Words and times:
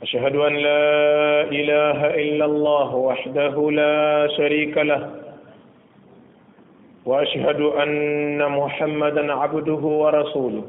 أشهد 0.00 0.32
أن 0.36 0.54
لا 0.56 1.40
إله 1.52 1.98
إلا 2.24 2.44
الله 2.44 2.90
وحده 2.96 3.70
لا 3.70 4.28
شريك 4.36 4.78
له 4.78 5.10
وأشهد 7.04 7.60
أن 7.60 8.40
محمدا 8.48 9.32
عبده 9.32 9.74
ورسوله 9.82 10.64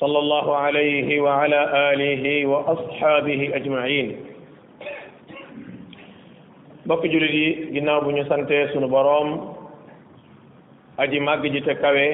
صلى 0.00 0.18
الله 0.18 0.56
عليه 0.56 1.20
وعلى 1.20 1.60
آله 1.92 2.24
وأصحابه 2.46 3.40
أجمعين 3.54 4.08
mbokk 6.86 7.02
جلدي 7.02 7.74
جناب 7.74 8.06
ginnaaw 8.06 8.06
bu 8.06 8.10
ñu 8.14 8.24
santee 8.30 8.70
sunu 8.70 8.86
boroom 8.86 9.58
aji 11.02 11.18
màgg 11.20 11.42
ji 11.50 11.58
te 11.66 11.74
kawe 11.82 12.06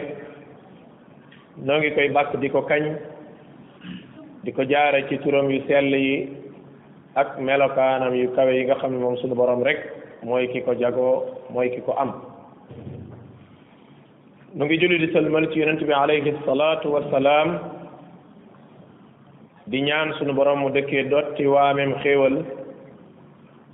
di 4.42 4.50
ko 4.50 4.62
jaara 4.66 5.06
ci 5.08 5.18
turam 5.22 5.46
yu 5.50 5.62
sell 5.70 5.86
yi 5.86 6.26
ak 7.14 7.38
melokaanam 7.38 8.10
yu 8.14 8.26
kawe 8.34 8.50
yi 8.54 8.64
nga 8.66 8.74
xam 8.80 8.90
ne 8.92 8.98
moom 8.98 9.14
suñu 9.22 9.34
borom 9.38 9.62
rek 9.62 9.78
mooy 10.26 10.48
ki 10.50 10.60
ko 10.66 10.72
jagoo 10.74 11.24
mooy 11.54 11.70
ki 11.70 11.78
ko 11.86 11.92
am 11.94 12.10
nu 14.58 14.64
ngi 14.66 14.78
julli 14.82 14.98
di 14.98 15.12
salmal 15.14 15.46
ci 15.52 15.60
yonent 15.62 15.78
bi 15.86 15.92
alayhi 15.94 16.34
salaatu 16.44 16.90
wassalaam 16.90 17.60
di 19.70 19.78
ñaan 19.80 20.10
suñu 20.18 20.34
borom 20.34 20.58
mu 20.66 20.74
dëkkee 20.74 21.06
dotti 21.08 21.46
waameem 21.46 21.94
xéewal 22.02 22.42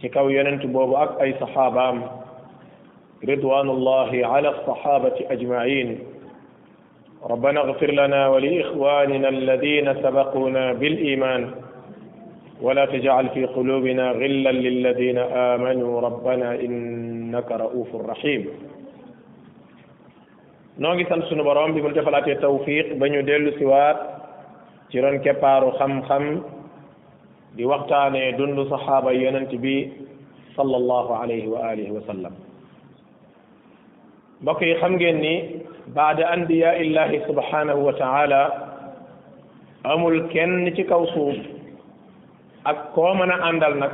ci 0.03 0.09
kaw 0.13 0.29
yonent 0.29 0.61
boobu 0.69 0.97
ak 1.01 1.17
ay 1.25 1.33
saxaabaam 1.41 2.03
ridwanullahi 3.27 4.21
ala 4.25 4.53
saxaabati 4.69 5.25
ajmain 5.33 6.05
ربنا 7.25 7.61
اغفر 7.61 7.91
لنا 7.91 8.29
ولاخواننا 8.29 9.29
الذين 9.29 9.95
سبقونا 10.03 10.73
بالايمان 10.73 11.51
ولا 12.61 12.85
تجعل 12.87 13.29
في 13.29 13.45
قلوبنا 13.47 14.11
غلا 14.11 14.53
للذين 14.53 15.19
امنوا 15.19 16.01
ربنا 16.01 16.55
انك 16.55 17.53
رؤوف 17.53 17.95
رحيم 17.97 18.47
نوغي 20.79 21.05
سان 21.05 21.23
سونو 21.23 21.43
بروم 21.45 21.73
بي 21.75 21.83
ملتفلاتي 21.83 22.35
توفيق 22.35 22.95
با 22.97 23.09
نيو 23.09 23.21
ديلو 23.21 23.51
سي 23.59 23.65
وات 23.65 23.97
سي 24.93 25.01
رون 25.01 25.19
كبارو 25.19 25.71
خم 25.79 26.03
خم 26.03 26.25
دي 27.57 27.65
وقتاني 27.65 28.33
دوندو 28.39 28.65
صحابه 28.75 29.11
يونتي 29.11 29.57
بي 29.65 29.77
صلى 30.59 30.77
الله 30.81 31.07
عليه 31.21 31.45
واله 31.53 31.89
وسلم 31.97 32.33
mbokk 34.43 34.61
yi 34.63 34.75
xam 34.81 34.93
ngeen 34.97 35.19
ni 35.25 35.33
baada 35.95 36.27
anbiya 36.35 36.71
illahi 36.83 37.19
subhanahu 37.29 37.83
wa 37.87 37.93
taala 38.03 38.41
amul 39.93 40.19
kenn 40.33 40.53
ci 40.77 40.83
kaw 40.91 41.01
suuf 41.15 41.37
ak 42.71 42.79
koo 42.95 43.13
mën 43.19 43.31
a 43.35 43.37
àndal 43.49 43.75
nag 43.83 43.93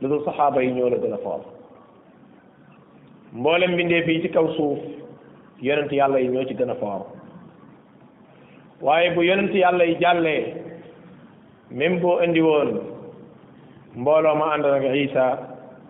lu 0.00 0.16
yi 0.62 0.70
ñoo 0.76 0.90
la 0.92 0.96
gën 1.02 1.14
a 1.16 1.18
foor 1.24 1.40
mboolem 3.38 3.72
mbindeef 3.72 4.08
ci 4.22 4.28
kaw 4.34 4.46
suuf 4.56 4.78
yonent 5.66 5.92
yàlla 6.00 6.18
ñoo 6.34 6.44
ci 6.48 6.54
gën 6.58 6.70
a 6.74 6.76
foor 6.80 7.00
bu 9.14 9.20
yonent 9.28 9.54
yàlla 9.62 9.84
yi 9.90 9.94
jàllee 10.02 10.44
même 11.76 12.00
boo 12.00 12.18
indi 12.24 12.40
woon 12.48 12.70
mbooloo 14.00 14.34
ma 14.40 14.46
àndal 14.54 14.74
ak 14.78 14.86
Isa 15.06 15.26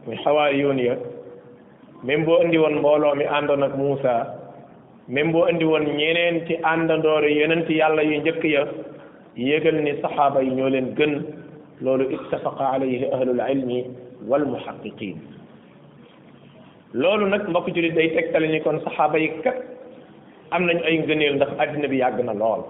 muy 0.06 0.16
xawaariyuun 0.22 0.78
ya 0.88 0.94
même 2.04 2.24
boo 2.26 2.38
indi 2.42 2.58
woon 2.62 2.76
mbooloo 2.78 3.14
mi 3.20 3.24
àndoon 3.36 3.60
nag 3.62 3.74
Muusa 3.80 4.14
même 5.14 5.30
boo 5.32 5.46
indi 5.50 5.64
woon 5.72 5.84
ñeneen 6.00 6.36
ci 6.46 6.54
àndandoor 6.70 7.22
yeneen 7.38 7.64
ci 7.66 7.76
yàlla 7.80 8.02
yu 8.10 8.20
njëkk 8.20 8.44
ya 8.56 8.62
yégal 9.36 9.74
ni 9.84 9.92
saxaaba 10.02 10.42
yi 10.42 10.50
ñoo 10.56 10.68
leen 10.74 10.88
gën 10.98 11.14
loolu 11.80 12.10
ittafaqa 12.16 12.72
alayhi 12.74 13.06
ahlul 13.16 13.40
ilmi 13.52 13.78
wal 14.28 14.44
mu 14.46 14.50
muhaqiqin 14.58 15.16
loolu 17.02 17.26
nag 17.32 17.46
mbokk 17.48 17.68
jullit 17.74 17.94
day 17.98 18.08
tegtale 18.16 18.48
ni 18.52 18.60
kon 18.64 18.80
saxaaba 18.84 19.18
yi 19.24 19.28
kat 19.44 19.58
am 20.50 20.66
nañu 20.66 20.84
ay 20.84 20.98
ngëneel 20.98 21.34
ndax 21.36 21.52
addina 21.58 21.88
bi 21.92 21.98
yàgg 22.02 22.18
na 22.24 22.32
lool 22.42 22.60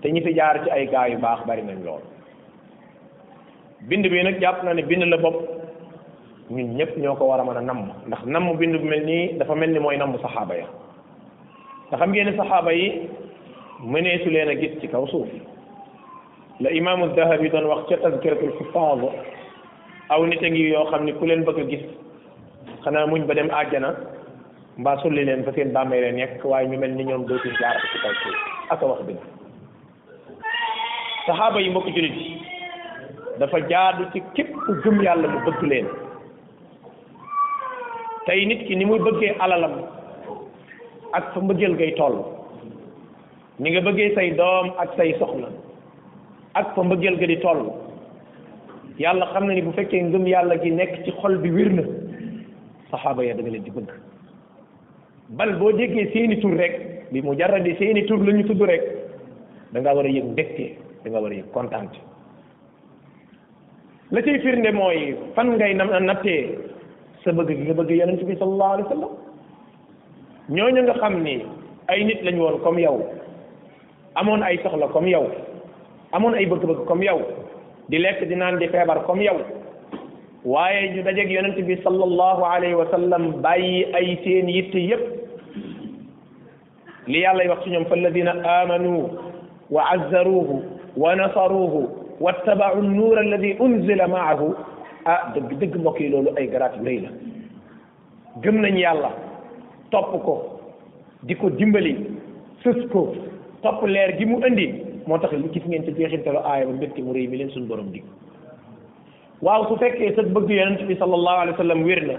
te 0.00 0.08
ñi 0.10 0.22
fi 0.24 0.32
jaar 0.34 0.56
ci 0.64 0.70
ay 0.70 0.86
gaa 0.92 1.06
yu 1.12 1.18
baax 1.26 1.40
bari 1.46 1.62
nañ 1.62 1.84
lool 1.86 2.00
bind 3.88 4.08
bi 4.12 4.22
nag 4.24 4.40
jàpp 4.40 4.62
na 4.64 4.72
ne 4.74 4.82
bind 4.82 5.04
la 5.12 5.18
bopp 5.18 5.53
ñun 6.50 6.76
ñëpp 6.76 6.98
ñoo 6.98 7.16
ko 7.16 7.24
war 7.24 7.40
a 7.40 7.44
mën 7.44 7.56
a 7.56 7.60
namm 7.62 7.88
ndax 8.06 8.22
nam 8.26 8.56
bind 8.58 8.76
bu 8.80 8.84
mel 8.86 9.04
nii 9.06 9.38
dafa 9.38 9.54
mel 9.54 9.70
ni 9.72 9.78
mooy 9.78 9.96
namm 9.96 10.14
saxaaba 10.20 10.54
ya 10.54 10.66
te 11.90 11.96
xam 11.96 12.10
ngeen 12.10 12.36
saxaaba 12.36 12.72
yi 12.74 13.08
mëneesu 13.80 14.30
leen 14.30 14.48
a 14.50 14.54
gis 14.60 14.78
ci 14.80 14.88
kaw 14.88 15.06
suuf 15.06 15.28
la 16.60 16.70
imaamu 16.70 17.08
dahabi 17.16 17.48
doon 17.48 17.64
wax 17.64 17.86
ca 17.88 17.96
tazkiratul 17.96 18.52
xufaad 18.58 19.00
aw 20.10 20.24
nit 20.26 20.42
a 20.42 20.48
ngi 20.50 20.68
yoo 20.68 20.84
xam 20.90 21.04
ni 21.04 21.12
ku 21.14 21.24
leen 21.26 21.44
bëgg 21.44 21.58
a 21.60 21.64
gis 21.64 21.84
xanaa 22.84 23.06
muñ 23.06 23.24
ba 23.26 23.34
dem 23.34 23.48
àjjana 23.48 23.94
mbaa 24.78 24.96
sulli 24.98 25.24
leen 25.24 25.44
fa 25.44 25.52
seen 25.54 25.72
bàmmee 25.72 26.00
leen 26.00 26.14
nekk 26.16 26.44
waaye 26.44 26.68
ñu 26.68 26.78
mel 26.78 26.90
ni 26.94 27.04
ñoom 27.04 27.24
dootuñ 27.26 27.54
jaar 27.58 27.80
ci 27.92 27.98
kaw 28.02 28.12
suuf 28.22 28.36
ak 28.72 28.82
a 28.82 28.86
wax 28.86 29.00
dëgg 29.06 29.18
saxaaba 31.26 31.60
yi 31.60 31.70
mbokk 31.70 31.86
julit 31.86 32.18
dafa 33.38 33.58
jaadu 33.70 34.04
ci 34.12 34.20
képp 34.34 34.52
gëm 34.84 35.02
yàlla 35.02 35.28
mu 35.28 35.38
bëgg 35.46 35.62
leen 35.62 36.03
tey 38.26 38.44
nit 38.46 38.64
ki 38.66 38.76
ni 38.80 38.84
muy 38.88 38.98
bëggee 39.06 39.34
alalam 39.44 39.74
ak 41.16 41.24
sa 41.34 41.40
mbëggeel 41.40 41.74
ngay 41.76 41.92
toll 42.00 42.16
ni 43.60 43.70
nga 43.70 43.82
bëggee 43.86 44.14
say 44.14 44.30
doom 44.38 44.72
ak 44.84 44.96
say 44.96 45.12
soxna 45.20 45.48
ak 46.60 46.72
fa 46.74 46.84
mbëggeel 46.86 47.18
ga 47.20 47.26
di 47.32 47.36
toll 47.44 47.62
yàlla 49.04 49.28
xam 49.32 49.46
na 49.46 49.52
ni 49.54 49.62
bu 49.66 49.72
fekkee 49.76 50.00
ngëm 50.08 50.26
yàlla 50.32 50.56
gi 50.62 50.70
nekk 50.72 51.04
ci 51.04 51.12
xol 51.20 51.36
bi 51.44 51.50
wir 51.56 51.70
na 51.76 51.84
saxaaba 52.90 53.24
ya 53.28 53.34
da 53.36 53.42
leen 53.44 53.62
di 53.62 53.70
bëgg 53.76 53.92
bal 55.36 55.52
boo 55.58 55.72
déggee 55.76 56.08
seeni 56.12 56.40
tur 56.40 56.56
rek 56.62 56.74
bi 57.12 57.20
mu 57.22 57.34
jaradi 57.40 57.74
seeni 57.80 58.06
tur 58.08 58.20
la 58.24 58.32
ñu 58.32 58.44
tudd 58.48 58.64
rek 58.72 58.84
danga 59.72 59.94
war 59.96 60.06
a 60.08 60.16
yëg 60.16 60.30
mbégte 60.32 60.66
da 61.04 61.10
nga 61.10 61.20
war 61.20 61.32
a 61.32 61.38
yëg 61.40 61.50
kontaan 61.52 61.88
la 64.12 64.20
cay 64.22 64.38
firnde 64.44 64.70
mooy 64.80 65.00
fan 65.34 65.56
ngay 65.56 65.74
nattee 65.74 66.72
sa 67.24 67.32
bëgg 67.36 67.56
gi 67.56 67.62
nga 67.68 67.74
bëgg 67.78 67.90
yonent 67.98 68.20
bi 68.28 68.34
sallallahu 68.36 68.72
alayhi 68.74 68.88
wa 68.88 68.94
sallam 68.94 69.08
ñooñu 70.56 70.80
nga 70.84 70.94
xam 71.00 71.14
ni 71.24 71.34
ay 71.88 72.04
nit 72.04 72.20
lañ 72.22 72.36
woon 72.38 72.60
comme 72.62 72.80
yow 72.82 73.00
amoon 74.14 74.42
ay 74.44 74.56
soxla 74.62 74.88
comme 74.92 75.08
yow 75.08 75.24
amoon 76.12 76.34
ay 76.34 76.44
bëgg-bëgg 76.46 76.84
comme 76.84 77.02
yow 77.02 77.20
di 77.88 77.98
lekk 77.98 78.28
di 78.28 78.36
naan 78.36 78.58
di 78.58 78.68
feebar 78.68 79.04
comme 79.06 79.22
yow 79.24 79.40
waaye 80.44 80.92
ñu 80.94 81.02
dajeeg 81.02 81.30
yonent 81.30 81.56
bi 81.64 81.76
sallallahu 81.84 82.44
alayhi 82.44 82.74
wa 82.74 82.86
sallam 82.90 83.32
bàyyi 83.42 83.86
ay 83.94 84.18
seen 84.24 84.48
yitte 84.48 84.74
yépp 84.78 85.04
li 87.06 87.18
yàlla 87.20 87.48
wax 87.48 87.64
ci 87.64 87.70
ñoom 87.70 87.84
fa 87.86 87.94
alladina 87.94 88.32
amanu 88.60 89.08
wa 89.70 89.82
azzaruhu 89.94 90.62
wa 90.96 91.14
nasaruhu 91.16 91.88
wattabau 92.20 92.82
nnuura 92.82 93.20
alladi 93.20 93.56
unzila 93.60 94.08
maahu 94.08 94.54
ah 95.04 95.26
dëgg 95.34 95.58
dëgg 95.60 95.74
mbokk 95.82 95.98
yi 96.00 96.06
loolu 96.12 96.30
ay 96.38 96.46
garaat 96.48 96.76
yu 96.78 96.84
rëy 96.86 97.00
la 97.04 97.10
gëm 98.42 98.60
nañ 98.62 98.78
yàlla 98.80 99.10
topp 99.92 100.12
ko 100.24 100.34
di 101.28 101.36
ko 101.36 101.50
dimbali 101.50 101.92
sës 102.64 102.80
ko 102.92 103.02
topp 103.62 103.82
leer 103.86 104.14
gi 104.16 104.24
mu 104.24 104.38
indi 104.48 104.66
moo 105.06 105.18
tax 105.18 105.32
li 105.36 105.50
gis 105.52 105.64
ngeen 105.68 105.84
ci 105.84 105.92
jeexintalu 105.98 106.38
aaya 106.44 106.66
ba 106.66 106.72
mbégte 106.72 107.02
mu 107.04 107.12
rëy 107.12 107.26
mi 107.28 107.36
leen 107.36 107.50
suñu 107.50 107.66
borom 107.68 107.90
di 107.92 108.00
waaw 109.42 109.66
su 109.68 109.76
fekkee 109.76 110.14
sa 110.16 110.22
bëgg 110.22 110.50
yonent 110.50 110.82
bi 110.88 110.96
sallallahu 110.96 111.40
alayhi 111.42 111.56
wa 111.56 111.64
sallam 111.64 111.84
wér 111.84 112.02
na 112.06 112.14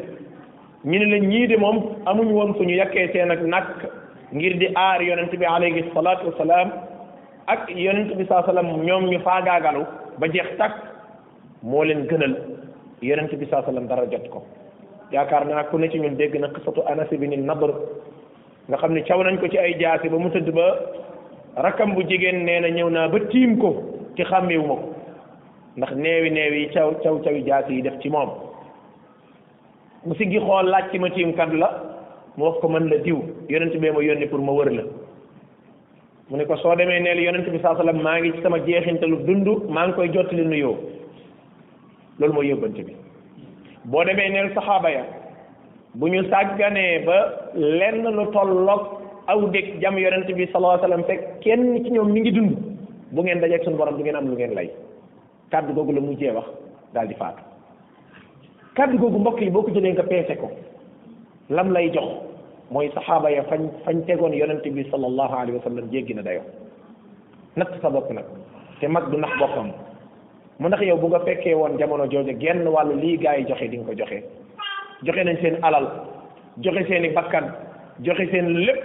ñu 0.85 0.99
ne 0.99 1.05
la 1.05 1.17
ñii 1.25 1.47
de 1.47 1.57
moom 1.57 1.77
amuñu 2.05 2.33
woon 2.38 2.53
fu 2.53 2.63
ñu 2.63 2.75
yàkkee 2.75 3.09
seen 3.13 3.31
ak 3.31 3.41
nàkk 3.41 3.79
ngir 4.33 4.57
di 4.57 4.67
aar 4.75 5.01
yonent 5.01 5.33
bi 5.35 5.45
alayhi 5.45 5.85
salaatu 5.93 6.27
wasalaam 6.27 6.69
ak 7.47 7.69
yonent 7.75 8.13
bi 8.15 8.25
saa 8.25 8.43
sallam 8.45 8.67
ñoom 8.85 9.05
ñu 9.09 9.19
faagaagalu 9.19 9.83
ba 10.19 10.27
jeex 10.27 10.57
takk 10.57 10.73
moo 11.63 11.83
leen 11.83 12.05
gënal 12.09 12.35
yonent 13.07 13.33
bi 13.39 13.45
saa 13.51 13.61
sallam 13.67 13.87
dara 13.91 14.05
jot 14.13 14.25
ko 14.33 14.39
yaakaar 15.15 15.43
naa 15.49 15.63
ku 15.69 15.77
ne 15.77 15.87
ci 15.89 15.99
ñun 16.01 16.15
dégg 16.17 16.35
na 16.39 16.47
xisatu 16.49 16.81
bi 17.19 17.27
ni 17.27 17.37
Nadr 17.37 17.71
nga 18.69 18.77
xam 18.77 18.93
ne 18.93 19.01
caw 19.03 19.23
nañ 19.23 19.37
ko 19.39 19.47
ci 19.47 19.57
ay 19.57 19.75
jaasi 19.79 20.09
ba 20.09 20.17
mu 20.17 20.29
tëdd 20.29 20.49
ba 20.53 20.65
rakkam 21.65 21.93
bu 21.93 22.01
jigéen 22.07 22.43
nee 22.45 22.59
na 22.59 22.67
ñëw 22.69 22.89
naa 22.89 23.07
ba 23.07 23.19
tiim 23.31 23.57
ko 23.57 23.69
ci 24.15 24.23
xàmmewu 24.23 24.65
ma 24.65 24.75
ko 24.75 24.85
ndax 25.77 25.91
neewi 25.95 26.29
neewi 26.31 26.57
yi 26.61 26.69
caw 26.73 26.91
caw 27.03 27.19
cawi 27.23 27.43
jaasi 27.45 27.73
yi 27.75 27.81
def 27.83 27.99
ci 28.01 28.09
moom 28.09 28.29
mu 30.05 30.13
gi 30.15 30.39
xool 30.39 30.67
laaj 30.69 30.89
ci 30.91 30.97
ma 30.99 31.09
tiim 31.09 31.33
kat 31.35 31.53
la 31.53 31.69
mu 32.37 32.43
wax 32.45 32.59
ko 32.59 32.67
mën 32.69 32.89
la 32.89 32.97
diw 32.97 33.21
yonent 33.49 33.75
bee 33.77 33.91
ma 33.91 34.01
yónni 34.01 34.25
pour 34.27 34.39
ma 34.41 34.51
wër 34.51 34.71
la 34.71 34.83
mu 36.29 36.37
ne 36.37 36.45
ko 36.45 36.55
soo 36.57 36.75
demee 36.75 36.99
neel 36.99 37.21
yonent 37.21 37.45
bi 37.51 37.59
saa 37.61 37.77
maa 37.93 38.17
ngi 38.19 38.41
sama 38.41 38.57
jeexintalu 38.65 39.17
dund 39.25 39.47
maa 39.69 39.87
ngi 39.87 39.93
koy 39.95 40.07
jot 40.09 40.23
jottali 40.23 40.45
nuyoo 40.45 40.75
loolu 42.19 42.33
mooy 42.33 42.47
yóbbante 42.50 42.81
bi 42.88 42.94
boo 43.91 44.03
demee 44.07 44.29
neen 44.33 44.50
saxaaba 44.56 44.89
ya 44.91 45.03
bu 46.00 46.06
ñu 46.13 46.21
sàgganee 46.31 47.03
ba 47.07 47.17
lenn 47.79 47.97
lu 48.17 48.25
tolloog 48.33 48.81
aw 49.27 49.39
dëkk 49.53 49.79
jam 49.81 49.97
yonent 49.97 50.27
bi 50.38 50.45
sallallahu 50.51 50.77
alayhi 50.77 50.83
wasallam 50.83 51.06
kenn 51.44 51.83
ci 51.83 51.89
ñoom 51.91 52.09
mi 52.13 52.19
ngi 52.21 52.31
dund 52.31 52.51
bu 53.12 53.21
ngeen 53.21 53.41
dajeeg 53.41 53.63
suñu 53.63 53.77
borom 53.77 53.97
du 53.97 54.01
ngeen 54.03 54.15
am 54.15 54.27
lu 54.27 54.35
ngeen 54.35 54.53
lay 54.56 54.69
kàddu 55.51 55.73
googu 55.73 55.91
la 55.91 56.01
mujjee 56.01 56.31
wax 56.31 56.47
daal 56.94 57.07
di 57.07 57.15
faatu 57.15 57.41
kàddu 58.75 58.97
googu 58.97 59.19
mbokk 59.19 59.41
yi 59.41 59.50
boo 59.50 59.62
ko 59.63 59.71
jëlee 59.71 59.94
nga 59.94 60.03
peese 60.03 60.35
ko 60.39 60.50
lam 61.50 61.71
lay 61.73 61.89
jox 61.91 62.07
mooy 62.71 62.89
saxaaba 62.95 63.29
ya 63.31 63.44
fañ 63.50 63.59
fañ 63.85 63.97
tegoon 64.07 64.33
yonent 64.39 64.63
bi 64.67 64.83
sallallahu 64.91 65.33
alayhi 65.41 65.57
wasallam 65.59 65.89
jéggi 65.91 66.13
na 66.15 66.21
dayo 66.21 66.41
natt 67.57 67.71
sa 67.81 67.89
bopp 67.89 68.07
nag 68.13 68.25
te 68.79 68.88
mag 68.88 69.03
du 69.12 69.17
nax 69.17 69.31
boppam 69.39 69.69
mu 70.59 70.67
ndax 70.67 70.81
yow 70.87 70.97
bu 70.97 71.07
nga 71.11 71.19
fekkee 71.19 71.53
woon 71.53 71.77
jamono 71.77 72.07
jooju 72.09 72.33
genn 72.39 72.63
wàllu 72.67 72.95
lii 72.95 73.17
gaa 73.17 73.35
yi 73.37 73.45
joxe 73.47 73.67
di 73.67 73.77
nga 73.77 73.85
ko 73.85 73.93
joxe 73.97 74.23
joxe 75.03 75.23
nañ 75.23 75.37
seen 75.41 75.57
alal 75.63 75.85
joxe 76.63 76.87
seen 76.87 77.03
i 77.05 77.09
bakkan 77.09 77.51
joxe 77.99 78.25
seen 78.31 78.55
lépp 78.63 78.79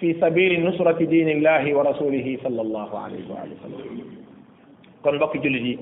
fi 0.00 0.14
sabili 0.20 0.58
nusrati 0.58 1.06
dinillahi 1.06 1.72
wa 1.74 1.84
rasulihi 1.84 2.38
sallallahu 2.42 2.96
alayhi 2.96 3.30
wa 3.30 3.38
alihi 3.40 3.54
wasallam 3.54 3.90
kon 5.04 5.12
mbokki 5.14 5.38
julit 5.42 5.62
yi 5.64 5.78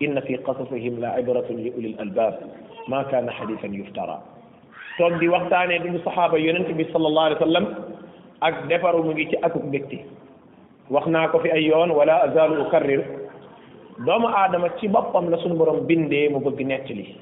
inna 0.00 0.20
fi 0.20 0.36
qasasihim 0.44 1.00
la 1.00 1.18
ibratun 1.18 1.56
li 1.64 1.72
ulil 1.78 1.94
albab 1.98 2.34
ma 2.88 3.04
kana 3.04 3.32
hadithan 3.32 3.72
yuftara 3.74 4.20
toog 4.98 5.16
di 5.20 5.28
waxtaanee 5.28 5.78
dundu 5.78 5.98
sahaba 6.04 6.38
yonent 6.38 6.68
bi 6.76 6.84
sallallahu 6.92 7.26
alayhi 7.32 7.40
wasallam 7.40 7.66
ak 8.42 8.68
defaru 8.68 9.02
mu 9.02 9.12
ngi 9.16 9.30
ci 9.32 9.36
akuk 9.42 9.64
mbégte 9.64 10.04
wax 10.90 11.06
naa 11.06 11.28
ko 11.32 11.38
fi 11.40 11.50
ay 11.56 11.64
yoon 11.64 11.88
wala 11.90 12.20
azalu 12.28 12.62
ukarrir 12.68 13.23
doomu 14.02 14.26
aadama 14.28 14.68
ci 14.82 14.88
boppam 14.90 15.30
la 15.30 15.38
suñu 15.38 15.54
borom 15.54 15.86
bindee 15.86 16.26
mu 16.28 16.40
bëgg 16.42 16.58
nettali 16.66 17.14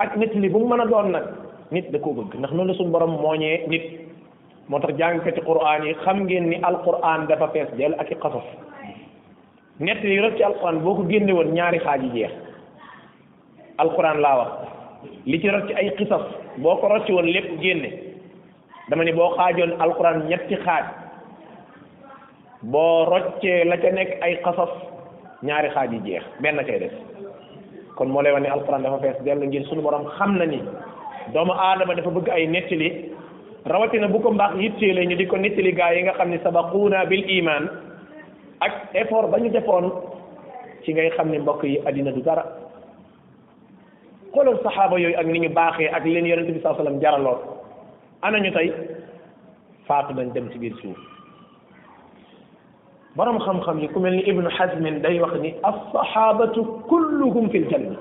ak 0.00 0.16
nettali 0.16 0.48
bu 0.48 0.58
mu 0.60 0.66
mën 0.72 0.80
a 0.80 0.86
doon 0.86 1.10
nag 1.12 1.24
nit 1.70 1.90
da 1.92 1.98
koo 1.98 2.14
bëgg 2.16 2.32
ndax 2.38 2.50
noonu 2.54 2.72
la 2.72 2.74
suñu 2.78 2.90
borom 2.90 3.20
mooñee 3.20 3.66
nit 3.68 3.82
moo 4.68 4.80
tax 4.80 4.96
jàngkati 4.96 5.40
quraan 5.44 5.84
yi 5.84 5.94
xam 6.04 6.24
ngeen 6.24 6.48
ni 6.48 6.56
alquran 6.62 7.26
dafa 7.28 7.48
fees 7.48 7.68
del 7.76 7.94
ak 7.98 8.10
i 8.10 8.14
xasas 8.14 8.44
nettali 9.80 10.20
rek 10.20 10.36
ci 10.36 10.42
alquran 10.42 10.80
boo 10.80 10.94
ko 10.94 11.04
génnewoon 11.08 11.52
ñaari 11.52 11.78
xaaj 11.78 12.02
yi 12.02 12.10
jeex 12.12 12.32
alquran 13.78 14.20
laa 14.20 14.36
wax 14.36 14.50
li 15.26 15.40
ci 15.40 15.50
rot 15.50 15.66
ci 15.68 15.74
ay 15.74 15.92
xisas 15.96 16.24
boo 16.56 16.76
ko 16.76 16.88
rocci 16.88 17.12
woon 17.12 17.26
lépp 17.28 17.60
génne 17.60 17.90
dama 18.88 19.04
ni 19.04 19.12
boo 19.12 19.34
xaajoon 19.36 19.76
alquran 19.80 20.24
ñetti 20.28 20.56
xaaj 20.56 20.84
boo 22.62 23.04
roccee 23.04 23.64
la 23.64 23.76
ca 23.76 23.90
nekk 23.92 24.22
ay 24.22 24.36
xasas 24.42 24.91
ñaari 25.46 25.68
xaaj 25.74 25.92
yi 25.92 26.00
jeex 26.06 26.22
benn 26.42 26.62
kay 26.66 26.78
def 26.78 26.92
kon 27.96 28.06
moo 28.08 28.22
lay 28.22 28.32
wax 28.32 28.42
ne 28.42 28.48
alxuraan 28.48 28.82
dafa 28.82 28.98
fees 29.02 29.18
dell 29.24 29.38
ngir 29.44 29.64
suñu 29.66 29.82
borom 29.82 30.06
xam 30.16 30.36
na 30.38 30.44
ni 30.46 30.58
doomu 31.32 31.52
aadama 31.52 31.94
dafa 31.94 32.10
bëgg 32.10 32.28
ay 32.30 32.46
nettili 32.46 33.10
rawatina 33.64 34.08
bu 34.08 34.18
ko 34.20 34.32
mbaax 34.32 34.52
yitteele 34.60 35.06
ñu 35.06 35.16
di 35.16 35.26
ko 35.26 35.36
nettali 35.36 35.72
gaa 35.72 35.90
yi 35.94 36.02
nga 36.02 36.12
xam 36.12 36.30
ne 36.30 36.38
sabaquuna 36.42 37.04
bil 37.06 37.24
imaan 37.30 37.64
ak 38.60 38.72
effort 38.94 39.30
ba 39.30 39.38
ñu 39.38 39.50
defoon 39.50 39.90
ci 40.84 40.92
ngay 40.92 41.10
xam 41.16 41.28
ni 41.30 41.38
mbokk 41.38 41.64
yi 41.64 41.78
addina 41.86 42.12
du 42.12 42.22
dara 42.22 42.44
xoolal 44.32 44.62
saxaaba 44.62 45.00
yooyu 45.00 45.18
ak 45.18 45.26
ni 45.26 45.38
ñu 45.40 45.48
baaxee 45.50 45.90
ak 45.90 46.04
leen 46.04 46.26
yonent 46.26 46.50
bi 46.52 46.60
saa 46.62 46.74
sallam 46.76 47.00
jaraloon 47.02 47.38
ana 48.22 48.38
ñu 48.38 48.50
tey 48.52 48.72
faatu 49.86 50.14
dañ 50.14 50.32
dem 50.32 50.48
ci 50.52 50.58
biir 50.58 50.74
suuf 50.80 51.11
borom 53.16 53.38
xam-xam 53.38 53.80
yi 53.80 53.88
ku 53.92 54.00
mel 54.00 54.14
ni 54.16 54.22
ibnu 54.26 54.48
xasmin 54.50 55.02
day 55.02 55.20
wax 55.20 55.32
ni 55.40 55.50
alsahabatu 55.70 56.62
kulluhum 56.88 57.48
fi 57.52 57.58
ljanna 57.66 57.96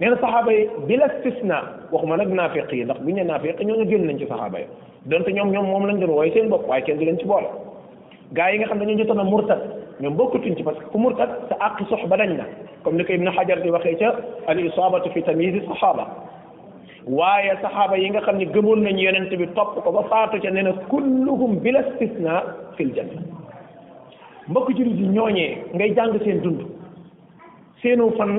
nee 0.00 0.10
na 0.10 0.16
saxaaba 0.24 0.52
yi 0.52 0.68
bila 0.86 1.06
istisna 1.14 1.56
waxuma 1.92 2.16
nag 2.16 2.28
naafiq 2.28 2.72
yi 2.72 2.84
ndax 2.84 3.00
bu 3.00 3.10
ñu 3.16 3.24
naafiq 3.24 3.56
ñooñu 3.68 3.84
génn 3.90 4.06
nañ 4.06 4.18
ci 4.18 4.26
saxaaba 4.28 4.58
yi 4.60 4.66
donte 5.06 5.32
ñoom 5.32 5.50
ñoom 5.50 5.66
moom 5.66 5.86
lañ 5.86 5.98
doon 6.00 6.10
wooye 6.14 6.32
seen 6.32 6.48
bopp 6.48 6.68
waaye 6.68 6.82
kenn 6.84 6.98
du 6.98 7.04
leen 7.06 7.18
ci 7.18 7.24
boole 7.26 7.48
gaa 8.34 8.50
yi 8.52 8.58
nga 8.58 8.66
xam 8.68 8.78
ne 8.78 8.84
ñoo 8.86 8.98
jotoon 8.98 9.18
a 9.20 9.24
murtat 9.24 9.60
ñoom 10.00 10.14
bokkatuñ 10.16 10.54
ci 10.56 10.62
parce 10.62 10.78
que 10.78 10.84
ku 10.90 10.98
murtat 10.98 11.30
sa 11.48 11.56
àqi 11.66 11.84
sox 11.90 12.06
ba 12.06 12.16
dañ 12.16 12.36
na 12.36 12.44
comme 12.84 12.98
ni 12.98 13.04
ko 13.04 13.12
ibnu 13.12 13.30
xajar 13.32 13.60
di 13.62 13.70
waxee 13.70 13.96
ca 13.98 14.14
al 14.46 14.60
isabatu 14.64 15.10
fi 15.10 15.22
tamyisi 15.24 15.66
saxaaba 15.66 16.06
waaye 17.06 17.50
saxaaba 17.62 17.98
yi 17.98 18.10
nga 18.10 18.20
xam 18.20 18.38
ne 18.38 18.44
gëmoon 18.44 18.78
nañ 18.80 18.94
yonente 19.00 19.34
bi 19.36 19.46
topp 19.56 19.82
ko 19.82 19.90
ba 19.90 20.02
faatu 20.08 20.38
ca 20.40 20.50
nee 20.52 20.62
na 20.62 20.72
kulluhum 20.88 21.58
bila 21.58 21.80
istisna 21.90 22.42
fi 22.76 22.84
ljanna 22.84 23.18
mbokk 24.50 24.70
jullit 24.78 24.96
yi 24.98 25.08
ñooñee 25.08 25.50
ngay 25.74 25.94
jàng 25.94 26.18
seen 26.24 26.40
dund 26.42 26.60
seenu 27.82 28.10
fan 28.18 28.32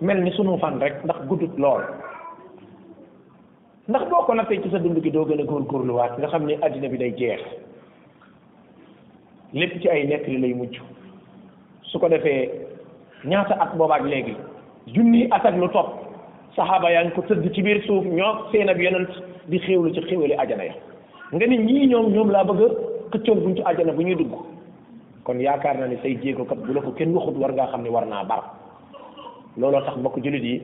mel 0.00 0.22
ni 0.24 0.32
sunu 0.32 0.58
fan 0.58 0.80
rek 0.80 1.04
ndax 1.04 1.20
gudd 1.28 1.42
lool 1.58 1.82
ndax 3.88 4.08
boo 4.10 4.22
ko 4.26 4.34
nattee 4.34 4.60
ci 4.62 4.70
sa 4.70 4.78
dund 4.80 5.00
gi 5.02 5.10
doo 5.10 5.24
gën 5.24 5.40
a 5.40 5.44
góorgóorluwaat 5.44 6.18
nga 6.18 6.26
xam 6.28 6.46
ne 6.46 6.56
àddina 6.62 6.88
bi 6.88 6.98
day 6.98 7.14
jeex 7.18 7.40
lépp 9.54 9.80
ci 9.82 9.88
ay 9.88 10.06
nekk 10.06 10.26
li 10.26 10.38
lay 10.38 10.54
mujj 10.54 10.80
su 11.82 11.98
ko 11.98 12.08
defee 12.08 12.50
ñaata 13.24 13.54
at 13.60 13.76
boobaak 13.76 14.02
léegi 14.10 14.34
junni 14.88 15.26
at 15.30 15.46
ak 15.46 15.54
lu 15.56 15.68
topp 15.68 15.90
saxaaba 16.56 16.90
yaa 16.90 17.04
ngi 17.04 17.12
ko 17.14 17.22
tëdd 17.22 17.52
ci 17.54 17.62
biir 17.62 17.84
suuf 17.86 18.04
ñoo 18.04 18.50
seen 18.50 18.68
ab 18.68 18.80
yonent 18.80 19.14
di 19.46 19.58
xéewlu 19.58 19.94
ci 19.94 20.00
xéewali 20.08 20.34
ajana 20.34 20.64
ya 20.64 20.74
nga 21.32 21.46
ni 21.46 21.58
ñii 21.58 21.86
ñoom 21.86 22.12
ñoom 22.12 22.30
laa 22.30 22.44
bëgg 22.44 22.62
a 23.14 23.18
xëccoon 23.18 23.54
ci 23.56 23.62
ajana 23.64 23.92
bu 23.92 24.02
ñuy 24.02 24.14
dugg 24.16 24.34
kon 25.24 25.38
yaakaar 25.38 25.78
naa 25.78 25.86
ni 25.88 25.96
say 26.02 26.14
jéego 26.18 26.44
kat 26.44 26.58
bu 26.58 26.74
la 26.74 26.80
ko 26.82 26.90
kenn 26.98 27.14
waxut 27.14 27.36
war 27.38 27.52
ngaa 27.54 27.70
xam 27.70 27.82
ne 27.82 27.90
war 27.90 28.04
naa 28.06 28.24
bar 28.24 28.42
looloo 29.56 29.80
tax 29.86 29.96
mbokk 29.96 30.18
jullit 30.22 30.42
yi 30.44 30.62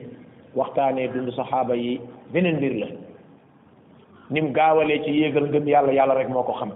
waxtaanee 0.55 1.07
dund 1.15 1.31
saxaaba 1.31 1.75
yi 1.75 1.99
beneen 2.33 2.55
mbir 2.57 2.73
la 2.79 2.87
ni 4.29 4.41
mu 4.41 4.51
gaawalee 4.51 4.99
ci 5.03 5.11
yéegal 5.21 5.43
ngëm 5.47 5.67
yàlla 5.67 5.93
yàlla 5.95 6.15
rek 6.19 6.27
moo 6.29 6.43
ko 6.43 6.51
xam 6.59 6.71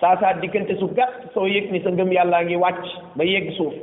saa 0.00 0.16
saa 0.20 0.32
diggante 0.40 0.72
su 0.80 0.88
gàtt 0.96 1.28
soo 1.34 1.46
yëg 1.46 1.70
ni 1.70 1.80
sa 1.84 1.90
ngëm 1.92 2.12
yàllaa 2.12 2.42
ngi 2.48 2.56
wàcc 2.56 2.84
ba 3.16 3.24
yegg 3.24 3.52
suuf 3.56 3.74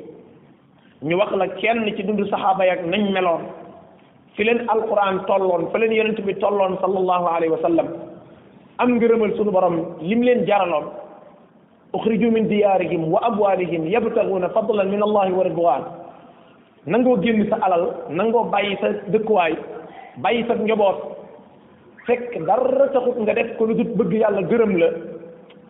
ñu 1.06 1.18
wax 1.18 1.32
la 1.38 1.48
kenn 1.62 1.86
ci 1.96 2.02
dund 2.04 2.26
saxaaba 2.30 2.66
yak 2.66 2.82
nañ 2.88 3.12
meloon 3.14 3.44
fi 4.36 4.44
leen 4.44 4.66
alquran 4.70 5.22
tolloon 5.28 5.70
fa 5.72 5.78
leen 5.78 5.92
yonent 5.94 6.20
bi 6.26 6.34
tolloon 6.42 6.78
sallallahu 6.82 7.28
alayhi 7.30 7.52
wa 7.54 7.62
sallam 7.62 7.88
am 8.82 8.90
ngërëmal 8.98 9.38
sunu 9.38 9.52
borom 9.52 9.78
lim 10.02 10.22
leen 10.24 10.46
jaraloon 10.50 10.90
uxriju 11.96 12.32
min 12.32 12.48
diyaarihim 12.52 13.08
wa 13.10 13.22
amwaalihim 13.24 13.88
yabtaguuna 13.88 14.50
fadlan 14.52 14.90
min 14.92 15.02
allahi 15.04 15.32
wa 15.32 15.44
ridwan 15.48 15.82
nangoo 16.88 17.16
génn 17.24 17.48
sa 17.50 17.60
alal 17.62 17.86
nangoo 18.12 18.44
bàyyi 18.52 18.78
sa 18.84 18.90
dëkkuwaay 19.12 19.56
bàyyi 20.22 20.44
sa 20.48 20.54
njaboot 20.56 20.98
fekk 22.06 22.36
dara 22.46 22.90
taxut 22.94 23.18
nga 23.20 23.34
def 23.34 23.56
ko 23.58 23.66
lu 23.66 23.74
dut 23.76 23.96
bëgg 23.98 24.14
yàlla 24.22 24.44
gërëm 24.52 24.76
la 24.78 24.90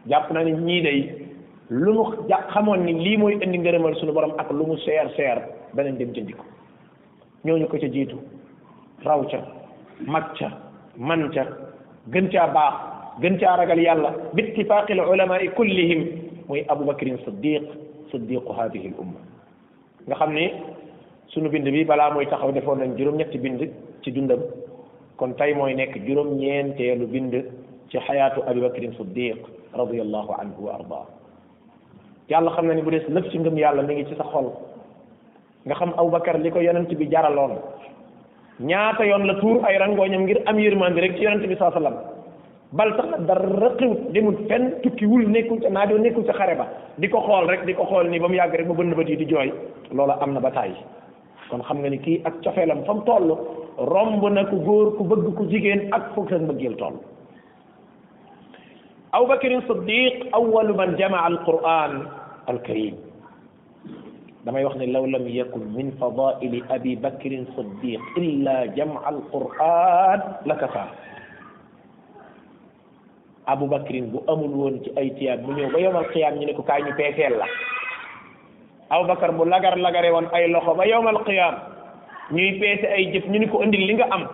jàpp 0.07 0.31
naa 0.33 0.43
ne 0.43 0.51
ñii 0.53 0.81
day 0.83 0.99
lu 1.69 1.93
mu 1.93 2.03
ja 2.29 2.41
xamoon 2.53 2.83
ni 2.85 2.93
lii 2.93 3.17
mooy 3.17 3.33
indi 3.43 3.57
ngërëmal 3.57 3.95
suñu 3.95 4.13
borom 4.13 4.33
ak 4.37 4.49
lu 4.51 4.65
mu 4.65 4.77
seer 4.77 5.09
seer 5.15 5.37
danañ 5.75 5.97
dem 5.97 6.11
jëndi 6.13 6.33
ko 6.33 6.43
ñooñu 7.45 7.67
ko 7.67 7.77
ca 7.77 7.87
jiitu 7.87 8.17
raw 9.05 9.21
ca 9.27 9.39
mag 10.07 10.33
ca 10.39 11.43
baax 12.53 12.94
gën 13.21 13.37
caa 13.39 13.55
ragal 13.59 13.79
yàlla 13.79 14.09
bi 14.33 14.43
ittifaaqi 14.49 14.91
al 14.93 15.07
ulamaa'i 15.13 15.47
kullihim 15.55 16.01
muy 16.49 16.63
abubakrin 16.67 17.17
siddiq 17.25 17.63
siddiqu 18.11 18.51
hadihi 18.53 18.91
al 18.91 18.99
umma 18.99 19.21
nga 20.07 20.15
xam 20.15 20.33
ni 20.35 20.51
sunu 21.31 21.49
bind 21.49 21.65
bi 21.71 21.85
balaa 21.85 22.11
muy 22.11 22.25
taxaw 22.27 22.51
defoon 22.51 22.79
nañ 22.79 22.97
juróom-ñetti 22.97 23.37
bind 23.39 23.61
ci 24.03 24.11
dundam 24.11 24.39
kon 25.17 25.31
tey 25.39 25.53
mooy 25.55 25.73
nekk 25.73 25.95
juróom-ñeenteelu 26.07 27.05
bind 27.07 27.31
ci 27.89 27.97
xayaatu 27.99 28.43
abubakrin 28.47 28.91
siddiq 28.99 29.37
radiallahu 29.73 30.35
anhu 30.41 30.65
wa 30.67 30.75
ardaa 30.75 31.05
yàlla 32.29 32.51
xam 32.51 32.67
na 32.67 32.73
ni 32.73 32.81
bu 32.81 32.91
des 32.91 33.07
lépp 33.07 33.29
ci 33.31 33.37
ngëm 33.39 33.57
yàlla 33.57 33.81
mi 33.83 33.95
ngi 33.95 34.05
ci 34.07 34.15
sa 34.15 34.23
xol 34.27 34.51
nga 35.65 35.75
xam 35.75 35.93
abubakar 35.97 36.37
li 36.39 36.51
ko 36.51 36.59
yonent 36.59 36.91
bi 36.93 37.07
jaraloon 37.09 37.55
ñaata 38.59 39.03
yoon 39.05 39.23
la 39.27 39.35
tuur 39.39 39.63
ay 39.63 39.77
rangoñam 39.79 40.23
ngir 40.23 40.39
am 40.45 40.59
yërmande 40.59 40.99
rek 40.99 41.15
ci 41.17 41.23
yonent 41.23 41.47
bi 41.47 41.55
saa 41.55 41.71
sallam 41.71 41.95
bal 42.75 42.91
sax 42.99 43.07
na 43.07 43.17
dara 43.23 43.69
xiwut 43.79 43.99
demul 44.13 44.35
fenn 44.49 44.65
tukkiwul 44.83 45.23
nekkul 45.33 45.59
ca 45.63 45.69
naajoo 45.75 45.99
nekkul 46.05 46.25
ca 46.29 46.33
xare 46.39 46.55
ba 46.59 46.65
di 46.99 47.07
ko 47.11 47.19
xool 47.27 47.47
rek 47.51 47.63
di 47.67 47.73
ko 47.73 47.87
xool 47.87 48.11
ni 48.11 48.19
ba 48.19 48.27
mu 48.27 48.35
yàgg 48.37 48.55
rek 48.59 48.67
mu 48.67 48.75
bënn 48.75 48.91
ba 48.99 49.03
di 49.07 49.25
jooy 49.31 49.49
loola 49.95 50.17
am 50.23 50.33
na 50.35 50.43
ba 50.43 50.51
tàyyi 50.51 50.75
kon 51.49 51.63
xam 51.63 51.77
nga 51.81 51.89
ni 51.89 51.99
kii 52.05 52.19
ak 52.29 52.35
cofeelam 52.43 52.83
fa 52.85 52.93
mu 52.95 53.01
toll 53.07 53.27
romb 53.95 54.23
na 54.35 54.43
ku 54.51 54.59
góor 54.67 54.87
ku 54.97 55.03
bëgg 55.07 55.25
ku 55.37 55.43
jigéen 55.51 55.87
ak 55.95 56.11
foog 56.13 56.27
sa 56.29 56.35
mbëggeel 56.37 56.75
toll 56.75 56.99
aw 59.15 59.23
bakrin 59.25 59.63
siddiq 59.69 60.27
awalu 60.35 60.75
man 60.75 60.91
jamaa 60.99 61.23
alquran 61.31 62.07
alkarim 62.51 62.95
damay 64.43 64.65
wax 64.67 64.75
ne 64.75 64.91
law 64.91 65.05
lam 65.15 65.25
yakun 65.39 65.63
min 65.77 65.95
fadaili 66.01 66.59
abi 66.75 66.95
bakrin 67.07 67.47
siddiq 67.55 68.01
illa 68.19 68.67
jamaa 68.77 69.07
alquran 69.15 70.19
la 70.45 70.55
kafaa 70.59 70.89
abou 73.47 73.65
abubakrin 73.69 74.09
bu 74.13 74.23
amul 74.27 74.53
won 74.53 74.75
ci 74.83 74.89
ay 74.97 75.11
tiyab 75.17 75.41
bu 75.45 75.51
ñëw 75.53 75.69
ba 75.71 75.79
yowal 75.79 76.05
qiyam 76.11 76.35
ñu 76.37 76.45
ne 76.45 76.53
ko 76.53 76.63
kay 76.65 76.81
ñu 76.81 76.93
peeseel 76.97 77.33
la 77.37 77.45
abou 78.89 79.07
bakkar 79.07 79.31
bu 79.37 79.45
lagar 79.45 79.77
lagare 79.77 80.11
won 80.11 80.27
ay 80.33 80.49
loxo 80.49 80.73
ba 80.73 80.85
yowal 80.87 81.23
qiyam 81.25 81.55
ñuy 82.33 82.59
pété 82.59 82.85
ay 82.87 83.11
jëf 83.13 83.25
ñu 83.29 83.39
ne 83.39 83.47
ko 83.47 83.61
indi 83.63 83.77
li 83.77 83.93
nga 83.93 84.07
am 84.11 84.27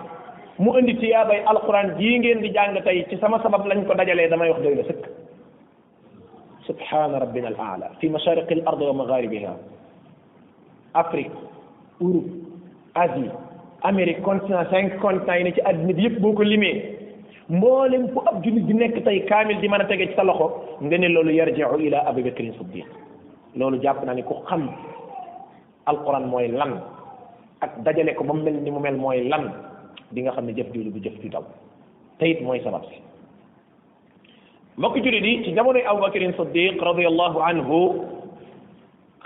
mu 0.59 0.77
indi 0.79 0.93
tiyaabay 0.95 1.43
alquran 1.45 1.95
jii 1.99 2.19
ngeen 2.19 2.41
di 2.41 2.49
jàng 2.51 2.81
tay 2.83 3.05
ci 3.09 3.17
sama 3.17 3.39
sabab 3.43 3.65
lañ 3.67 3.85
ko 3.85 3.93
dajalé 3.93 4.27
damay 4.29 4.49
wax 4.49 4.61
doyna 4.61 4.83
sëkk 4.83 5.03
subhana 6.67 7.19
rabbina 7.19 7.47
al 7.47 7.57
aala 7.59 7.89
fi 7.99 8.09
mashariq 8.09 8.51
al 8.51 8.63
ard 8.67 8.81
wa 8.81 8.93
magharibiha 8.93 9.53
afrique 10.93 11.35
europe 11.99 12.31
asie 12.95 13.31
amérique 13.83 14.21
continent 14.23 14.65
5 14.71 14.99
continent 15.01 15.51
ci 15.51 15.61
àddina 15.65 15.99
yëpp 15.99 16.19
boko 16.21 16.43
limé 16.43 16.99
mboolem 17.51 18.08
fu 18.15 18.20
ab 18.25 18.39
jullit 18.46 18.65
di 18.65 18.74
nekk 18.74 19.03
tey 19.03 19.27
kaamil 19.27 19.60
di 19.60 19.67
mën 19.67 19.84
a 19.84 19.86
tege 19.88 20.08
ci 20.08 20.15
sa 20.15 20.24
loxo 20.24 20.48
nga 20.81 20.98
ne 20.98 21.08
loolu 21.08 21.31
yarji'u 21.36 21.77
ila 21.88 22.00
abi 22.08 22.24
bakrin 22.24 22.53
siddiq 22.55 22.88
loolu 23.60 23.81
jàpp 23.84 24.05
naa 24.05 24.13
ne 24.15 24.24
ku 24.24 24.36
xam 24.48 24.70
alquran 25.86 26.29
mooy 26.31 26.48
lan 26.48 26.79
ak 27.60 27.75
dajale 27.84 28.15
ko 28.15 28.24
ba 28.24 28.34
mu 28.34 28.43
mel 28.43 28.53
ni 28.55 28.72
mu 28.72 28.79
mel 28.79 28.96
mooy 28.96 29.27
lan 29.27 29.51
di 30.12 30.22
nga 30.22 30.31
xam 30.31 30.46
ne 30.46 30.53
jëf 30.55 30.72
jooju 30.74 30.91
bu 30.91 31.00
jëf 31.03 31.15
ju 31.22 31.27
daw 31.29 31.43
mooy 32.41 32.60
sabab 32.63 32.88
si 32.88 33.03
mbokk 34.77 34.96
jullit 35.03 35.24
yi 35.25 35.43
ci 35.43 35.51
jamonoy 35.55 35.84
abu 35.84 36.00
bakrin 36.01 36.31
siddiq 36.39 36.79
radiyallahu 36.79 37.39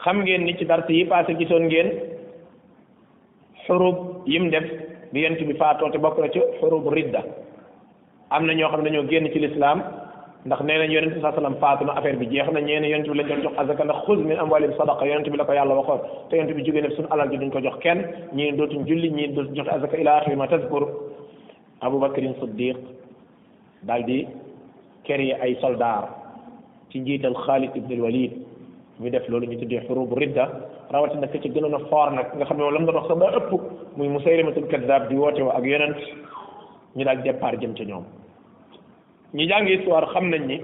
xam 0.01 0.17
ngeen 0.25 0.46
ni 0.46 0.58
ci 0.58 0.65
dars 0.65 0.89
yi 0.89 1.05
gisoon 1.38 1.70
ngeen 1.70 1.89
xurub 3.67 4.25
yim 4.25 4.50
def 4.50 4.65
bi 5.13 5.20
yent 5.22 5.38
bi 5.46 5.53
bokk 6.00 6.17
na 6.20 6.27
ci 6.34 6.41
xurub 6.60 6.89
ridda 6.94 7.22
amna 8.29 8.53
ño 8.53 8.67
ñoo 8.67 8.82
ño 8.82 9.08
génn 9.10 9.29
ci 9.34 9.39
l'islam 9.39 9.84
ndax 10.46 10.62
neena 10.62 10.86
yaron 10.88 11.10
nabi 11.10 11.22
sallallahu 11.22 11.44
sallam 11.44 11.55
wasallam 11.62 11.88
na 11.89 11.94
affaire 12.00 12.17
bi 12.17 12.27
jeex 12.29 12.51
na 12.53 12.60
ñee 12.62 12.79
ne 12.79 12.89
yonente 12.89 13.10
bi 13.12 13.17
lañ 13.20 13.27
doon 13.27 13.44
jox 13.44 13.53
azaka 13.58 13.84
ndax 13.84 13.96
khuz 14.05 14.17
min 14.20 14.38
amwalim 14.39 14.72
sadaqa 14.77 15.05
yaron 15.05 15.22
nabi 15.25 15.38
la 15.38 15.46
ko 15.46 15.53
yàlla 15.53 15.74
waxoon 15.75 16.00
te 16.29 16.38
yonente 16.38 16.53
bi 16.55 16.63
jógee 16.63 16.82
ne 16.82 16.89
suñu 16.96 17.08
alal 17.12 17.29
ji 17.32 17.38
duñ 17.38 17.50
ko 17.51 17.60
jox 17.62 17.75
kenn 17.82 18.03
ñii 18.34 18.51
dootuñ 18.53 18.86
julli 18.88 19.10
ñii 19.12 19.27
dootuñ 19.34 19.55
joxe 19.55 19.70
azaka 19.72 19.98
ila 19.98 20.17
axiri 20.17 20.36
ma 20.36 20.48
tazkur 20.48 20.89
abubakrin 21.82 22.34
siddiq 22.41 22.77
daldi 23.84 24.27
kere 25.03 25.34
ay 25.41 25.55
soldaar 25.62 26.10
ci 26.89 27.00
njital 27.01 27.34
khalid 27.46 27.72
ibn 27.75 28.01
walid 28.01 28.32
mi 29.00 29.10
def 29.12 29.27
lolu 29.29 29.46
ñu 29.48 29.58
tuddé 29.60 29.82
xurubu 29.88 30.15
ridda 30.15 30.46
rawati 30.91 31.17
nak 31.17 31.32
ci 31.32 31.50
gënal 31.50 31.70
na 31.72 31.79
for 31.89 32.12
nak 32.12 32.36
nga 32.36 32.46
xamne 32.46 32.72
lam 32.72 32.84
nga 32.86 32.91
dox 32.91 33.08
sa 33.08 33.15
ba 33.15 33.32
ëpp 33.38 33.51
muy 33.98 34.08
musaylimatul 34.08 34.67
kaddaab 34.67 35.10
di 35.10 35.15
wote 35.15 35.41
wa 35.41 35.53
ak 35.58 35.63
yonent 35.65 35.98
ñu 36.95 37.03
daal 37.03 37.21
départ 37.23 37.55
jëm 37.61 37.73
ci 37.75 37.85
ñoom 37.85 38.05
ñu 39.33 39.45
jàng 39.49 39.67
histoire 39.67 40.07
xam 40.13 40.29
nañ 40.29 40.41
ni 40.47 40.57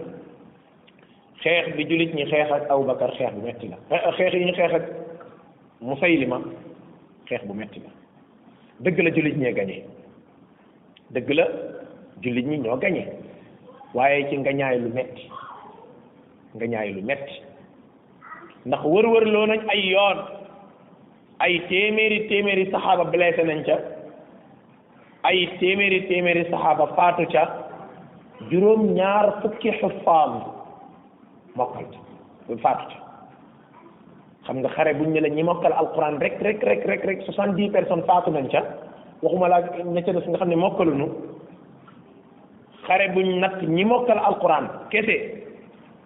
xeex 1.44 1.76
bi 1.76 1.84
jullit 1.90 2.16
ñi 2.16 2.24
xeex 2.32 2.52
ak 2.52 2.70
Abubakar 2.72 3.12
xeex 3.18 3.34
bu 3.36 3.42
metti 3.42 3.68
la 3.68 3.78
eh, 3.90 4.12
xeex 4.18 4.34
yi 4.34 4.46
ñu 4.46 4.54
xeex 4.56 4.74
ak 4.74 4.86
Musaylima 5.82 6.40
xeex 7.30 7.44
bu 7.48 7.54
metti 7.54 7.80
la 7.84 7.92
dëgg 8.80 9.00
la 9.04 9.10
jullit 9.16 9.38
ñee 9.38 9.52
gañe 9.54 9.78
dëgg 11.14 11.30
la 11.32 11.46
jullit 12.24 12.48
ñi 12.48 12.58
ñoo 12.60 12.78
gañe 12.78 13.06
waaye 13.94 14.28
ci 14.30 14.38
nga 14.38 14.52
ñaay 14.54 14.80
lu 14.80 14.90
metti 14.90 15.28
nga 16.56 16.86
lu 16.86 17.02
metti 17.02 17.36
ndax 18.66 18.84
wër-wër 18.84 19.26
loo 19.34 19.46
nañ 19.48 19.60
ay 19.68 19.82
yoon 19.90 20.18
ay 21.40 21.60
téeméeri 21.68 22.28
téeméeri 22.28 22.72
saxaaba 22.72 23.04
blessé 23.04 23.44
nañ 23.44 23.64
ca 23.68 23.78
ay 25.24 25.48
téeméeri 25.62 26.02
téeméeri 26.10 26.46
saxaaba 26.50 26.86
faatu 26.98 27.26
ca 27.32 27.68
juróom 28.50 28.94
ñaar 28.98 29.38
fukki 29.46 29.70
xuffaaz 29.80 30.34
mokkal 31.56 31.86
ca 32.48 32.56
faatu 32.66 32.86
ca 32.90 32.98
xam 34.50 34.58
nga 34.62 34.70
xare 34.76 34.94
buñ 34.98 35.14
ne 35.14 35.20
la 35.22 35.30
ñi 35.30 35.44
mokkal 35.46 35.74
alquran 35.74 36.18
rek 36.20 36.42
rek 36.42 36.60
rek 36.66 36.82
rek 36.90 37.02
rek 37.06 37.20
soixante 37.26 37.56
dix 37.56 37.70
personnes 37.72 38.06
faatu 38.10 38.32
nañ 38.32 38.50
ca 38.52 38.62
waxuma 39.22 39.48
laa 39.50 39.62
ña 39.94 40.02
ca 40.02 40.12
des 40.14 40.26
nga 40.28 40.38
xam 40.42 40.50
ne 40.50 40.56
mokkaluñu 40.58 41.08
xare 42.88 43.14
buñ 43.14 43.40
natt 43.42 43.62
ñi 43.62 43.86
mokkal 43.86 44.18
alquran 44.18 44.66
kese 44.90 45.16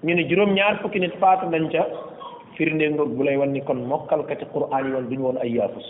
ñu 0.04 0.14
ne 0.16 0.28
juróom 0.28 0.52
ñaar 0.54 0.80
fukki 0.84 1.00
nit 1.00 1.16
faatu 1.24 1.48
nañ 1.50 1.72
ca 1.72 1.88
firnde 2.58 2.84
ngoog 2.92 3.16
bu 3.16 3.24
lay 3.24 3.38
wan 3.40 3.54
ni 3.56 3.62
kon 3.64 3.80
mokkal 3.92 4.28
kati 4.28 4.44
quraan 4.52 4.84
yi 4.86 4.92
woon 4.92 5.08
duñu 5.10 5.24
woon 5.24 5.40
ay 5.44 5.56
yaafus 5.56 5.88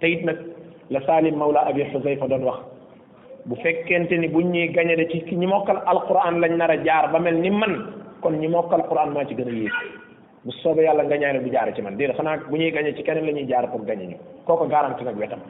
te 0.00 0.06
nag 0.28 0.57
la 0.90 1.00
salim 1.06 1.36
mawla 1.36 1.66
abi 1.66 1.84
xusayfa 1.92 2.28
don 2.28 2.42
wax 2.44 2.58
bu 3.46 3.54
fekente 3.56 4.12
ni 4.18 4.28
buñ 4.28 4.46
ñuy 4.52 4.68
da 4.74 4.82
ci 5.10 5.22
ñi 5.36 5.46
mokal 5.46 5.82
alquran 5.86 6.40
lañ 6.40 6.56
nara 6.56 6.76
jaar 6.84 7.10
ba 7.12 7.18
mel 7.18 7.36
ni 7.36 7.50
man 7.50 7.92
kon 8.22 8.38
ñi 8.38 8.48
mokal 8.48 8.80
alquran 8.80 9.10
ma 9.12 9.24
ci 9.26 9.34
gëna 9.34 9.50
a 9.68 9.84
bu 10.44 10.50
soobe 10.62 10.80
yàlla 10.82 11.04
nga 11.04 11.16
ñaanal 11.18 11.42
bu 11.42 11.50
jaar 11.52 11.74
ci 11.74 11.82
man 11.82 11.96
déedéet 11.96 12.14
xana 12.16 12.38
bu 12.48 12.56
ñuy 12.56 12.70
gagné 12.72 12.94
ci 12.96 13.02
kenen 13.02 13.24
la 13.26 13.32
ñuy 13.32 13.46
jaar 13.48 13.70
pour 13.70 13.84
gagné 13.84 14.06
ñu 14.06 14.16
koko 14.46 14.66
garantie 14.66 15.04
nak 15.04 15.16
wetam 15.18 15.40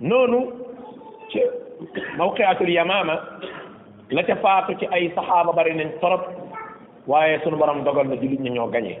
nonu 0.00 0.48
ci 1.30 1.40
mawqiatul 2.16 2.68
yamama 2.70 3.20
la 4.10 4.22
ca 4.22 4.36
faatu 4.36 4.76
ci 4.78 4.86
ay 4.92 5.10
sahaba 5.14 5.52
bari 5.52 5.74
nañ 5.74 5.98
torop 6.00 6.26
waaye 7.08 7.40
sunu 7.42 7.56
borom 7.56 7.82
dogal 7.82 8.06
na 8.06 8.14
julit 8.16 8.38
ñi 8.40 8.50
ñoo 8.50 8.68
gagné 8.70 9.00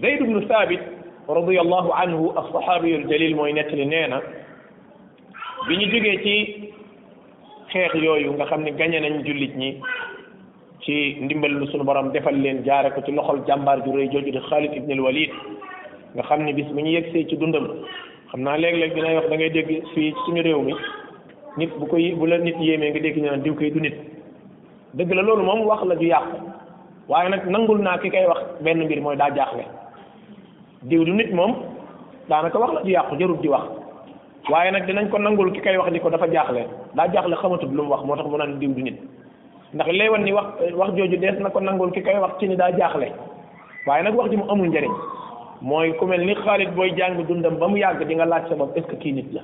zayd 0.00 0.20
ibnu 0.22 0.46
sabit 0.46 0.95
radiyallahu 1.28 1.90
anhu 1.90 2.30
as-sahabiyul 2.38 3.10
jalil 3.10 3.34
mooy 3.34 3.50
nettali 3.50 3.82
nee 3.86 4.06
na 4.06 4.22
bi 5.66 5.74
ñu 5.74 5.86
jógee 5.90 6.16
ci 6.22 6.34
xeex 7.72 7.94
yooyu 7.98 8.30
nga 8.34 8.46
xam 8.46 8.62
ne 8.62 8.70
gañe 8.70 9.00
nañ 9.02 9.26
jullit 9.26 9.50
ñi 9.56 9.80
ci 10.84 11.18
ndimbal 11.20 11.50
lu 11.50 11.66
suñu 11.66 11.82
borom 11.84 12.12
defal 12.12 12.34
leen 12.38 12.62
jaare 12.64 12.90
ko 12.94 13.02
ci 13.02 13.10
loxol 13.12 13.42
jàmbaar 13.46 13.82
ju 13.82 13.90
rëy 13.96 14.08
jooju 14.12 14.30
di 14.32 14.38
Xaalid 14.38 14.72
ibn 14.74 14.92
al 14.92 15.18
nga 16.14 16.22
xam 16.22 16.44
ne 16.44 16.52
bis 16.52 16.66
bu 16.70 16.78
ñu 16.80 16.90
yegsee 16.94 17.26
ci 17.28 17.36
dundam 17.36 17.66
xam 18.30 18.40
naa 18.42 18.56
léeg-léeg 18.56 18.94
dinañ 18.94 19.14
wax 19.16 19.28
da 19.28 19.34
ngay 19.36 19.50
dégg 19.50 19.82
fii 19.94 20.12
suñu 20.26 20.42
réew 20.42 20.62
mi 20.62 20.72
nit 21.56 21.70
bu 21.78 21.86
koy 21.86 22.14
bu 22.14 22.26
la 22.28 22.38
nit 22.38 22.54
yéemee 22.60 22.90
nga 22.92 23.00
dégg 23.00 23.16
ñu 23.18 23.24
naan 23.26 23.42
diw 23.42 23.54
koy 23.56 23.70
du 23.72 23.80
nit 23.80 23.94
dëgg 24.94 25.10
la 25.12 25.22
loolu 25.22 25.42
moom 25.42 25.66
wax 25.66 25.82
la 25.90 25.96
ju 25.98 26.06
yàqu 26.06 26.36
waaye 27.08 27.28
nag 27.30 27.46
nangul 27.50 27.82
naa 27.82 27.98
ki 27.98 28.10
koy 28.14 28.26
wax 28.30 28.40
benn 28.62 28.84
mbir 28.84 29.00
mooy 29.02 29.16
daa 29.18 29.30
jaaxle 29.34 29.64
diw 30.86 31.02
du 31.06 31.12
nit 31.18 31.30
moom 31.34 31.52
daanaka 32.28 32.58
wax 32.58 32.70
la 32.74 32.80
du 32.82 32.90
yàqu 32.92 33.16
jarul 33.18 33.40
di 33.42 33.48
wax 33.48 33.66
waaye 34.50 34.70
nag 34.70 34.86
dinañ 34.86 35.08
ko 35.10 35.18
nangul 35.18 35.50
ki 35.52 35.60
kay 35.60 35.76
wax 35.78 35.90
ni 35.92 35.98
ko 36.00 36.10
dafa 36.10 36.28
jaaxle 36.30 36.62
daa 36.96 37.08
jaaxle 37.10 37.34
xamatut 37.42 37.70
lu 37.74 37.82
mu 37.82 37.90
wax 37.90 38.02
moo 38.06 38.16
tax 38.16 38.26
mu 38.30 38.36
naan 38.38 38.58
diw 38.58 38.70
du 38.74 38.82
nit 38.82 38.98
ndax 39.74 39.88
lay 39.92 40.08
wan 40.08 40.22
ni 40.22 40.32
wax 40.32 40.46
wax 40.74 40.90
jooju 40.94 41.16
dees 41.18 41.38
na 41.42 41.50
ko 41.50 41.60
nangul 41.60 41.90
ki 41.92 42.02
kay 42.02 42.14
wax 42.22 42.38
ci 42.38 42.46
ni 42.48 42.56
daa 42.56 42.70
jaaxle 42.78 43.10
waaye 43.86 44.02
nag 44.04 44.14
wax 44.14 44.30
ji 44.30 44.36
mu 44.36 44.44
amul 44.50 44.68
njariñ 44.70 44.94
mooy 45.62 45.90
ku 45.98 46.06
mel 46.06 46.20
ni 46.22 46.34
Xaalid 46.34 46.70
booy 46.74 46.94
jàng 46.94 47.18
dundam 47.26 47.58
ba 47.58 47.66
mu 47.68 47.76
yàgg 47.78 48.06
di 48.06 48.14
nga 48.14 48.24
laaj 48.24 48.46
sa 48.48 48.54
bopp 48.54 48.76
est-ce 48.76 48.94
kii 49.02 49.12
nit 49.12 49.28
la 49.32 49.40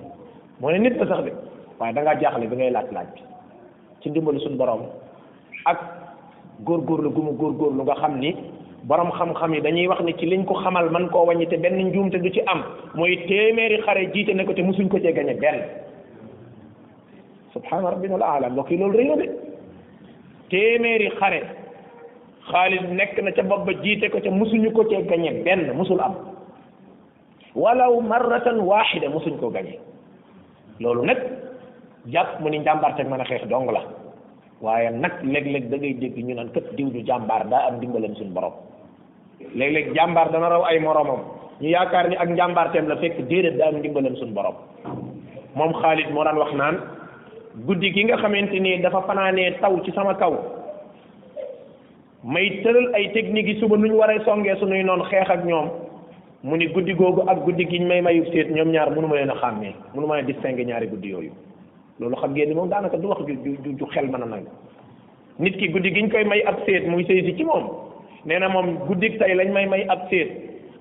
moo 0.61 0.71
ne 0.71 0.79
nit 0.79 0.95
la 0.97 1.07
sax 1.07 1.23
de 1.27 1.33
waaye 1.81 1.93
da 1.95 2.03
ngaa 2.03 2.39
bi 2.39 2.47
ngay 2.57 2.71
laaj 2.71 2.87
laaj 2.93 3.09
bi 3.15 3.23
ci 4.03 4.11
ndimbalu 4.11 4.39
suñu 4.41 4.57
borom 4.57 4.87
ak 5.65 5.79
góorgóorlu 6.65 7.11
góor 7.11 7.23
mu 7.25 7.33
góorgóorlu 7.33 7.83
nga 7.83 7.95
xam 7.95 8.19
ni 8.23 8.31
borom 8.85 9.11
xam-xam 9.19 9.55
yi 9.55 9.61
dañuy 9.61 9.87
wax 9.89 10.01
ne 10.05 10.13
ci 10.19 10.27
liñ 10.27 10.45
ko 10.45 10.55
xamal 10.63 10.91
man 10.91 11.09
koo 11.09 11.27
wàññi 11.27 11.47
te 11.49 11.57
benn 11.57 11.79
njuumte 11.89 12.19
du 12.19 12.31
ci 12.31 12.41
am 12.47 12.63
mooy 12.95 13.15
téeméeri 13.29 13.79
xare 13.85 14.11
jiite 14.13 14.35
ne 14.35 14.45
ko 14.45 14.53
te 14.53 14.63
musuñ 14.63 14.89
ko 14.89 14.99
cee 14.99 15.13
gañe 15.13 15.35
benn 15.41 15.61
subhaana 17.53 17.91
rabbina 17.91 18.15
yi 18.69 18.77
loolu 18.79 18.99
rëy 18.99 19.09
na 19.09 19.17
de 19.17 19.27
téeméeri 20.51 21.09
xare 21.11 21.43
nekk 22.91 23.21
na 23.23 23.31
ca 23.33 23.43
bopp 23.43 23.67
ba 23.67 23.73
jiite 23.83 24.11
ko 24.11 24.19
te 24.21 24.29
musuñu 24.31 24.73
ko 24.73 24.83
cee 24.91 25.07
gañe 25.07 25.45
benn 25.45 25.71
musul 25.77 26.01
am 26.01 26.15
walaw 27.55 28.01
marratan 28.01 28.59
waahida 28.61 29.09
musuñ 29.09 29.39
ko 29.39 29.49
gañe 29.51 29.79
loolu 30.81 31.05
nag 31.07 31.19
jàpp 32.07 32.41
mu 32.41 32.49
ni 32.51 32.59
njàmbaarte 32.59 33.05
mën 33.07 33.21
a 33.21 33.25
xeex 33.25 33.47
dong 33.47 33.71
la 33.71 33.83
waaye 34.61 34.91
nag 34.91 35.23
léeg-léeg 35.23 35.71
da 35.71 35.77
ngay 35.77 35.95
dégg 35.95 36.19
ñu 36.19 36.35
naan 36.35 36.51
kat 36.51 36.75
diw 36.75 36.91
ju 36.91 37.07
jàmbaar 37.07 37.47
daa 37.49 37.67
am 37.69 37.79
dimbalam 37.79 38.15
suñu 38.15 38.33
borom 38.35 38.53
léeg-léeg 39.55 39.91
jàmbaar 39.95 40.33
dana 40.33 40.49
raw 40.49 40.63
ay 40.65 40.79
moromam 40.81 41.21
ñu 41.61 41.69
yaakaar 41.69 42.09
ni 42.09 42.17
ak 42.17 42.29
njàmbaarteem 42.31 42.87
la 42.89 42.97
fekk 42.97 43.19
déedéet 43.29 43.57
daanu 43.57 43.79
ndimbalam 43.79 44.17
suñu 44.17 44.33
borom 44.35 44.55
moom 45.55 45.73
Xaalid 45.81 46.11
moo 46.13 46.25
daan 46.25 46.39
wax 46.39 46.53
naan 46.55 46.77
guddi 47.67 47.93
gi 47.93 48.05
nga 48.05 48.17
xamante 48.17 48.59
ni 48.61 48.81
dafa 48.83 49.03
fanaanee 49.07 49.53
taw 49.61 49.77
ci 49.85 49.93
sama 49.93 50.15
kaw 50.15 50.33
may 52.25 52.63
tëral 52.63 52.95
ay 52.95 53.13
technique 53.13 53.47
yi 53.49 53.61
suba 53.61 53.77
nu 53.77 53.87
ñu 53.89 53.97
waree 53.99 54.25
songee 54.25 54.55
suñuy 54.57 54.83
noonu 54.85 55.05
xeex 55.05 55.31
ak 55.31 55.45
ñoom 55.45 55.69
mu 56.45 56.57
ni 56.57 56.67
guddi 56.69 56.95
googu 56.95 57.23
ak 57.27 57.45
guddi 57.45 57.67
gi 57.69 57.79
may 57.81 58.01
mayub 58.01 58.27
seet 58.33 58.49
ñoom 58.51 58.71
ñaar 58.71 58.91
mënu 58.91 59.07
ma 59.09 59.15
leen 59.17 59.31
a 59.31 59.35
xàmmee 59.35 59.75
mënu 59.95 60.07
ma 60.07 60.15
leen 60.17 60.27
distinguer 60.27 60.67
ñaari 60.67 60.87
guddi 60.89 61.09
yooyu 61.09 61.33
loolu 62.01 62.17
xam 62.17 62.31
ngeen 62.33 62.49
ni 62.49 62.55
moom 62.55 62.69
daanaka 62.69 62.97
du 62.99 63.09
wax 63.09 63.19
ju 63.27 63.37
ju 63.65 63.77
ju 63.79 63.87
xel 63.87 64.07
mën 64.07 64.23
a 64.23 64.27
nag 64.27 64.45
nit 65.39 65.57
ki 65.57 65.69
guddi 65.69 65.93
gi 65.95 66.09
koy 66.09 66.25
may 66.25 66.43
ab 66.43 66.55
seet 66.67 66.87
muy 66.89 67.05
sëy 67.05 67.23
si 67.25 67.45
nee 68.25 68.39
na 68.39 68.49
moom 68.49 68.79
guddik 68.89 69.19
tay 69.19 69.35
lañ 69.35 69.51
may 69.53 69.67
may 69.67 69.83
ab 69.91 70.07
séet 70.11 70.31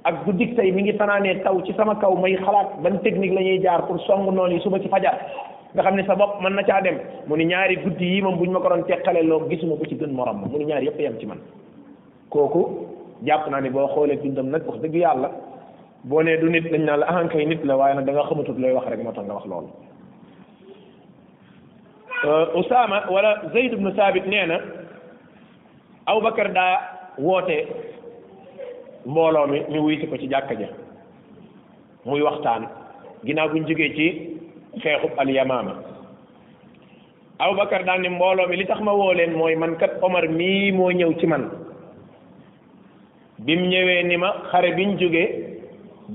ak 0.03 0.25
guddik 0.25 0.55
tay 0.57 0.71
mi 0.71 0.83
ngi 0.83 0.93
fanaanee 0.98 1.41
taw 1.43 1.62
ci 1.65 1.74
sama 1.74 1.95
kaw 1.95 2.13
may 2.15 2.38
xalaat 2.38 2.77
ban 2.83 3.00
technique 3.01 3.33
la 3.33 3.41
ñuy 3.41 3.60
jaar 3.62 3.88
pour 3.88 4.00
song 4.05 4.25
noonu 4.31 4.53
yi 4.55 4.60
suba 4.62 4.79
ci 4.79 4.89
fajar 4.89 5.17
nga 5.74 5.81
xam 5.83 5.95
ne 5.95 6.03
sa 6.05 6.15
bopp 6.15 6.41
mën 6.41 6.53
na 6.55 6.63
caa 6.63 6.81
dem 6.81 6.98
mu 7.27 7.36
ni 7.38 7.45
ñaari 7.45 7.75
guddi 7.83 8.05
yi 8.05 8.21
moom 8.21 8.38
bu 8.38 8.45
ñu 8.45 8.51
ma 8.51 8.60
ko 8.62 8.69
doon 8.69 8.83
teqale 8.86 9.24
loo 9.24 9.39
gisuma 9.50 9.75
ko 9.75 9.86
ci 9.86 9.95
gën 9.95 10.12
morom 10.13 10.41
ma 10.41 10.48
mu 10.48 10.57
ni 10.57 10.65
ñaari 10.65 10.86
yëpp 10.88 11.00
yem 11.00 11.19
ci 11.19 11.25
man 11.25 11.38
kooku 12.29 12.86
jàpp 13.25 13.48
naa 13.50 13.60
ni 13.62 13.69
boo 13.69 13.88
xoolee 13.88 14.19
dundam 14.21 14.50
nag 14.50 14.62
wax 14.67 14.79
dëgg 14.81 14.95
yàlla 14.95 15.29
boo 16.03 16.21
nee 16.21 16.38
du 16.38 16.50
nit 16.50 16.69
dañ 16.71 16.86
naa 16.86 16.95
la 16.98 17.05
ahankay 17.10 17.45
nit 17.45 17.65
la 17.65 17.77
waaye 17.77 17.95
nag 17.95 18.05
da 18.05 18.12
nga 18.13 18.24
xamatut 18.29 18.57
looy 18.57 18.74
wax 18.74 18.86
rek 18.88 19.03
moo 19.03 19.12
tax 19.13 19.25
nga 19.25 19.33
wax 19.33 19.45
loolu 19.45 19.69
euh, 22.24 24.21
nee 24.27 24.45
na 26.53 26.63
woote 27.18 27.68
mbooloo 29.06 29.48
mi 29.48 29.60
ñu 29.70 29.82
wuy 29.86 30.00
si 30.00 30.08
ko 30.08 30.18
ci 30.18 30.27
jàkka 30.30 30.53
ja 30.53 30.68
muy 32.06 32.22
waxtaan 32.22 32.68
ginnaaw 33.25 33.50
buñ 33.50 33.68
jógee 33.68 33.94
ci 33.96 34.38
xeexub 34.82 35.12
alyamaama 35.18 35.75
Aboubacar 37.39 37.84
daal 37.86 38.01
ni 38.01 38.10
mbooloo 38.10 38.48
mi 38.48 38.58
li 38.58 38.65
tax 38.65 38.80
ma 38.82 38.91
woo 38.94 39.13
leen 39.13 39.34
mooy 39.36 39.56
man 39.56 39.75
Omar 40.01 40.27
mii 40.30 40.72
moo 40.72 40.91
ñëw 40.91 41.13
ci 41.20 41.25
man 41.27 41.50
bi 43.39 43.56
mu 43.58 43.65
ñëwee 43.65 44.03
ni 44.03 44.18
ma 44.18 44.32
xare 44.51 44.72
biñ 44.75 45.00
jógee 45.00 45.60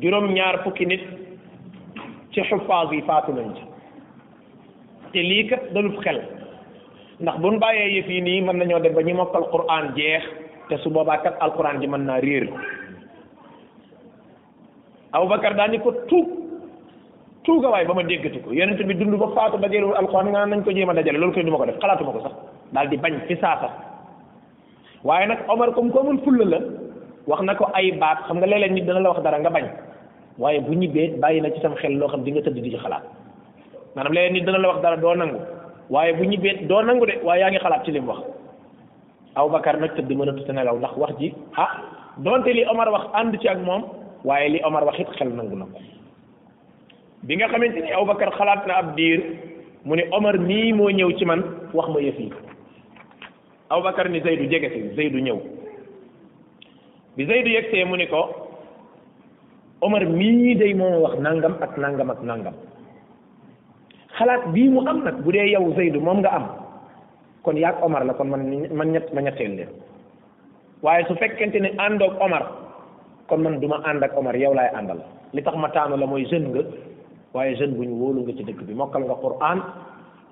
juróom 0.03 0.33
ñaar 0.33 0.62
fukki 0.65 0.87
nit 0.87 1.03
ci 2.33 2.41
xuffaas 2.43 2.91
yi 2.93 3.03
faatu 3.03 3.33
nañ 3.33 3.55
ci 3.55 3.62
te 5.12 5.19
lii 5.19 5.47
kat 5.47 5.73
dalub 5.75 6.00
xel 6.03 6.23
ndax 7.21 7.37
buñ 7.41 7.59
bàyyee 7.59 7.97
yëf 7.99 8.09
yi 8.09 8.21
nii 8.21 8.41
mën 8.41 8.57
nañoo 8.59 8.79
dem 8.81 8.95
ba 8.95 9.03
ñu 9.03 9.15
mokkal 9.15 9.45
Qur'an 9.50 9.93
jeex 9.97 10.25
te 10.68 10.76
su 10.82 10.90
boobaa 10.90 11.18
kat 11.23 11.37
alquran 11.40 11.80
ji 11.80 11.87
mën 11.88 12.04
naa 12.06 12.20
réer 12.20 12.46
Aboubacar 15.12 15.54
daan 15.56 15.70
ni 15.70 15.78
ko 15.78 15.92
tuug 16.11 16.26
tuuga 17.44 17.68
waay 17.70 17.87
ba 17.87 17.94
ma 17.94 18.02
déggati 18.02 18.40
ko 18.42 18.52
yonent 18.52 18.82
bi 18.82 18.94
dund 18.94 19.14
ba 19.18 19.28
faatu 19.35 19.58
dajalewul 19.58 19.96
alquran 19.96 20.28
nga 20.30 20.46
nañ 20.46 20.62
ko 20.64 20.70
jéem 20.70 20.90
a 20.90 20.94
dajale 20.94 21.18
loolu 21.18 21.32
koy 21.32 21.44
du 21.44 21.50
ma 21.50 21.58
ko 21.58 21.66
def 21.66 21.78
xalaatuma 21.78 22.12
ko 22.12 22.20
sax 22.20 22.35
daal 22.73 22.88
di 22.88 22.96
bañ 22.96 23.12
ci 23.28 23.35
saasa 23.37 23.68
waaye 25.04 25.26
nag 25.26 25.38
Omar 25.49 25.70
comme 25.73 25.90
ko 25.92 26.02
mën 26.02 26.18
fulla 26.25 26.44
la 26.44 26.58
wax 27.26 27.40
na 27.42 27.54
ko 27.54 27.70
ay 27.75 27.92
baat 27.99 28.25
xam 28.26 28.38
nga 28.38 28.46
leen 28.46 28.75
nit 28.75 28.85
dana 28.87 29.00
la 29.00 29.08
wax 29.11 29.23
dara 29.23 29.38
nga 29.38 29.50
bañ 29.50 29.64
waaye 30.38 30.61
bu 30.61 30.73
ñibbee 30.75 31.14
bàyyi 31.23 31.40
na 31.42 31.50
ci 31.52 31.61
tam 31.61 31.75
xel 31.76 31.94
loo 31.99 32.08
xam 32.08 32.23
di 32.25 32.30
nga 32.32 32.42
tëdd 32.42 32.58
di 32.62 32.70
ci 32.75 32.78
xalaat 32.82 33.02
maanaam 33.94 34.12
léeg-léeg 34.12 34.32
nit 34.32 34.44
dana 34.46 34.58
la 34.58 34.68
wax 34.68 34.80
dara 34.82 34.96
doo 34.96 35.14
nangu 35.14 35.38
waaye 35.90 36.12
bu 36.12 36.25
ñibbee 36.25 36.66
doo 36.66 36.82
nangu 36.82 37.06
de 37.06 37.14
waaye 37.25 37.40
yaa 37.40 37.50
ngi 37.50 37.58
xalaat 37.64 37.85
ci 37.85 37.92
li 37.92 38.00
wax 38.00 38.20
Aboubacar 39.37 39.76
nag 39.81 39.93
tëdd 39.97 40.12
mënatut 40.16 40.49
a 40.49 40.52
nelaw 40.57 40.78
ndax 40.81 40.95
wax 41.00 41.12
ji 41.21 41.28
ah 41.61 41.71
donte 42.25 42.52
li 42.57 42.64
Omar 42.73 42.88
wax 42.88 43.05
ànd 43.21 43.37
ci 43.40 43.49
ak 43.49 43.59
moom 43.66 43.83
waaye 44.25 44.49
li 44.49 44.61
Omar 44.64 44.85
wax 44.88 44.97
it 45.02 45.11
xel 45.19 45.28
nangu 45.28 45.57
na 45.61 45.66
ko 45.73 45.78
bi 47.26 47.37
nga 47.37 47.49
xamante 47.52 47.85
ni 47.85 47.93
Aboubacar 47.93 48.33
xalaat 48.38 48.66
na 48.66 48.75
ab 48.81 48.97
diir 48.97 49.21
mu 49.85 49.95
ne 49.97 50.09
Omar 50.16 50.38
nii 50.40 50.73
moo 50.73 50.88
ñëw 50.88 51.11
ci 51.19 51.25
man 51.28 51.40
wax 51.76 51.87
ma 51.93 52.00
yëf 52.00 52.19
yi 52.19 52.33
Aboubacar 53.69 54.09
ni 54.09 54.21
Zeydu 54.25 54.49
jege 54.49 54.69
si 54.73 54.81
Zeydu 54.97 55.21
ñëw 55.21 55.38
bi 57.16 57.28
Zeydu 57.28 57.50
yegsee 57.52 57.85
mu 57.85 57.97
ni 57.97 58.07
ko 58.09 58.21
Omar 59.85 60.05
mii 60.09 60.57
day 60.57 60.73
moo 60.75 61.05
wax 61.05 61.14
nangam 61.21 61.61
ak 61.61 61.76
nangam 61.76 62.09
ak 62.11 62.21
nangam 62.25 62.57
xalaat 64.16 64.49
bii 64.57 64.69
mu 64.73 64.81
am 64.88 65.05
nag 65.05 65.21
bu 65.21 65.28
dee 65.33 65.49
yaw 65.52 65.75
Zeydu 65.76 66.00
moom 66.00 66.25
nga 66.25 66.33
am. 66.33 66.47
kon 67.47 67.55
yaag 67.55 67.79
Omar 67.87 68.03
la 68.05 68.12
kon 68.19 68.26
man 68.29 68.43
man 68.75 68.88
ñett 68.93 69.07
ma 69.15 69.21
ñetteel 69.23 69.55
leen 69.57 69.71
waaye 70.83 71.07
su 71.07 71.15
fekkente 71.15 71.61
ne 71.62 71.71
àndoog 71.79 72.19
Omar 72.21 72.43
kon 73.31 73.43
man 73.47 73.61
du 73.62 73.69
ma 73.71 73.76
ànd 73.87 74.03
ak 74.03 74.17
Omar 74.19 74.35
yow 74.37 74.50
laay 74.55 74.69
àndal 74.75 75.00
li 75.33 75.41
tax 75.47 75.55
ma 75.57 75.69
taanu 75.71 75.95
la 75.97 76.07
mooy 76.11 76.26
jeune 76.26 76.49
nga 76.50 76.62
waaye 77.35 77.55
jeune 77.57 77.75
bu 77.79 77.83
ñu 77.87 77.95
wóolu 78.03 78.21
nga 78.26 78.33
ci 78.37 78.43
dëkk 78.43 78.62
bi 78.67 78.75
mokkal 78.75 79.03
nga 79.07 79.14
Qur'an 79.23 79.59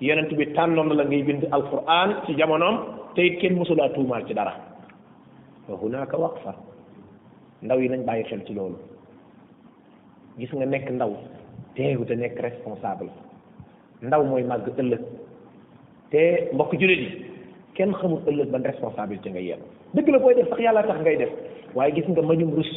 yonent 0.03 0.33
bi 0.35 0.45
tànnoon 0.51 0.91
la 0.95 1.03
ngay 1.07 1.23
bind 1.23 1.43
Alqur'an 1.55 2.15
ci 2.27 2.35
jamonoom 2.35 2.75
te 3.15 3.23
kenn 3.39 3.55
mosulaa 3.55 3.89
tuumaal 3.95 4.25
ci 4.27 4.33
dara 4.35 4.53
wa 5.71 5.75
wax 5.79 6.11
waqfa 6.19 6.51
ndaw 7.63 7.79
yi 7.79 7.87
dañ 7.89 8.03
bàyyi 8.05 8.23
xel 8.27 8.43
ci 8.45 8.53
loolu 8.53 8.75
gis 10.37 10.51
nga 10.53 10.65
nekk 10.67 10.91
ndaw 10.91 11.15
teewu 11.79 12.03
te 12.05 12.15
nekk 12.19 12.39
responsable 12.43 13.09
ndaw 14.03 14.21
mooy 14.27 14.43
màgg 14.43 14.67
ëllëg. 14.75 15.01
te 16.11 16.49
mbokk 16.53 16.73
jullit 16.79 16.99
yi 17.01 17.25
kenn 17.75 17.93
xamul 17.99 18.19
ëllëg 18.29 18.49
ban 18.51 18.65
responsabilité 18.69 19.29
nga 19.29 19.39
yem 19.41 19.61
dëgg 19.93 20.09
la 20.13 20.19
booy 20.19 20.35
def 20.35 20.49
sax 20.49 20.59
yàlla 20.61 20.83
tax 20.83 20.99
ngay 21.01 21.17
def 21.17 21.31
waaye 21.75 21.91
gis 21.95 22.07
nga 22.07 22.21
mañum 22.21 22.53
rus 22.55 22.69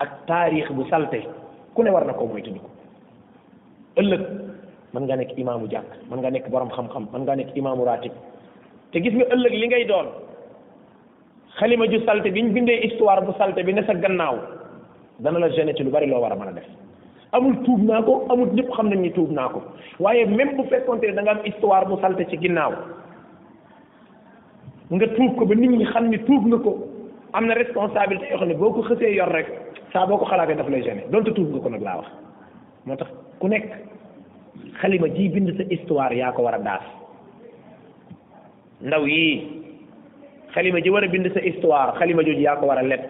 ak 0.00 0.26
taarix 0.26 0.68
bu 0.70 0.84
salte 0.90 1.20
ku 1.74 1.82
ne 1.82 1.90
war 1.90 2.04
na 2.04 2.12
koo 2.12 2.26
moytandiku 2.26 2.68
ëllëg 4.00 4.20
mën 4.94 5.04
nga 5.06 5.16
nekk 5.16 5.32
imaamu 5.38 5.68
jàkk 5.70 5.90
mën 6.10 6.20
nga 6.20 6.30
nekk 6.30 6.50
borom 6.50 6.70
xam-xam 6.76 7.08
mën 7.12 7.22
nga 7.24 7.34
nekk 7.36 7.56
imaamu 7.56 7.84
ratib 7.84 8.12
te 8.92 8.98
gis 9.00 9.12
nga 9.14 9.30
ëllëg 9.34 9.52
li 9.56 9.66
ngay 9.68 9.84
doon 9.88 10.08
xalima 11.58 11.88
ju 11.90 12.04
salte 12.06 12.30
biñ 12.36 12.52
bindee 12.52 12.80
histoire 12.86 13.24
bu 13.26 13.32
salte 13.38 13.64
bi 13.64 13.72
ne 13.74 13.82
sa 13.84 13.94
gannaaw 13.94 14.36
dana 15.20 15.38
la 15.38 15.48
gêné 15.56 15.74
ci 15.74 15.82
lu 15.84 15.90
bari 15.90 16.06
loo 16.06 16.20
war 16.20 16.32
a 16.32 16.36
mën 16.36 16.48
a 16.52 16.52
def 16.52 16.64
amul 17.32 17.54
tuub 17.64 17.82
naa 17.86 18.02
ko 18.02 18.26
amul 18.30 18.50
ñëpp 18.54 18.70
xam 18.76 18.88
nañ 18.90 19.00
ni 19.00 19.10
tuub 19.12 19.30
naa 19.30 19.48
ko 19.48 19.62
waaye 19.98 20.26
même 20.26 20.56
bu 20.56 20.64
fekkonte 20.70 21.04
ne 21.06 21.12
da 21.14 21.22
nga 21.22 21.30
am 21.30 21.40
histoire 21.44 21.86
bu 21.86 21.98
salte 22.00 22.24
ci 22.30 22.36
ginnaaw 22.38 22.72
nga 24.90 25.06
tuub 25.16 25.36
ko 25.38 25.46
ba 25.46 25.54
nit 25.54 25.70
ñi 25.70 25.84
xam 25.84 26.08
ne 26.08 26.18
tuub 26.26 26.46
na 26.48 26.56
ko 26.58 26.86
am 27.32 27.46
na 27.46 27.54
responsabilité 27.54 28.30
yoo 28.30 28.38
xam 28.38 28.48
ne 28.48 28.54
boo 28.54 28.70
ko 28.72 28.82
xësee 28.82 29.14
yor 29.16 29.28
rek 29.30 29.46
saa 29.92 30.06
boo 30.06 30.18
ko 30.18 30.24
xalaatee 30.26 30.56
daf 30.56 30.68
lay 30.68 30.82
gêner 30.82 31.06
donte 31.10 31.32
tuub 31.34 31.50
nga 31.54 31.60
ko 31.60 31.68
nag 31.70 31.82
laa 31.82 32.02
moo 32.86 32.96
tax 32.96 33.08
ku 33.38 33.46
nekk 33.48 33.66
xalima 34.82 35.06
ji 35.14 35.28
bind 35.28 35.54
sa 35.56 35.62
histoire 35.70 36.12
yaa 36.12 36.32
ko 36.32 36.42
war 36.42 36.54
a 36.54 36.58
daal 36.58 36.82
ndaw 38.82 39.06
yii 39.06 39.62
xalima 40.54 40.80
ji 40.80 40.90
war 40.90 41.04
a 41.04 41.06
bind 41.08 41.30
sa 41.34 41.40
histoire 41.40 41.94
xalima 41.98 42.22
jooju 42.22 42.40
yaa 42.40 42.56
ko 42.56 42.66
war 42.66 42.78
a 42.78 42.82
leb 42.82 43.00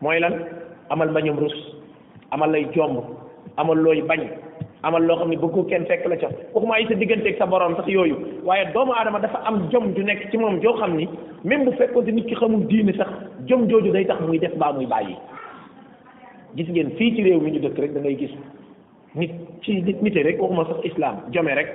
mooy 0.00 0.20
lan 0.20 0.40
amal 0.90 1.08
mbañum 1.10 1.36
rus 1.38 1.73
amal 2.30 2.48
lay 2.50 2.64
jomb 2.74 2.96
amal 3.58 3.76
looy 3.76 4.02
bañ 4.02 4.20
amal 4.82 5.02
loo 5.02 5.16
xam 5.18 5.30
ni 5.30 5.36
bëgg 5.36 5.52
ko 5.52 5.62
kenn 5.64 5.84
fekk 5.86 6.06
la 6.08 6.16
ca 6.16 6.28
waxuma 6.54 6.74
ay 6.76 6.86
sa 6.88 6.94
digganteeg 6.94 7.38
sa 7.38 7.46
borom 7.46 7.76
sax 7.76 7.86
yooyu 7.88 8.16
waaye 8.44 8.64
doomu 8.74 8.92
aadama 8.92 9.18
dafa 9.20 9.38
am 9.46 9.68
jom 9.70 9.94
ju 9.96 10.02
nekk 10.02 10.30
ci 10.30 10.36
moom 10.38 10.58
joo 10.60 10.74
xam 10.78 10.96
ni 10.96 11.08
même 11.44 11.64
bu 11.64 11.72
fekkoon 11.78 12.04
te 12.04 12.12
ki 12.28 12.34
xamul 12.34 12.66
diine 12.66 12.92
sax 12.96 13.08
jom 13.46 13.66
jooju 13.68 13.92
day 13.92 14.04
tax 14.04 14.20
muy 14.20 14.38
def 14.38 14.52
mbaa 14.56 14.72
bàyyi 14.72 15.16
gis 16.56 16.68
ngeen 16.68 16.90
fii 16.98 17.14
ci 17.16 17.22
réew 17.22 17.40
mi 17.40 17.50
ñu 17.52 17.60
dëkk 17.64 17.78
rek 17.84 17.92
da 17.94 18.00
ngay 18.00 18.16
gis 18.16 18.34
nit 19.14 19.32
ci 19.62 19.80
nit 19.82 20.02
nite 20.02 20.20
rek 20.24 20.40
waxuma 20.42 20.64
sax 20.68 20.84
islam 20.84 21.16
jome 21.32 21.54
rek 21.54 21.68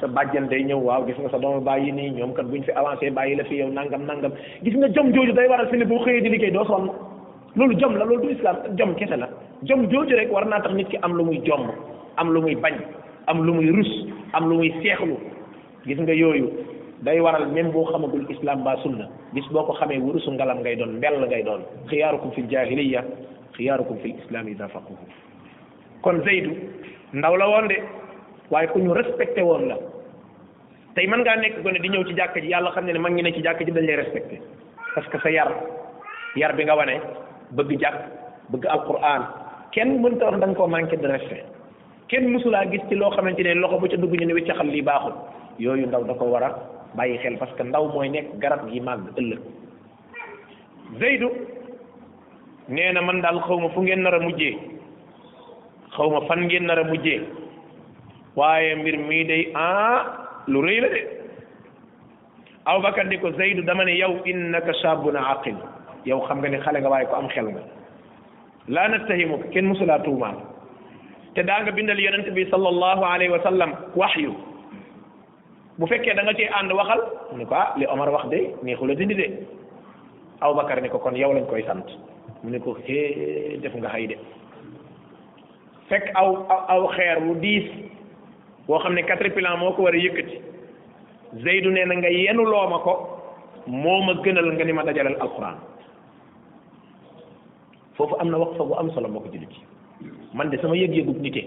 sa 0.00 0.06
bàjjan 0.06 0.48
day 0.48 0.62
ñëw 0.64 0.78
waaw 0.78 1.06
gis 1.06 1.18
nga 1.18 1.30
sa 1.30 1.38
doomu 1.38 1.60
bàyyi 1.60 1.92
nii 1.92 2.10
ñoom 2.10 2.34
kat 2.34 2.44
buñ 2.50 2.62
fi 2.62 2.70
avancé 2.72 3.10
bàyyi 3.10 3.36
la 3.36 3.44
fi 3.44 3.56
yow 3.56 3.70
nangam 3.72 4.04
nangam 4.06 4.32
gis 4.62 4.74
nga 4.76 4.88
jom 4.92 5.10
jooju 5.14 5.32
day 5.32 5.48
waral 5.48 5.66
fi 5.68 5.78
ne 5.78 5.84
boo 5.84 5.98
xëyee 6.04 6.20
di 6.20 6.28
liggéey 6.28 6.50
doo 6.52 6.64
sonn 6.64 6.90
loolu 7.56 7.74
jom 7.80 7.96
la 7.96 8.04
loolu 8.04 8.22
du 8.22 8.30
islam 8.34 8.56
jom 8.76 8.94
kese 8.94 9.16
la 9.18 9.28
jom 9.66 9.86
jooju 9.90 10.16
rek 10.16 10.30
war 10.32 10.46
naa 10.46 10.62
tax 10.64 10.72
nit 10.78 10.88
ki 10.90 10.98
am 11.06 11.14
lu 11.18 11.24
muy 11.28 11.38
jomb 11.46 11.70
am 12.16 12.32
lu 12.34 12.40
muy 12.46 12.54
bañ 12.64 12.76
am 13.26 13.42
lu 13.46 13.54
muy 13.58 13.70
rus 13.76 13.90
am 14.38 14.48
lu 14.48 14.58
muy 14.60 14.70
seexlu 14.82 15.18
gis 15.84 15.98
nga 15.98 16.14
yooyu 16.20 16.50
day 17.02 17.20
waral 17.20 17.46
même 17.56 17.70
boo 17.72 17.84
xamagul 17.90 18.24
islam 18.34 18.62
ba 18.64 18.76
sunna 18.82 19.08
bis 19.32 19.46
boo 19.52 19.66
ko 19.66 19.72
xamee 19.80 19.98
wurusu 19.98 20.30
ngalam 20.36 20.60
ngay 20.62 20.76
doon 20.76 20.96
mbell 20.98 21.18
ngay 21.28 21.42
doon 21.42 21.62
xiyaarukum 21.90 22.30
fil 22.36 22.48
jahiliya 22.50 23.04
xiyaarukum 23.56 23.98
fil 24.02 24.14
islam 24.22 24.48
ida 24.48 24.68
faquhu 24.68 24.94
kon 26.02 26.22
Zeydu 26.24 26.54
ndaw 27.12 27.36
la 27.36 27.48
woon 27.48 27.66
de 27.68 27.78
waaye 28.50 28.68
ku 28.68 28.78
ñu 28.78 28.94
respecté 28.94 29.42
woon 29.42 29.66
la 29.68 29.76
tey 30.94 31.06
mën 31.06 31.18
ngaa 31.20 31.36
nekk 31.42 31.62
gone 31.62 31.78
di 31.82 31.88
ñëw 31.88 32.04
ci 32.06 32.14
jàkk 32.14 32.38
ji 32.40 32.48
yàlla 32.48 32.70
xam 32.70 32.86
ne 32.86 32.92
ne 32.92 32.98
mag 32.98 33.12
ngi 33.12 33.22
ne 33.22 33.32
ci 33.32 33.42
jàkk 33.42 33.64
ji 33.66 33.72
dañ 33.72 33.84
lay 33.86 33.96
respecté 33.96 34.40
parce 34.94 35.08
que 35.10 35.18
sa 35.18 35.30
yar 35.30 35.50
yar 36.36 36.52
bi 36.56 36.64
nga 36.64 36.76
wane 36.76 37.00
bëgg 37.50 37.78
jàkk 37.80 37.98
bëgg 38.50 38.66
alquran 38.66 39.26
kenn 39.76 40.00
mënta 40.02 40.26
wax 40.32 40.38
da 40.40 40.54
koo 40.58 40.66
manqué 40.74 40.96
de 41.00 41.06
respect 41.06 41.44
kenn 42.10 42.26
mësulaa 42.32 42.64
gis 42.72 42.80
ci 42.88 42.94
loo 42.94 43.10
xamante 43.10 43.42
ne 43.44 43.54
loxo 43.60 43.78
bu 43.82 43.88
ca 43.88 43.96
dugg 43.96 44.14
ñu 44.20 44.26
ne 44.26 44.32
wiccaxal 44.34 44.68
lii 44.72 44.82
baaxul 44.82 45.12
yooyu 45.58 45.86
ndaw 45.86 46.02
da 46.04 46.14
ko 46.14 46.24
war 46.32 46.42
a 46.44 46.50
bàyyi 46.96 47.18
xel 47.18 47.36
parce 47.36 47.52
que 47.56 47.62
ndaw 47.62 47.88
mooy 47.92 48.08
nekk 48.08 48.38
garab 48.40 48.64
gi 48.72 48.80
màgg 48.80 49.04
ëllëg 49.20 49.40
Zeydu 50.98 51.28
nee 52.68 52.92
na 52.92 53.02
man 53.02 53.20
daal 53.20 53.38
xaw 53.44 53.58
ma 53.60 53.68
fu 53.68 53.82
ngeen 53.82 54.00
nar 54.02 54.14
a 54.14 54.20
mujjee 54.20 54.56
xaw 55.96 56.08
ma 56.10 56.24
fan 56.26 56.46
ngeen 56.48 56.64
nar 56.66 56.78
a 56.78 56.84
mujjee 56.84 57.20
waaye 58.36 58.74
mbir 58.80 58.96
mii 58.96 59.24
day 59.28 59.52
ah 59.54 60.02
lu 60.48 60.62
rëy 60.64 60.80
la 60.80 60.88
de 60.88 61.00
Abubakar 62.64 63.04
ni 63.06 63.18
ko 63.20 63.28
Zeydu 63.36 63.62
dama 63.62 63.84
ne 63.84 63.92
yow 63.98 64.24
innaka 64.24 64.72
shabun 64.80 65.16
aqil 65.16 65.56
yow 66.06 66.24
xam 66.26 66.38
nga 66.40 66.48
ne 66.48 66.58
xale 66.64 66.80
nga 66.80 66.88
waaye 66.90 67.06
ko 67.06 67.16
am 67.16 67.28
xel 67.28 67.52
nga 67.52 67.60
laa 68.68 68.88
nattahimu 68.88 69.38
kenn 69.50 69.66
musulaa 69.66 69.98
tuumaal 70.04 70.36
te 71.34 71.42
daa 71.46 71.62
nga 71.62 71.72
bindal 71.72 72.00
yonent 72.04 72.28
bi 72.34 72.44
sallallahu 72.50 73.02
alayhi 73.14 73.32
wa 73.34 73.42
sallam 73.46 73.70
waxyu 74.00 74.32
bu 75.78 75.86
fekkee 75.90 76.14
da 76.18 76.22
nga 76.24 76.34
cee 76.38 76.48
ànd 76.60 76.70
waxal 76.78 77.00
mu 77.32 77.36
ne 77.40 77.44
ko 77.50 77.54
ah 77.54 77.66
li 77.78 77.86
Omar 77.94 78.10
wax 78.16 78.24
de 78.32 78.38
neexu 78.64 78.86
di 78.88 78.94
dindi 78.98 79.14
de 79.14 79.26
Aboubacar 80.40 80.80
ne 80.82 80.88
ko 80.88 80.98
kon 80.98 81.14
yow 81.16 81.32
lañ 81.32 81.46
koy 81.48 81.62
sant 81.62 81.86
mu 82.42 82.50
ne 82.50 82.58
ko 82.58 82.74
hee 82.86 83.58
def 83.62 83.74
nga 83.76 83.88
xay 83.90 84.06
de 84.06 84.16
fekk 85.88 86.04
aw 86.14 86.28
aw 86.74 86.82
xeer 86.96 87.16
wu 87.26 87.34
diis 87.38 87.66
boo 88.66 88.78
xam 88.82 88.94
ne 88.94 89.02
quatre 89.06 89.30
pilan 89.30 89.58
moo 89.60 89.72
ko 89.72 89.82
war 89.82 89.94
a 89.94 89.98
yëkkati 89.98 90.38
Zeydu 91.44 91.70
nee 91.70 91.84
na 91.86 91.94
nga 91.96 92.08
yenu 92.10 92.42
looma 92.46 92.78
ko 92.80 92.94
moo 93.66 94.00
ma 94.02 94.12
gënal 94.24 94.50
nga 94.54 94.64
ni 94.64 94.72
ma 94.72 94.82
dajalal 94.82 95.16
alquran. 95.20 95.56
foofu 97.96 98.14
am 98.20 98.28
na 98.30 98.36
wax 98.38 98.50
waqfa 98.58 98.64
bu 98.68 98.74
am 98.80 98.88
solo 98.94 99.08
moo 99.14 99.20
ko 99.24 99.28
jullit 99.32 99.52
yi 99.54 100.10
man 100.36 100.50
de 100.52 100.56
sama 100.62 100.74
yëg-yëgub 100.76 101.18
nite 101.24 101.42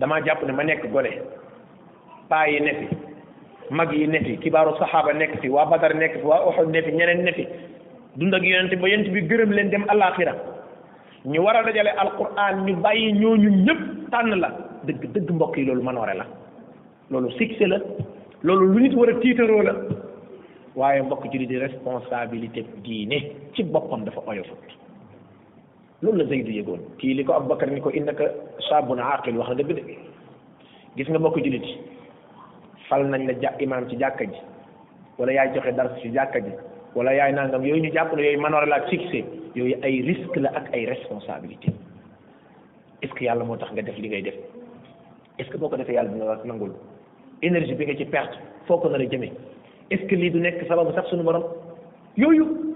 damaa 0.00 0.20
jàpp 0.26 0.42
ne 0.46 0.52
ma 0.52 0.62
nekk 0.64 0.82
gone 0.92 1.10
paa 2.30 2.46
yi 2.50 2.60
ne 2.66 2.72
fi 2.80 2.86
mag 3.80 3.92
yi 3.92 4.06
ne 4.08 4.18
fi 4.26 4.36
kibaaru 4.44 4.76
saxaaba 4.78 5.12
nekk 5.14 5.38
fi 5.40 5.48
waa 5.48 5.66
Badar 5.70 5.94
nekk 5.94 6.14
fi 6.20 6.26
waa 6.26 6.40
Uhud 6.48 6.70
ne 6.74 6.82
fi 6.82 6.92
ñeneen 6.92 7.22
ne 7.24 7.32
fi 7.32 7.46
dund 8.16 8.34
ak 8.34 8.42
yonent 8.42 8.74
ba 8.82 8.88
yonent 8.88 9.12
bi 9.14 9.22
gërëm 9.30 9.52
leen 9.56 9.70
dem 9.70 9.84
alaxira 9.88 10.34
ñu 11.24 11.40
war 11.42 11.56
a 11.56 11.62
dajale 11.64 11.92
alquran 11.98 12.64
ñu 12.66 12.74
bàyyi 12.82 13.12
ñooñu 13.12 13.50
ñëpp 13.64 13.80
tànn 14.10 14.34
la 14.40 14.50
dëgg 14.84 15.06
dëgg 15.14 15.30
mbokk 15.32 15.56
yi 15.58 15.64
loolu 15.66 15.82
ware 15.84 16.14
la 16.16 16.26
loolu 17.10 17.30
succès 17.38 17.66
la 17.66 17.78
loolu 18.42 18.66
lu 18.74 18.80
nit 18.82 18.94
war 18.94 19.08
a 19.10 19.20
tiitaroo 19.20 19.62
la 19.62 19.72
waaye 20.76 21.02
mbokk 21.02 21.30
jullit 21.32 21.48
di 21.48 21.58
responsabilité 21.58 22.64
diine 22.84 23.18
ci 23.54 23.62
boppam 23.64 24.04
dafa 24.04 24.20
oyofut 24.26 24.74
loolu 26.04 26.18
la 26.20 26.24
Zayd 26.28 26.48
yëgoon 26.52 26.82
kii 27.00 27.14
li 27.16 27.24
ko 27.24 27.32
Abubakar 27.38 27.70
ni 27.72 27.80
ko 27.80 27.90
innaka 27.96 28.26
saabun 28.68 29.00
aqil 29.00 29.36
wax 29.38 29.48
na 29.48 29.54
dëgg 29.60 29.72
de 29.78 29.82
gis 30.96 31.08
nga 31.08 31.18
bokk 31.24 31.38
jullit 31.40 31.64
fal 32.88 33.06
nañ 33.08 33.24
la 33.28 33.36
ja 33.40 33.52
imaam 33.64 33.86
ci 33.88 33.96
jàkka 33.96 34.24
ji 34.26 34.40
wala 35.18 35.32
yaay 35.32 35.54
joxe 35.54 35.72
dars 35.74 35.96
ci 36.02 36.10
jàkka 36.12 36.40
ji 36.44 36.52
wala 36.94 37.14
yaay 37.16 37.32
nangam 37.32 37.64
yooyu 37.64 37.82
ñu 37.82 37.92
jàpp 37.94 38.12
ne 38.14 38.22
yooyu 38.22 38.40
manoor 38.40 38.66
la 38.66 38.76
ak 38.76 38.92
yooyu 38.92 39.76
ay 39.82 40.02
risque 40.02 40.36
la 40.36 40.50
ak 40.54 40.68
ay 40.74 40.84
responsabilité 40.86 41.68
est-ce 43.02 43.24
yàlla 43.24 43.44
moo 43.44 43.56
tax 43.56 43.72
nga 43.72 43.82
def 43.82 43.96
li 43.96 44.08
ngay 44.08 44.22
def 44.22 44.34
est-ce 45.38 45.48
que 45.50 45.56
boo 45.56 45.68
ko 45.68 45.76
defee 45.76 45.94
yàlla 45.96 46.10
dina 46.10 46.24
la 46.26 46.44
nangul 46.44 46.72
énergie 47.40 47.74
bi 47.74 47.86
nga 47.86 47.96
ci 47.96 48.04
perte 48.04 48.36
foo 48.66 48.76
ko 48.78 48.88
nar 48.90 49.00
a 49.00 49.06
jëmee 49.08 49.32
est-ce 49.90 50.14
lii 50.14 50.30
du 50.30 50.40
nekk 50.40 50.66
sababu 50.68 50.92
sax 50.92 51.08
suñu 51.08 51.22
borom 51.22 51.44
yooyu. 52.16 52.74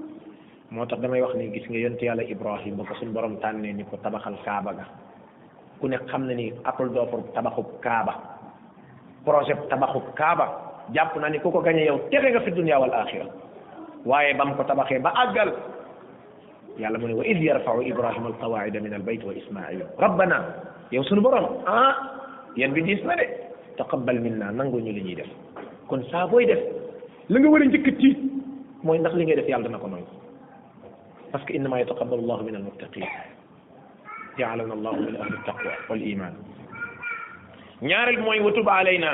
moo 0.71 0.87
tax 0.87 1.01
damay 1.03 1.19
wax 1.21 1.35
ni 1.35 1.51
gis 1.51 1.67
nga 1.67 1.79
yonte 1.83 2.07
yàlla 2.07 2.23
ibrahim 2.23 2.77
ba 2.79 2.87
ko 2.87 2.95
suñ 2.95 3.11
borom 3.13 3.37
tànnee 3.43 3.73
ni 3.75 3.83
ko 3.85 3.97
tabaxal 3.99 4.39
kaaba 4.47 4.71
ga 4.79 4.87
ku 5.83 5.89
ne 5.89 5.99
xam 6.07 6.27
na 6.31 6.35
ni 6.35 6.53
appel 6.65 6.89
d'offre 6.95 7.27
tabaxub 7.35 7.67
kaaba 7.83 8.15
projet 9.27 9.59
tabaxub 9.69 10.15
kaaba 10.15 10.47
jàpp 10.95 11.17
naa 11.19 11.29
ni 11.31 11.39
ku 11.43 11.51
ko 11.51 11.59
gañe 11.61 11.85
yow 11.91 11.99
texe 12.15 12.31
nga 12.31 12.41
fi 12.47 12.51
dunia 12.55 12.79
wal 12.79 12.95
axira 12.95 13.27
waaye 14.07 14.31
bam 14.39 14.55
ko 14.55 14.63
tabaxee 14.63 15.03
ba 15.03 15.11
àggal 15.11 15.51
yàlla 16.79 16.99
mu 16.99 17.07
ne 17.09 17.15
wa 17.19 17.25
id 17.27 17.43
yarfau 17.43 17.83
ibrahima 17.83 18.27
alqawaida 18.31 18.79
min 18.81 18.95
albayt 18.95 19.25
wa 19.27 19.33
ismail 19.35 19.83
rabbana 19.99 20.45
yow 20.95 21.03
sunu 21.05 21.19
borom 21.21 21.47
ah 21.67 21.97
yéen 22.55 22.71
bi 22.73 22.83
diis 22.87 23.03
na 23.05 23.17
de 23.19 23.27
taqabbal 23.77 24.21
minna 24.23 24.53
nangu 24.55 24.79
ñu 24.79 24.93
li 24.95 25.01
ñuy 25.03 25.15
def 25.19 25.29
kon 25.91 26.05
saa 26.15 26.27
booy 26.31 26.47
def 26.47 26.61
la 27.29 27.41
nga 27.41 27.49
war 27.51 27.59
a 27.63 27.67
njëkk 27.67 27.91
tiit 27.99 28.19
mooy 28.87 28.99
ndax 29.03 29.15
li 29.19 29.25
ngay 29.27 29.35
def 29.37 29.49
yàlla 29.51 29.65
dana 29.67 29.79
ko 29.83 29.87
nangu 29.91 30.20
parce 31.33 31.45
que 31.47 31.55
innama 31.57 31.79
yataqabbalu 31.81 32.23
llahu 32.27 32.43
min 32.49 32.55
almuttaqin 32.59 33.07
jaalana 34.39 34.75
allahu 34.77 35.01
min 35.07 35.15
ahli 35.23 35.39
taqwa 35.49 35.73
wal 35.91 36.03
iman 36.13 36.33
ñaareel 37.89 38.21
mooy 38.27 38.41
watub 38.47 38.69
alayna 38.79 39.11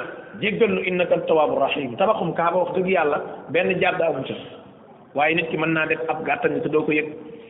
kaaba 2.41 2.57
wax 2.63 2.71
dëgg 2.77 2.89
yàlla 2.97 3.19
benn 3.55 3.69
jàdd 3.83 4.03
amu 4.09 4.23
ca 4.29 4.35
waaye 5.17 5.35
nit 5.39 5.49
ki 5.51 5.57
mën 5.63 5.73
naa 5.77 5.87
def 5.91 6.01
ab 6.13 6.25
gàttan 6.29 6.59
te 6.65 6.69
doo 6.73 6.83
ko 6.87 6.93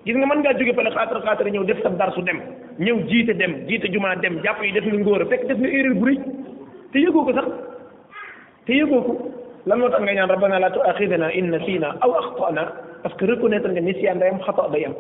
gis 0.07 0.17
nga 0.19 0.27
mën 0.27 0.41
ngaa 0.43 0.53
jóge 0.59 0.75
pale 0.79 0.91
xaatar 0.97 1.19
xaatar 1.27 1.47
ñëw 1.55 1.65
def 1.71 1.81
sa 1.85 1.89
dar 2.01 2.11
su 2.15 2.21
dem 2.29 2.41
ñëw 2.85 2.97
jiite 3.09 3.35
dem 3.39 3.53
jiite 3.69 3.87
jàpp 4.45 4.59
yi 4.67 4.73
def 4.77 4.85
nga 4.87 4.99
ngóor 4.99 5.23
a 5.23 5.27
fekk 5.31 5.47
def 5.49 5.59
nga 5.61 5.69
erreur 5.79 5.95
bu 6.01 6.07
te 6.93 6.99
yëgoo 7.05 7.25
ko 7.27 7.33
te 8.67 8.73
yëgoo 8.75 9.03
ko 9.07 9.13
lan 9.67 9.79
moo 9.81 9.89
tax 9.91 10.01
ngay 10.03 10.15
ñaan 10.15 10.31
rabbana 10.31 10.59
la 10.61 10.71
tuaxidana 10.71 11.29
in 11.35 11.51
nasina 11.51 11.89
aw 12.05 12.11
axtana 12.21 12.63
parce 13.03 13.15
que 13.19 13.25
reconnaître 13.27 13.69
nga 13.71 13.81
nisiyaan 13.81 14.19
day 14.21 14.29
am 14.31 14.39
xata 14.47 14.71
day 14.73 14.85
am 14.87 14.95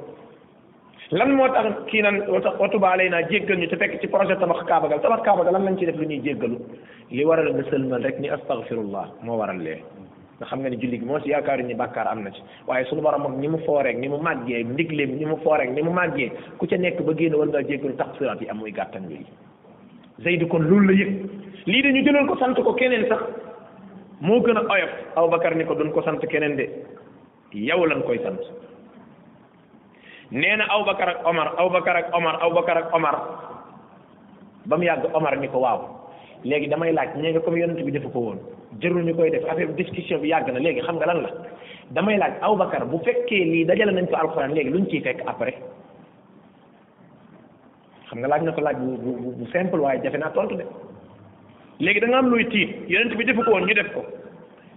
lan 1.12 1.30
moo 1.36 1.46
tax 1.54 1.70
kii 1.86 2.02
nan 2.02 2.16
watuba 2.58 2.90
alayna 2.90 3.22
jéggal 3.30 3.56
ñu 3.58 3.68
te 3.68 3.76
fekk 3.76 4.00
ci 4.00 4.08
projet 4.08 4.38
tabax 4.40 4.64
kaabagal 4.66 4.98
tabax 5.00 5.22
kaabagal 5.22 5.52
lan 5.52 5.64
lañ 5.66 5.78
ci 5.78 5.86
def 5.86 5.94
lu 5.96 6.06
ñuy 6.06 6.18
jéggalu 6.26 6.58
li 7.12 7.24
waral 7.24 7.54
nga 7.54 7.62
sëlmal 7.70 8.02
rek 8.02 8.18
ni 8.18 8.28
astaghfirullah 8.28 9.06
moo 9.22 9.38
waral 9.38 9.60
lee 9.66 9.78
nga 10.40 10.46
xam 10.50 10.58
nga 10.60 10.68
ni 10.70 10.76
julli 10.80 10.98
gi 10.98 11.04
moo 11.06 11.20
si 11.20 11.30
yaakaaru 11.30 11.62
ni 11.62 11.74
bàkkaar 11.74 12.08
am 12.10 12.24
na 12.26 12.30
ci 12.34 12.42
waaye 12.66 12.84
sunu 12.90 13.02
borom 13.06 13.22
ak 13.22 13.36
ni 13.38 13.46
mu 13.48 13.58
fooreeg 13.64 13.98
ni 14.02 14.08
mu 14.08 14.18
màggee 14.18 14.64
ndigleem 14.66 15.14
ni 15.14 15.24
mu 15.30 15.36
fooreeg 15.46 15.70
ni 15.74 15.80
mu 15.82 15.92
màggee 15.94 16.30
ku 16.58 16.66
ca 16.66 16.76
nekk 16.76 16.98
ba 17.06 17.12
génn 17.14 17.38
war 17.38 17.46
ngaa 17.48 17.62
jéggalu 17.62 17.94
taqsirat 17.96 18.42
yi 18.42 18.48
am 18.50 18.58
muy 18.58 18.72
gàttan 18.72 19.06
yooyu 19.10 19.30
zayd 20.26 20.42
kon 20.48 20.66
loolu 20.70 20.86
la 20.88 20.92
yëg 21.00 21.10
lii 21.70 21.82
dañu 21.84 22.02
jëloon 22.04 22.26
ko 22.26 22.34
sant 22.42 22.56
ko 22.66 22.72
keneen 22.74 23.06
sax 23.06 23.22
moo 24.20 24.40
gën 24.40 24.56
a 24.56 24.60
oyof 24.62 24.90
Abubakar 25.16 25.54
ni 25.56 25.64
ko 25.64 25.74
duñ 25.74 25.92
ko 25.92 26.00
sant 26.02 26.18
keneen 26.30 26.56
de 26.56 26.64
yow 27.52 27.84
lañ 27.84 28.00
koy 28.04 28.18
sant 28.24 28.40
nee 30.30 30.56
na 30.56 30.64
Abubakar 30.72 31.08
ak 31.08 31.26
Omar 31.26 31.48
Abubakar 31.58 31.96
ak 31.96 32.08
Omar 32.16 32.36
Abubakar 32.42 32.76
ak 32.78 32.94
Omar 32.96 33.16
ba 34.64 34.76
mu 34.76 34.84
yàgg 34.84 35.10
Omar 35.12 35.36
ni 35.38 35.48
ko 35.48 35.58
waaw 35.58 35.80
léegi 36.44 36.68
damay 36.68 36.92
laaj 36.92 37.12
ñee 37.16 37.32
nga 37.32 37.40
comme 37.40 37.58
yonent 37.60 37.84
bi 37.84 37.92
defu 37.92 38.08
ko 38.10 38.18
woon 38.18 38.38
jërul 38.80 39.04
ñu 39.04 39.14
koy 39.16 39.30
def 39.30 39.44
affaire 39.44 39.74
discussion 39.76 40.20
bi 40.20 40.28
yàgg 40.28 40.48
na 40.50 40.60
léegi 40.64 40.80
xam 40.80 40.96
nga 40.96 41.06
lan 41.06 41.22
la 41.22 41.30
damay 41.90 42.16
laaj 42.18 42.32
Abubakar 42.40 42.86
bu 42.88 42.98
fekkee 43.04 43.44
lii 43.44 43.64
dajale 43.66 43.92
nañ 43.92 44.06
ko 44.08 44.16
alxuraan 44.16 44.54
léegi 44.54 44.70
luñ 44.70 44.86
ciy 44.88 45.00
fekk 45.02 45.20
après 45.26 45.60
xam 48.08 48.18
nga 48.20 48.28
laaj 48.28 48.42
na 48.42 48.52
ko 48.52 48.60
laaj 48.60 48.76
bu 48.78 48.96
bu 48.96 49.32
bu 49.36 49.46
simple 49.52 49.80
waaye 49.80 50.00
jafe 50.02 50.16
naa 50.18 50.30
tontu 50.32 50.56
de. 50.56 50.64
léegi 51.84 52.00
danga 52.00 52.16
am 52.22 52.30
luy 52.30 52.44
tiit 52.52 52.68
yonent 52.92 53.16
bi 53.20 53.24
defu 53.28 53.42
ko 53.44 53.52
woon 53.56 53.66
ñu 53.68 53.74
def 53.74 53.90
ko 53.94 54.02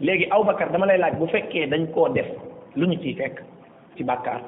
léegi 0.02 0.26
Abubakar 0.32 0.72
dama 0.72 0.86
lay 0.86 0.98
laaj 1.00 1.14
bu 1.20 1.26
fekkee 1.28 1.68
dañ 1.72 1.86
koo 1.94 2.10
def 2.10 2.26
lu 2.76 2.86
ñu 2.88 2.96
ciy 3.02 3.16
fekk 3.20 3.40
ci 3.96 4.04
bàkkaar 4.04 4.42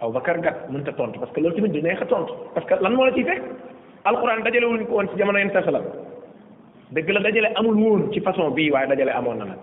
Abubakar 0.00 0.40
gat 0.42 0.68
mënut 0.70 0.88
a 0.88 0.92
tontu 0.92 1.18
parce 1.20 1.32
que 1.34 1.40
loolu 1.40 1.54
tamit 1.56 1.68
du 1.72 1.80
neex 1.82 2.02
a 2.02 2.06
tontu 2.06 2.32
parce 2.54 2.66
que 2.66 2.74
lan 2.82 2.90
moo 2.92 3.04
la 3.06 3.12
ciy 3.12 3.24
fekk 3.24 3.42
alxuraan 4.04 4.42
dajale 4.42 4.66
wuñ 4.66 4.84
ko 4.86 4.92
woon 4.94 5.08
ci 5.10 5.18
jamono 5.18 5.38
yenn 5.38 5.52
tasalam 5.52 5.84
dëgg 6.90 7.08
la 7.10 7.20
dajale 7.20 7.48
amul 7.54 7.74
woon 7.78 8.12
ci 8.12 8.20
façon 8.20 8.50
bii 8.50 8.70
waaye 8.72 8.88
dajale 8.88 9.10
amoon 9.14 9.36
na 9.38 9.44
nag 9.44 9.58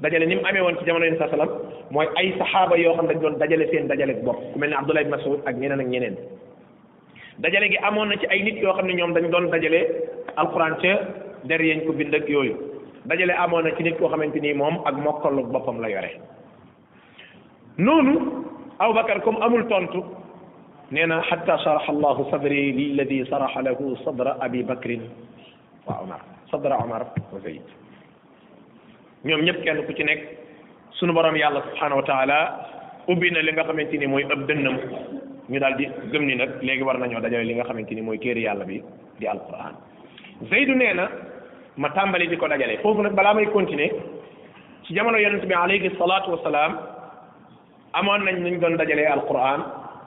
dajale 0.00 0.24
ni 0.26 0.36
mu 0.36 0.42
amee 0.48 0.62
woon 0.62 0.78
ci 0.78 0.84
jamono 0.86 1.04
yenn 1.04 1.18
salam 1.18 1.48
mooy 1.90 2.06
ay 2.16 2.32
saxaaba 2.38 2.76
yoo 2.78 2.94
xam 2.96 3.06
ne 3.06 3.12
dañ 3.12 3.20
doon 3.22 3.38
dajale 3.38 3.68
seen 3.70 3.88
dajale 3.88 4.14
bopp 4.24 4.38
ku 4.52 4.58
mel 4.58 4.70
ne 4.70 4.76
Abdullah 4.76 5.02
ibn 5.02 5.10
Mas'ud 5.10 5.40
ak 5.44 5.54
ñeneen 5.56 5.80
ak 5.80 5.86
ñeneen 5.86 6.16
dajale 7.38 7.68
gi 7.68 7.76
amoon 7.82 8.06
na 8.08 8.16
ci 8.16 8.26
ay 8.26 8.42
nit 8.42 8.56
yoo 8.62 8.72
xam 8.72 8.86
ne 8.86 8.94
ñoom 8.94 9.12
dañ 9.12 9.30
doon 9.30 9.50
dajale 9.50 10.08
alxuraan 10.40 10.76
ca 10.82 10.92
der 11.44 11.60
yañ 11.60 11.84
ko 11.86 11.92
yooyu 12.28 12.54
dajale 13.06 13.32
amoon 13.38 13.62
na 13.64 13.76
ci 13.76 13.82
nit 13.82 13.96
koo 13.98 14.08
xamante 14.08 14.40
nii 14.40 14.54
moom 14.54 14.78
ak 14.84 14.94
mokkalu 14.96 15.42
boppam 15.52 15.80
la 15.80 15.88
yore 15.90 16.20
noonu 17.78 18.40
Abubakar 18.78 19.20
comme 19.22 19.38
amul 19.42 19.66
tontu 19.68 20.00
nee 20.90 21.06
na 21.06 21.22
xatta 21.22 21.58
sarax 21.58 21.88
allahu 21.88 22.30
sadri 22.30 22.72
lilladi 22.72 23.24
saraxa 23.28 23.62
lahu 23.62 23.96
sadra 24.04 24.36
abi 24.40 24.62
bakrin 24.62 25.02
wa 25.86 26.00
omar 26.02 26.20
sadra 26.50 26.78
omar 26.84 27.06
wa 27.32 27.38
zayd 27.40 27.62
ñoom 29.24 29.40
ñëpp 29.42 29.62
kenn 29.64 29.86
ku 29.86 29.92
ci 29.94 30.04
nekk 30.04 30.22
sunu 30.98 31.12
borom 31.12 31.36
yàlla 31.36 31.62
subhanahu 31.68 32.00
wa 32.00 32.06
taala 32.06 32.38
ubbi 33.08 33.30
na 33.30 33.40
li 33.42 33.52
nga 33.52 33.64
xamante 33.64 33.98
ni 33.98 34.06
mooy 34.06 34.22
ëb 34.24 34.46
dënnam 34.48 34.76
ñu 35.50 35.58
daal 35.60 35.76
di 35.76 35.86
gëm 36.12 36.24
ni 36.26 36.34
nag 36.34 36.62
léegi 36.62 36.82
war 36.82 36.98
nañoo 36.98 37.20
dajale 37.20 37.44
li 37.44 37.54
nga 37.54 37.64
xamante 37.68 37.94
ni 37.94 38.02
mooy 38.02 38.18
kéeri 38.18 38.42
yàlla 38.46 38.64
bi 38.64 38.82
Zeydu 40.50 40.74
nee 40.74 40.94
na 40.94 41.08
ma 41.76 41.88
tàmbali 41.90 42.26
di 42.28 42.36
ko 42.36 42.48
dajale 42.48 42.78
foofu 42.82 43.00
nag 43.02 43.14
balaa 43.14 43.34
may 43.34 43.46
continuer 43.52 43.90
ci 44.82 44.94
jamono 44.94 45.18
yonent 45.18 45.44
bi 45.46 45.54
alayhi 45.54 45.90
salaatu 45.96 46.30
wasalaam 46.34 46.78
amoon 47.94 48.22
nañ 48.24 48.36
nuñ 48.42 48.58
doon 48.60 48.76
dajalee 48.76 49.06
alquran 49.06 49.60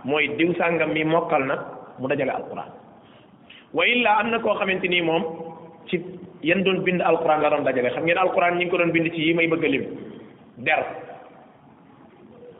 mooy 0.03 0.27
diw 0.37 0.53
sàngam 0.57 0.91
mi 0.91 1.03
mokkal 1.03 1.43
na 1.45 1.55
mu 1.99 2.07
dajale 2.07 2.31
alquran 2.31 2.69
wa 3.73 3.85
illa 3.87 4.09
am 4.19 4.29
na 4.29 4.39
koo 4.39 4.53
xamante 4.53 4.87
nii 4.87 5.01
moom 5.01 5.23
ci 5.87 6.03
yan 6.43 6.63
doon 6.63 6.83
bind 6.83 7.01
alquran 7.01 7.41
la 7.41 7.49
doon 7.49 7.63
dajale 7.63 7.89
xam 7.91 8.03
ngeen 8.03 8.17
alquran 8.17 8.55
ñi 8.57 8.65
ngi 8.65 8.69
ko 8.71 8.77
doon 8.77 8.91
bind 8.91 9.11
ci 9.13 9.21
yi 9.27 9.33
may 9.33 9.47
bëgg 9.47 9.63
a 9.63 9.67
lim 9.67 9.85
der 10.57 10.85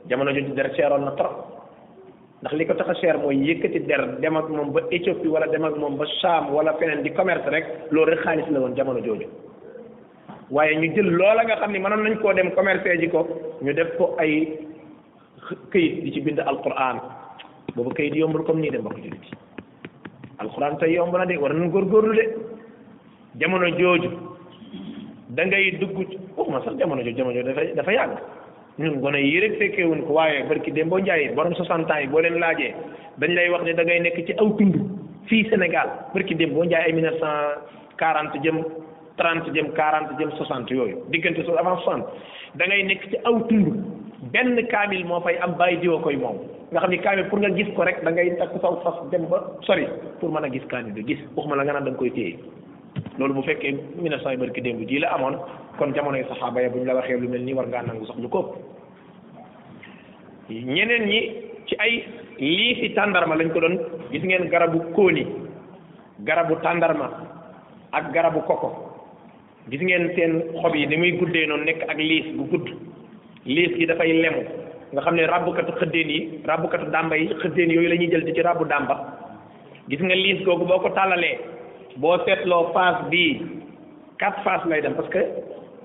jamono 0.07 0.31
jooju 0.31 0.53
der 0.53 0.71
seeroon 0.75 1.03
na 1.05 1.11
trop 1.11 1.54
ndax 2.45 2.57
li 2.61 2.67
ko 2.69 2.73
tax 2.77 2.89
a 2.89 2.93
cher 3.01 3.17
mooy 3.17 3.37
yëkkati 3.41 3.79
der 3.89 4.19
dem 4.21 4.37
ak 4.37 4.49
moom 4.53 4.69
ba 4.71 4.81
Éthiopie 4.93 5.27
wala 5.33 5.47
dem 5.49 5.65
moom 5.81 5.97
ba 5.97 6.05
Saam 6.21 6.53
wala 6.53 6.77
feneen 6.77 7.01
di 7.01 7.09
commerce 7.11 7.47
rek 7.49 7.89
loolu 7.89 8.11
rek 8.13 8.21
xaalis 8.21 8.45
la 8.53 8.59
woon 8.59 8.75
jamono 8.77 9.01
jooju 9.01 9.25
waaye 10.53 10.75
ñu 10.77 10.93
jël 10.95 11.09
loola 11.09 11.43
nga 11.43 11.55
xam 11.57 11.71
ni 11.73 11.79
manoon 11.79 12.03
nañ 12.03 12.21
koo 12.21 12.33
dem 12.33 12.51
commerce 12.53 12.85
ji 13.01 13.09
ko 13.09 13.25
ñu 13.63 13.73
def 13.73 13.97
ko 13.97 14.13
ay 14.19 14.59
këyit 15.71 16.03
di 16.03 16.11
ci 16.13 16.21
bind 16.21 16.39
alquran 16.39 17.01
boobu 17.75 17.89
këyit 17.95 18.15
yombul 18.15 18.43
comme 18.45 18.59
nii 18.61 18.69
de 18.71 18.77
mbokk 18.77 18.95
jullit 18.97 19.25
yi 19.25 19.37
alquran 20.37 20.77
tey 20.77 20.93
yomb 20.93 21.17
na 21.17 21.25
de 21.25 21.37
war 21.37 21.51
nañ 21.51 21.71
góorgóorlu 21.71 22.13
de 22.13 22.23
jamono 23.41 23.65
jooju 23.77 24.09
da 25.29 25.43
dugg 25.79 25.97
waxuma 26.37 26.61
sax 26.61 26.77
jamono 26.77 27.01
jooju 27.01 27.17
jamono 27.17 27.33
jooju 27.33 27.47
dafa 27.49 27.73
dafa 27.75 27.91
yàgg 27.91 28.21
ñun 28.77 28.99
gone 28.99 29.15
yii 29.23 29.39
rek 29.39 29.53
fekkeewuñ 29.59 30.01
ko 30.03 30.13
waaye 30.13 30.43
ki 30.63 30.71
dem 30.71 30.89
boo 30.89 30.99
njaay 30.99 31.31
borom 31.35 31.53
60 31.55 31.71
ans 31.93 32.09
boo 32.11 32.19
leen 32.19 32.39
laajee 32.39 32.73
dañ 33.19 33.31
lay 33.33 33.49
wax 33.49 33.63
ne 33.63 33.73
da 33.73 33.83
ngay 33.83 33.99
nekk 33.99 34.25
ci 34.27 34.33
aw 34.37 34.49
tund 34.57 34.75
fii 35.27 35.43
Sénégal 35.49 35.87
ki 36.27 36.35
dem 36.35 36.51
boo 36.53 36.63
njaay 36.65 36.83
ay 36.91 36.93
1940 36.93 38.43
jëm 38.43 38.57
30 39.15 39.53
jëm 39.55 39.67
40 39.71 40.17
jëm 40.19 40.29
60 40.37 40.75
yooyu 40.75 40.97
diggante 41.09 41.43
su 41.45 41.55
avant 41.57 41.79
60 41.85 42.03
da 42.55 42.65
ngay 42.67 42.83
nekk 42.83 43.03
ci 43.11 43.17
aw 43.23 43.39
tund 43.47 43.67
benn 44.33 44.67
kaamil 44.67 45.05
moo 45.05 45.21
fay 45.21 45.37
am 45.39 45.55
bàyyi 45.57 45.79
jiwa 45.81 46.01
koy 46.01 46.15
moom 46.17 46.35
nga 46.71 46.79
xam 46.81 46.91
ni 46.91 46.97
kaamil 46.99 47.25
pour 47.29 47.39
nga 47.39 47.49
gis 47.55 47.71
ko 47.75 47.83
rek 47.83 48.03
da 48.03 48.11
ngay 48.11 48.35
takk 48.35 48.59
saw 48.61 48.75
fas 48.83 48.99
dem 49.11 49.23
ba 49.31 49.39
sori 49.63 49.87
pour 50.19 50.31
mën 50.31 50.43
a 50.43 50.49
gis 50.51 50.67
kaamil 50.67 50.91
bi 50.93 51.07
gis 51.15 51.19
waxuma 51.35 51.55
la 51.55 51.63
nga 51.63 51.71
naan 51.73 51.85
da 51.85 51.91
nga 51.91 51.99
koy 51.99 52.11
téye 52.11 52.35
loolu 53.19 53.33
bu 53.35 53.41
fekkee 53.41 53.71
mille 54.03 54.09
neuf 54.15 54.23
cent 54.23 54.31
yi 54.31 54.37
barki 54.41 54.61
démb 54.65 54.81
jii 54.89 54.99
la 55.03 55.09
amoon 55.17 55.35
kon 55.77 55.93
jamonoy 55.95 56.23
saxaaba 56.29 56.61
ya 56.61 56.69
bu 56.73 56.79
ñu 56.79 56.85
la 56.85 56.95
waxee 56.95 57.17
lu 57.19 57.27
mel 57.29 57.41
ni 57.43 57.53
war 57.53 57.65
ngaa 57.67 57.83
nangu 57.87 58.05
sax 58.05 58.17
lu 58.21 58.29
ko 58.29 58.41
ñeneen 60.49 61.03
ñi 61.09 61.19
ci 61.67 61.75
ay 61.79 61.93
lii 62.39 62.75
si 62.81 62.89
tàndarma 62.95 63.35
lañ 63.35 63.49
ko 63.53 63.59
doon 63.59 63.75
gis 64.11 64.23
ngeen 64.23 64.49
garabu 64.49 64.79
kóoni 64.95 65.25
garabu 66.19 66.55
tàndarma 66.63 67.07
ak 67.91 68.11
garabu 68.13 68.41
koko 68.47 68.69
gis 69.69 69.81
ngeen 69.81 70.11
seen 70.15 70.31
xob 70.61 70.75
yi 70.75 70.85
ni 70.87 70.97
muy 70.97 71.11
guddee 71.19 71.45
noonu 71.47 71.65
nekk 71.65 71.81
ak 71.89 71.97
liis 71.97 72.27
bu 72.35 72.43
gudd 72.51 72.67
liis 73.45 73.73
gi 73.79 73.85
dafay 73.85 74.13
lemu 74.21 74.43
nga 74.93 75.01
xam 75.01 75.15
ne 75.15 75.23
ràbbukatu 75.27 75.71
xëddeen 75.79 76.09
yi 76.09 76.19
ràbbukatu 76.47 76.91
dàmba 76.91 77.15
yi 77.17 77.27
xëddeen 77.41 77.71
yooyu 77.71 77.89
lañuy 77.89 78.07
jël 78.11 78.23
di 78.23 78.33
ci 78.33 78.41
ràbbu 78.41 78.65
dàmba 78.65 78.95
gis 79.89 79.99
nga 80.01 80.15
liis 80.15 80.43
googu 80.45 80.65
boo 80.65 80.79
ko 80.79 80.89
tàllalee 80.89 81.37
boo 81.97 82.17
seetloo 82.25 82.73
phase 82.73 83.03
bi 83.09 83.21
quatre 84.19 84.41
fas 84.45 84.61
lay 84.71 84.81
dem 84.81 84.93
parce 84.95 85.09
que 85.13 85.21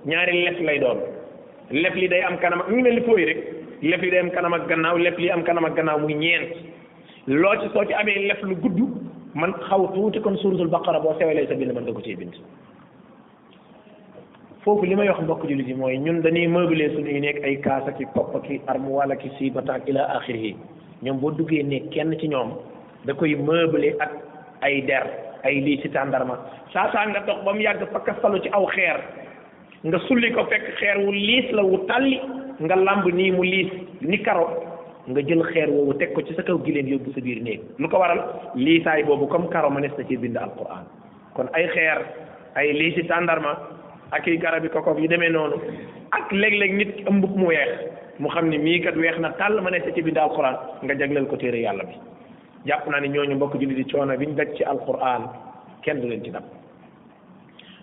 ñaari 0.07 0.41
lef 0.45 0.61
lay 0.69 0.79
doon 0.81 0.99
lef 1.71 1.95
li 1.95 2.09
day 2.09 2.23
am 2.23 2.37
kanam 2.39 2.61
ak 2.63 2.69
mu 2.69 2.75
ngi 2.77 2.83
mel 2.83 2.95
ni 2.99 3.03
fooy 3.07 3.25
rek 3.31 3.39
lef 3.83 4.01
li 4.03 4.11
day 4.11 4.19
am 4.19 4.31
kanam 4.31 4.55
ak 4.55 4.67
gannaaw 4.69 4.97
lef 4.99 5.19
li 5.19 5.31
am 5.31 5.45
kanam 5.45 5.65
ak 5.67 5.77
gannaaw 5.77 5.99
muy 6.01 6.15
ñeent 6.15 6.51
loo 7.29 7.55
ci 7.63 7.69
soo 7.75 7.85
ci 7.85 7.95
amee 8.01 8.27
lef 8.29 8.43
lu 8.43 8.57
gudd 8.63 8.79
man 9.35 9.53
xaw 9.67 9.87
tuuti 9.95 10.21
kon 10.21 10.37
ba 10.45 10.65
baqara 10.79 11.01
boo 11.01 11.15
sewalee 11.19 11.47
sa 11.47 11.55
bind 11.55 11.73
man 11.75 11.85
da 11.87 11.93
ko 11.93 12.01
cee 12.05 12.17
bind 12.17 12.35
foofu 14.65 14.85
li 14.87 14.97
may 14.97 15.09
wax 15.11 15.21
mbokk 15.23 15.47
jullit 15.49 15.69
yi 15.69 15.75
mooy 15.75 15.97
ñun 15.99 16.23
dañuy 16.23 16.49
meubler 16.49 16.91
suñuy 16.95 17.21
nekk 17.21 17.45
ay 17.45 17.57
kaas 17.61 17.87
ak 17.87 18.01
i 18.01 18.05
kopp 18.15 18.35
ak 18.35 18.51
i 18.51 18.61
armoire 18.67 19.13
ak 19.13 19.25
i 19.41 19.51
ba 19.51 19.63
ak 19.71 19.87
ila 19.89 20.09
axiri 20.17 20.43
yi 20.45 20.57
ñoom 21.03 21.21
boo 21.21 21.31
duggee 21.31 21.63
ne 21.63 21.79
kenn 21.93 22.19
ci 22.21 22.27
ñoom 22.29 22.51
da 23.07 23.15
koy 23.15 23.35
meubler 23.37 23.95
ak 24.01 24.11
ay 24.63 24.83
der 24.83 25.07
ay 25.43 25.61
lii 25.65 25.79
ci 25.83 25.89
tàndarma 25.95 26.37
saa 26.73 26.89
saa 26.93 27.07
nga 27.09 27.21
dox 27.27 27.41
ba 27.45 27.53
mu 27.53 27.61
yàgg 27.61 27.83
fakkastalu 27.93 28.39
ci 28.43 28.49
aw 28.53 28.67
xeer 28.67 29.01
nga 29.83 29.99
sulli 30.07 30.31
ko 30.33 30.45
fekk 30.45 30.77
xeer 30.79 30.99
wu 31.05 31.13
liis 31.13 31.53
la 31.53 31.63
wu 31.63 31.79
tàlli 31.89 32.21
nga 32.61 32.77
làmb 32.77 33.07
nii 33.15 33.31
mu 33.33 33.43
liis 33.45 33.71
ni 34.01 34.17
karo 34.25 34.47
nga 35.09 35.21
jël 35.23 35.43
xeer 35.53 35.69
woowu 35.71 35.95
teg 35.99 36.13
ko 36.15 36.21
ci 36.23 36.35
sa 36.35 36.43
kaw 36.43 36.59
gileen 36.65 36.89
yóbbu 36.89 37.13
sa 37.15 37.21
biir 37.21 37.43
néeg 37.43 37.61
lu 37.79 37.89
ko 37.89 37.99
waral 37.99 38.21
liisaay 38.55 39.03
boobu 39.05 39.27
comme 39.29 39.49
karo 39.49 39.71
ma 39.71 39.81
nes 39.81 39.97
na 39.99 40.05
ci 40.05 40.17
bind 40.17 40.37
alquran 40.37 40.85
kon 41.35 41.49
ay 41.53 41.67
xeer 41.69 42.01
ay 42.57 42.73
lii 42.73 42.95
ci 42.95 43.03
tàndarma 43.07 43.57
ak 44.11 44.27
i 44.27 44.37
garab 44.39 44.65
yi 44.65 44.71
kokof 44.71 44.99
yi 44.99 45.09
demee 45.09 45.29
noonu 45.31 45.57
ak 46.11 46.33
léeg-léeg 46.33 46.73
nit 46.75 47.07
ëmbub 47.09 47.37
mu 47.37 47.47
weex 47.47 47.73
mu 48.19 48.29
xam 48.29 48.49
ne 48.49 48.59
mii 48.59 48.81
kat 48.83 48.97
weex 48.97 49.19
na 49.19 49.33
tàll 49.41 49.61
ma 49.61 49.71
nes 49.71 49.85
na 49.87 49.93
ci 49.93 50.03
bind 50.03 50.17
alquran 50.19 50.57
nga 50.83 50.95
jagleel 50.95 51.27
ko 51.31 51.37
téere 51.37 51.61
yàlla 51.63 51.85
bi 51.85 51.95
jàpp 52.67 52.87
naa 52.89 53.01
ne 53.01 53.09
ñooñu 53.09 53.35
mbokk 53.37 53.55
julli 53.61 53.75
di 53.75 53.85
coono 53.91 54.17
biñ 54.17 54.35
daj 54.35 54.55
ci 54.57 54.63
alquran 54.65 55.25
kenn 55.83 56.01
du 56.01 56.07
leen 56.09 56.23
ci 56.25 56.31
dab 56.31 56.45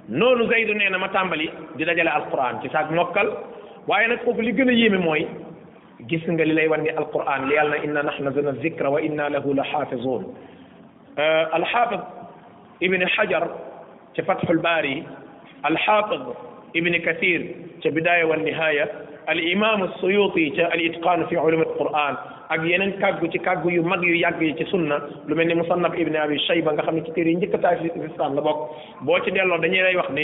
noonu 0.09 0.47
zaydu 0.49 0.73
nee 0.75 0.89
na 0.89 0.97
ma 0.97 1.07
tàmbali 1.09 1.49
di 1.75 1.83
dajale 1.83 2.09
alquran 2.13 2.61
ci 2.61 2.69
saag 2.69 2.91
mokkal 2.91 3.27
waaye 3.87 4.07
nag 4.07 4.21
foofu 4.23 4.41
li 4.41 4.53
gën 4.53 4.69
a 4.69 4.73
yéeme 4.73 4.97
mooy 4.99 5.27
gis 6.07 6.23
nga 6.29 6.43
li 6.45 6.53
lay 6.53 6.67
wan 6.67 6.83
ni 6.83 6.89
alquran 6.89 7.47
li 7.47 7.55
yàlla 7.55 7.75
na 7.77 7.83
inna 7.85 8.03
nahnu 8.03 8.31
zana 8.31 8.53
zikra 8.61 8.89
wa 8.89 9.01
inna 9.01 9.29
lahu 9.29 9.53
la 9.53 9.63
xaafizun 9.63 10.23
alxaafid 11.57 12.01
ibni 12.81 13.05
xajar 13.15 13.45
ci 14.13 14.21
fatxul 14.21 14.59
baari 14.61 15.03
alxaafid 15.63 16.25
ibni 16.75 16.99
kathir 17.01 17.41
ca 17.81 17.89
bidaaya 17.91 18.27
wa 18.27 18.35
nihaaya 18.37 18.85
al 19.27 19.39
imam 19.43 19.81
suyuti 19.99 20.45
ca 20.57 20.67
al 20.73 20.81
itqaan 20.87 21.21
fi 21.29 21.35
ulum 21.45 21.61
al 21.67 21.73
quran 21.79 22.15
ak 22.55 22.61
yeneen 22.69 22.93
kàggu 23.01 23.27
ci 23.33 23.39
kàggu 23.47 23.69
yu 23.75 23.81
mag 23.83 24.01
yu 24.09 24.15
yàgg 24.19 24.39
yi 24.45 24.53
ci 24.59 24.65
sunna 24.71 24.97
lu 25.27 25.35
mel 25.35 25.47
ni 25.51 25.55
musannaf 25.59 25.97
ibn 26.03 26.15
abi 26.21 26.39
shayba 26.45 26.71
nga 26.77 26.85
xam 26.87 26.95
ne 26.95 27.01
ci 27.07 27.11
téere 27.17 27.33
yi 27.33 27.37
njëkk 27.41 27.55
taay 27.63 27.75
ci 27.81 27.91
islam 28.07 28.35
la 28.37 28.41
bokk 28.47 28.59
boo 29.05 29.19
ci 29.25 29.31
delloo 29.35 29.57
dañuy 29.63 29.83
lay 29.83 29.95
wax 29.99 30.09
ne 30.17 30.23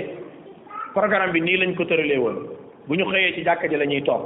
programme 0.95 1.33
bi 1.35 1.39
nii 1.47 1.57
lañ 1.61 1.75
ko 1.75 1.83
tëralee 1.89 2.17
woon 2.23 2.37
bu 2.87 2.95
ñu 2.95 3.05
xëyee 3.11 3.33
ci 3.35 3.43
jàkka 3.47 3.67
ji 3.71 3.75
la 3.77 3.85
ñuy 3.91 4.03
toog 4.07 4.23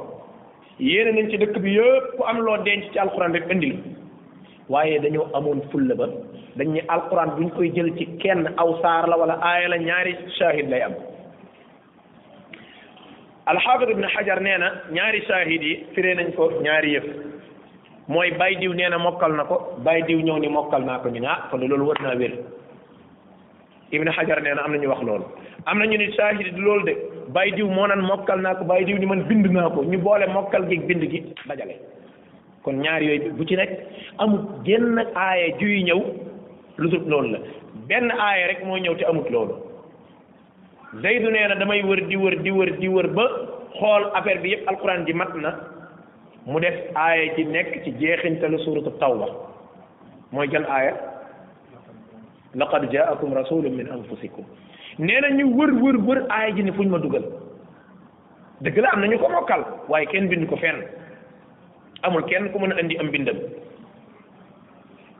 yéene 0.77 1.11
nañ 1.15 1.29
ci 1.31 1.37
dëkk 1.41 1.57
bi 1.63 1.73
yëpp 1.79 2.21
am 2.29 2.37
loo 2.45 2.57
denc 2.67 2.85
ci 2.91 2.99
alquran 2.99 3.33
rek 3.33 3.49
indil 3.53 3.75
waaye 4.69 4.99
dañoo 5.01 5.25
amoon 5.33 5.65
fulla 5.71 5.95
ba 5.95 6.07
dañ 6.57 6.69
ne 6.77 6.85
alquran 6.87 7.33
bu 7.35 7.47
ñu 7.49 7.51
koy 7.57 7.73
jël 7.75 7.91
ci 7.97 8.05
kenn 8.21 8.45
aw 8.57 8.69
saar 8.81 9.03
la 9.09 9.15
wala 9.17 9.35
aaya 9.41 9.69
la 9.73 9.77
ñaari 9.89 10.13
shahid 10.37 10.69
lay 10.69 10.81
am 10.89 10.93
alxaafid 13.51 13.89
ibn 13.95 14.03
xajar 14.13 14.39
nee 14.41 14.57
na 14.61 14.67
ñaari 14.91 15.21
saahid 15.27 15.61
yi 15.63 15.73
firee 15.95 16.13
nañ 16.19 16.31
ko 16.35 16.51
ñaari 16.61 16.91
yëf 16.95 17.05
mooy 18.07 18.31
bay 18.39 18.55
diw 18.59 18.73
nee 18.73 18.89
na 18.89 18.97
mokkal 18.97 19.33
na 19.35 19.43
ko 19.45 19.77
bay 19.85 20.01
diw 20.07 20.19
ñëw 20.19 20.37
ni 20.39 20.47
mokkal 20.47 20.83
naa 20.83 20.99
ko 21.03 21.09
ñu 21.09 21.19
ne 21.19 21.27
ah 21.27 21.47
loolu 21.55 21.87
war 21.87 21.99
naa 22.03 22.15
wér 22.19 22.33
ibn 23.91 24.11
xajar 24.11 24.41
nee 24.43 24.53
na 24.53 24.61
am 24.63 24.71
na 24.71 24.77
ñu 24.77 24.89
wax 24.89 25.01
loolu 25.03 25.25
am 25.65 25.79
na 25.79 25.85
ñu 25.85 25.97
ni 25.97 26.11
saahid 26.17 26.57
loolu 26.59 26.85
de 26.85 26.93
bay 27.29 27.51
diw 27.51 27.67
moo 27.69 27.87
naan 27.87 28.03
mokkal 28.03 28.39
naa 28.41 28.55
ko 28.55 28.63
bay 28.65 28.83
diw 28.83 28.97
ni 28.99 29.05
man 29.05 29.23
bind 29.27 29.47
naa 29.47 29.69
ko 29.69 29.81
ñu 29.83 29.97
boole 29.99 30.27
mokkal 30.27 30.67
gi 30.67 30.77
bind 30.83 31.03
gi 31.11 31.23
dajale 31.47 31.79
kon 32.63 32.83
ñaar 32.83 33.01
yooyu 33.01 33.31
bu 33.37 33.45
ci 33.47 33.55
nekk 33.55 33.71
amut 34.19 34.43
génn 34.65 34.99
aaya 35.15 35.55
juy 35.59 35.83
ñëw 35.83 36.03
lu 36.77 36.89
dul 36.89 37.03
loolu 37.07 37.31
la 37.31 37.39
benn 37.87 38.11
aaya 38.11 38.47
rek 38.47 38.63
moo 38.65 38.77
ñëw 38.77 38.95
te 38.97 39.05
amut 39.07 39.29
loolu 39.31 39.66
Zaydu 40.93 41.27
nee 41.31 41.47
na 41.47 41.55
damay 41.59 41.83
wër 41.83 41.99
di 42.07 42.15
wër 42.15 42.39
di 42.41 42.49
wër 42.51 42.69
di 42.79 42.87
wër 42.87 43.07
ba 43.11 43.25
xool 43.75 44.03
affaire 44.15 44.39
bi 44.39 44.53
yëpp 44.55 44.67
alquran 44.67 45.05
ji 45.05 45.13
mat 45.13 45.35
na 45.35 45.51
mu 46.45 46.59
def 46.61 46.73
aaya 46.95 47.35
ci 47.35 47.43
nekk 47.43 47.83
ci 47.83 47.91
jeexintalu 47.99 48.57
suuratu 48.63 48.91
tawba 48.99 49.27
mooy 50.31 50.47
jan 50.47 50.63
aaya 50.63 50.93
laqad 52.55 52.87
jaakum 52.91 53.33
rasulun 53.35 53.75
min 53.75 53.91
anfusikum 53.91 54.45
nee 54.97 55.19
na 55.19 55.27
ñu 55.27 55.51
wër 55.59 55.71
wër 55.75 55.97
wër 56.07 56.23
aaya 56.31 56.55
ji 56.55 56.63
ne 56.63 56.71
fu 56.71 56.83
ñu 56.83 56.89
ma 56.89 56.97
dugal 56.99 57.25
dëgg 58.63 58.79
la 58.79 58.89
am 58.93 59.01
na 59.01 59.07
ñu 59.07 59.19
ko 59.19 59.27
mokkal 59.29 59.65
waaye 59.89 60.07
kenn 60.07 60.29
bind 60.29 60.47
ko 60.47 60.55
fenn 60.55 60.83
amul 62.03 62.23
kenn 62.31 62.49
ku 62.51 62.59
mën 62.59 62.71
a 62.71 62.79
indi 62.79 62.97
am 62.97 63.11
bindam 63.11 63.35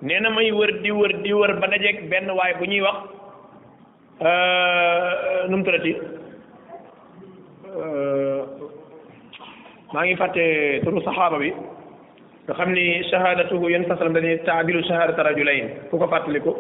nee 0.01 0.19
na 0.21 0.29
may 0.29 0.51
wër 0.51 0.79
di 0.79 0.91
wër 0.91 1.11
di 1.23 1.33
wër 1.33 1.59
ba 1.59 1.67
dajeeg 1.67 2.07
benn 2.09 2.31
waaye 2.31 2.55
bu 2.55 2.63
ñuy 2.65 2.81
wax 2.81 3.16
Euh, 4.21 5.47
nu 5.49 5.57
mu 5.61 5.65
euh, 7.65 8.47
maa 9.93 10.03
ngi 10.05 10.15
fàtte 10.17 10.43
turu 10.83 11.01
saxaaba 11.05 11.37
bi 11.37 11.53
nga 12.45 12.53
xam 12.57 12.73
ni 12.73 13.03
shahadatuhu 13.11 13.69
yéen 13.69 13.85
sasalam 13.87 14.13
dañuy 14.13 14.39
taabilu 14.45 14.81
shahadata 14.87 15.23
rajulayn 15.23 15.69
ku 15.91 15.99
ko 15.99 16.07
fàttaliku 16.07 16.51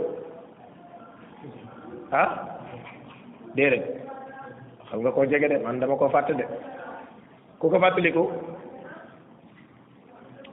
ah 2.13 2.29
déedéet 3.55 3.85
xam 4.89 4.99
nga 5.01 5.11
koo 5.11 5.25
jege 5.25 5.47
de 5.49 5.57
man 5.57 5.79
dama 5.79 5.95
koo 5.97 6.09
fàtte 6.09 6.37
de 6.37 6.45
ku 7.59 7.69
ko 7.73 7.79
fàttaliku 7.79 8.23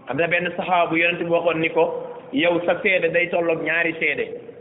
am 0.09 0.17
na 0.17 0.27
benn 0.27 0.49
saxaaba 0.57 0.89
bu 0.91 0.97
yonent 0.97 1.29
waxoon 1.29 1.61
ni 1.61 1.69
ko 1.69 1.85
yow 2.33 2.59
sa 2.67 2.73
seede 2.83 3.13
day 3.13 3.27
tolloog 3.31 3.61
ñaari 3.63 3.93
seede 4.01 4.54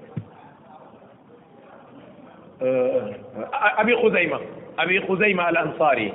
abi 2.63 3.93
xuzayma 4.02 4.38
abi 4.78 4.95
xuzayma 5.06 5.43
al 5.47 5.58
ansari 5.63 6.08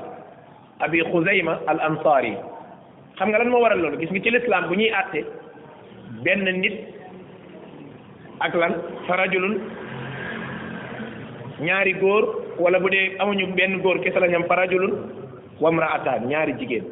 abi 0.81 0.99
xuzayma 1.13 1.55
al 1.69 1.79
ansari 1.81 2.33
xam 3.19 3.29
nga 3.31 3.39
lan 3.39 3.51
moo 3.51 3.61
waral 3.61 3.81
loolu 3.81 3.97
gis 4.01 4.11
ngi 4.11 4.23
ci 4.23 4.31
lislaam 4.31 4.69
bu 4.69 4.75
ñuy 4.75 4.91
àtte 5.01 5.21
benn 6.25 6.45
nit 6.61 6.77
ak 8.41 8.55
lan 8.55 8.73
fa 9.07 9.17
rajulun 9.17 9.55
ñaari 11.61 11.93
góor 12.01 12.25
wala 12.59 12.79
bu 12.81 12.89
dee 12.91 13.17
amuñu 13.19 13.47
benn 13.55 13.83
góor 13.83 13.99
kese 14.01 14.21
la 14.21 14.27
ñam 14.29 14.45
fa 14.49 14.55
rajulun 14.57 14.93
wa 15.61 15.71
mraataan 15.71 16.27
ñaari 16.29 16.55
jigéen 16.59 16.85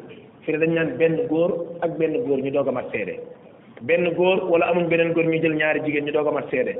fi 0.43 0.57
dañ 0.57 0.71
naan 0.73 0.97
benn 0.97 1.27
góor 1.29 1.51
ak 1.81 1.97
benn 1.97 2.13
góor 2.27 2.39
ñu 2.39 2.51
doog 2.51 2.67
a 2.67 2.71
mat 2.71 2.85
seede 2.91 3.19
benn 3.81 4.13
góor 4.13 4.43
wala 4.51 4.65
amuñ 4.67 4.87
beneen 4.89 5.13
góor 5.13 5.25
ñu 5.25 5.41
jël 5.41 5.55
ñaari 5.55 5.81
jigéen 5.85 6.05
ñu 6.05 6.11
doog 6.11 6.27
a 6.27 6.31
mat 6.31 6.49
seede 6.51 6.73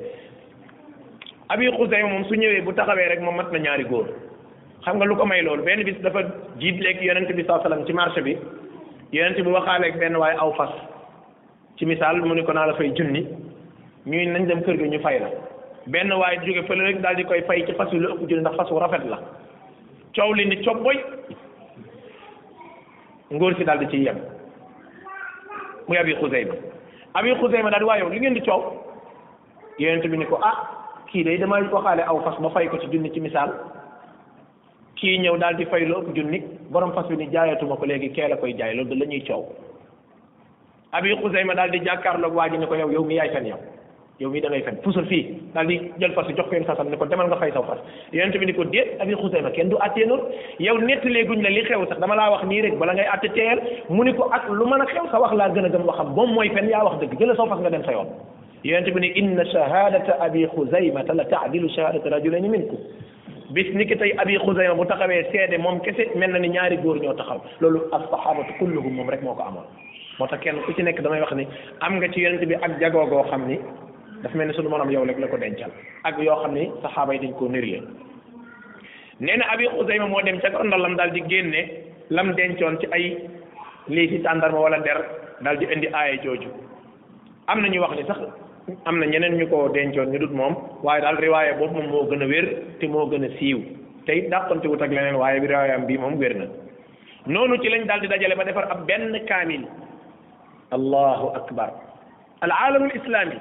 abi 1.49 1.69
xusayma 1.71 2.09
moom 2.09 2.25
su 2.27 2.33
ñëwee 2.35 2.61
bu 2.63 2.73
taxawee 2.73 3.07
rek 3.07 3.21
moom 3.21 3.35
mat 3.35 3.49
na 3.51 3.57
ñaari 3.59 3.83
góor 3.85 4.07
xam 4.85 4.97
nga 4.97 5.05
lu 5.05 5.15
ko 5.15 5.25
may 5.25 5.41
loolu 5.41 5.63
benn 5.63 5.83
bis 5.83 5.95
dafa 6.03 6.19
jiit 6.59 6.77
lekk 6.81 7.01
yonent 7.01 7.31
bi 7.33 7.43
saa 7.45 7.61
ci 7.85 7.93
marché 7.93 8.21
bi 8.21 8.37
yonent 9.13 9.39
bi 9.41 9.49
waxaaleeg 9.49 9.97
benn 9.97 10.15
waaye 10.17 10.35
aw 10.39 10.51
fas 10.53 10.73
ci 11.77 11.85
misaal 11.85 12.19
mu 12.19 12.33
ne 12.33 12.43
ko 12.43 12.51
naa 12.51 12.65
la 12.65 12.73
fay 12.73 12.91
junni 12.95 13.23
ñuy 14.05 14.25
nañ 14.27 14.45
dem 14.47 14.61
kër 14.63 14.77
gi 14.77 14.89
ñu 14.89 14.99
fay 14.99 15.19
la 15.19 15.29
benn 15.87 16.11
waaye 16.11 16.39
jóge 16.43 16.65
fële 16.67 16.81
rek 16.83 17.01
daal 17.01 17.15
di 17.15 17.23
koy 17.23 17.41
fay 17.43 17.65
ci 17.65 17.73
fas 17.73 17.89
yu 17.93 17.99
lu 17.99 18.09
ëpp 18.13 18.27
junni 18.27 18.41
ndax 18.41 18.55
fas 18.57 18.69
wu 18.69 18.79
rafet 18.79 19.05
la 19.07 19.19
coow 20.15 20.33
li 20.33 20.45
ni 20.47 20.61
cobboy 20.63 20.99
ngóor 23.31 23.55
si 23.55 23.63
daal 23.63 23.79
di 23.79 23.85
ciy 23.87 24.03
yem 24.03 24.19
muy 25.87 25.97
abi 25.97 26.13
xusayma 26.15 26.53
abi 27.13 27.35
xusayma 27.35 27.69
daal 27.69 27.79
di 27.79 27.85
waa 27.85 27.97
yow 27.99 28.09
li 28.09 28.19
ngeen 28.19 28.33
di 28.33 28.41
coow 28.41 28.73
yonent 29.79 30.07
bi 30.07 30.17
ni 30.17 30.25
ko 30.25 30.35
ah 30.43 30.75
kii 31.07 31.23
day 31.23 31.37
damay 31.39 31.61
waxaale 31.71 32.03
aw 32.07 32.19
fas 32.23 32.37
ma 32.43 32.49
fay 32.53 32.67
ko 32.67 32.77
ci 32.81 32.87
junni 32.91 33.09
ci 33.13 33.19
misaal 33.23 33.49
kii 34.99 35.19
ñëw 35.23 35.37
daal 35.37 35.55
di 35.55 35.65
fay 35.65 35.85
lu 35.85 35.95
ëpp 36.03 36.15
junni 36.15 36.39
borom 36.71 36.91
fas 36.93 37.07
bi 37.07 37.15
ni 37.17 37.27
jaayatuma 37.31 37.75
ko 37.77 37.85
léegi 37.85 38.09
kee 38.11 38.27
la 38.27 38.35
koy 38.37 38.53
jaay 38.57 38.75
loolu 38.75 38.95
la 38.95 39.05
ñuy 39.05 39.23
coow 39.27 39.43
abi 40.91 41.15
xusayma 41.21 41.55
daal 41.55 41.71
di 41.71 41.79
jàkkaarloog 41.85 42.35
waa 42.35 42.49
ji 42.49 42.57
ni 42.57 42.65
ko 42.67 42.75
yow 42.75 42.91
yow 42.91 43.03
mi 43.05 43.15
yaay 43.15 43.29
fen 43.29 43.45
yow 43.47 43.59
yow 44.19 44.29
mi 44.31 44.41
da 44.41 44.49
ngay 44.49 44.61
fen 44.63 44.77
fusal 44.83 45.05
fii 45.07 45.23
daal 45.53 45.67
di 45.67 45.79
jël 45.99 46.13
fas 46.13 46.27
jox 46.35 46.47
ko 46.49 46.55
yéen 46.55 46.65
fasam 46.65 46.89
ni 46.89 46.97
ko 46.97 47.05
demal 47.05 47.27
nga 47.27 47.37
fay 47.39 47.51
saw 47.51 47.63
fas 47.63 47.79
yonent 48.11 48.37
bi 48.37 48.45
ni 48.45 48.53
ko 48.53 48.63
déet 48.65 48.95
abi 48.99 49.15
xusayma 49.15 49.51
kenn 49.55 49.69
du 49.69 49.77
attee 49.87 50.05
noonu 50.07 50.23
yow 50.59 50.77
nettalee 50.79 51.25
guñ 51.29 51.41
la 51.41 51.49
li 51.49 51.63
xew 51.63 51.85
sax 51.89 51.99
dama 52.01 52.15
laa 52.15 52.31
wax 52.31 52.43
nii 52.47 52.61
rek 52.61 52.77
bala 52.79 52.93
ngay 52.93 53.07
atte 53.15 53.29
teeyal 53.33 53.59
mu 53.89 54.03
ni 54.03 54.13
ko 54.13 54.29
ak 54.31 54.49
lu 54.49 54.65
mën 54.65 54.81
a 54.81 54.85
xew 54.91 55.05
sa 55.11 55.19
wax 55.21 55.33
laa 55.33 55.49
gën 55.49 55.65
a 55.67 55.69
gëm 55.69 55.87
waxam 55.87 56.11
moom 56.15 56.33
mooy 56.33 56.49
fen 56.49 56.67
yaa 56.69 56.83
wax 56.83 56.99
dëgg 56.99 57.19
jëla 57.19 57.35
saw 57.35 57.47
fas 57.47 57.59
nga 57.61 57.69
dem 57.69 57.85
sa 57.85 57.91
yoon 57.93 58.11
yonente 58.63 58.91
bi 58.91 58.99
ne 59.01 59.07
inna 59.15 59.45
shahadata 59.45 60.17
abi 60.19 60.47
xuzaymata 60.47 61.13
la 61.13 61.25
taadilu 61.25 61.69
shahadata 61.69 62.09
rajulaini 62.09 62.49
minkum 62.49 62.77
bis 63.53 63.67
ni 63.73 63.85
ki 63.85 63.95
tey 63.97 64.13
abi 64.17 64.37
xuzayma 64.37 64.73
bu 64.75 64.85
taxawee 64.85 65.23
seede 65.31 65.57
moom 65.59 65.79
kese 65.81 66.15
mel 66.15 66.31
na 66.31 66.39
ni 66.39 66.49
ñaari 66.49 66.77
góor 66.77 66.97
ñoo 66.97 67.13
taxaw 67.13 67.39
loolu 67.61 67.83
assahabatu 67.93 68.53
kulluhum 68.59 68.93
moom 68.95 69.09
rek 69.09 69.21
moo 69.21 69.35
ko 69.35 69.43
amoon 69.43 69.63
moo 70.19 70.27
tax 70.27 70.39
kenn 70.41 70.57
ku 70.65 70.73
ci 70.73 70.81
nekk 70.81 71.01
damay 71.01 71.21
wax 71.21 71.31
ni 71.33 71.47
am 71.81 71.97
nga 72.01 72.09
ci 72.09 72.21
yonente 72.21 72.45
bi 72.47 72.55
ak 72.55 72.79
jagoo 72.79 73.05
goo 73.05 73.23
xam 73.29 73.45
ni 73.47 73.59
dafa 74.23 74.37
mel 74.37 74.47
ni 74.47 74.53
sunu 74.55 74.69
morom 74.69 74.89
yow 74.91 75.05
rek 75.05 75.19
la 75.19 75.27
ko 75.27 75.37
dencal 75.37 75.69
ak 76.03 76.17
yoo 76.19 76.41
xam 76.41 76.53
ni 76.53 76.65
saxaaba 76.81 77.13
yi 77.13 77.19
dañ 77.19 77.33
koo 77.37 77.47
nériyee 77.49 77.83
nee 79.19 79.37
na 79.37 79.45
abi 79.53 79.67
xuzayma 79.67 80.07
moo 80.07 80.21
dem 80.23 80.39
ca 80.39 80.49
kondalam 80.49 80.95
daal 80.95 81.11
di 81.11 81.21
génne 81.21 81.69
lam 82.09 82.33
dencoon 82.33 82.79
ci 82.79 82.87
ay 82.91 83.15
lii 83.87 84.19
tàndarma 84.23 84.59
wala 84.59 84.79
der 84.79 84.97
daal 85.41 85.57
di 85.59 85.65
indi 85.71 85.87
aaya 85.93 86.17
jooju 86.23 86.49
am 87.47 87.61
na 87.61 87.67
ñu 87.67 87.79
wax 87.79 87.95
ni 87.95 88.03
sax 88.05 88.17
am 88.85 88.99
na 88.99 89.05
ñeneen 89.07 89.37
ñu 89.39 89.47
ko 89.47 89.69
dencoon 89.69 90.11
ñu 90.11 90.19
dut 90.19 90.31
moom 90.39 90.53
waaye 90.83 91.01
daal 91.01 91.17
riwaaya 91.17 91.53
boobu 91.57 91.73
moom 91.79 91.87
moo 91.91 92.03
gën 92.09 92.23
a 92.23 92.27
wér 92.27 92.45
te 92.79 92.87
moo 92.87 93.05
gën 93.09 93.23
a 93.25 93.29
siiw 93.39 93.59
te 94.05 94.11
it 94.19 94.29
dàqante 94.29 94.67
wut 94.67 94.81
ak 94.81 94.91
leneen 94.91 95.15
waaye 95.15 95.39
bi 95.39 95.47
riwaayam 95.47 95.85
bii 95.87 95.97
moom 95.97 96.15
wér 96.19 96.35
na 96.37 96.45
noonu 97.27 97.57
ci 97.61 97.69
lañ 97.69 97.85
daal 97.87 97.99
di 98.01 98.07
dajale 98.07 98.35
ba 98.35 98.43
defar 98.43 98.65
ab 98.71 98.85
benn 98.87 99.15
kaamil 99.27 99.63
allahu 100.71 101.27
akbar 101.39 101.69
al 102.41 102.51
aalamul 102.51 102.91
islaami 102.95 103.35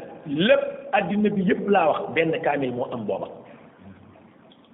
lépp 0.48 0.62
addina 0.92 1.28
bi 1.30 1.42
yëpp 1.42 1.68
laa 1.74 1.86
wax 1.88 2.00
benn 2.14 2.32
kaamil 2.44 2.72
moo 2.76 2.86
am 2.92 3.04
booba 3.08 3.28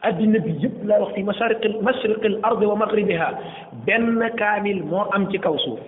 addina 0.03 0.38
bi 0.38 0.51
yëpp 0.62 0.85
laa 0.85 1.01
wax 1.01 1.15
fi 1.15 1.23
mashariqil 1.23 1.77
mashriqil 1.83 2.38
ardi 2.43 2.67
wa 2.67 2.77
maghribiha 2.83 3.29
benn 3.87 4.21
kaamil 4.38 4.83
moo 4.91 5.05
am 5.15 5.23
ci 5.33 5.38
kaw 5.38 5.57
suuf 5.65 5.81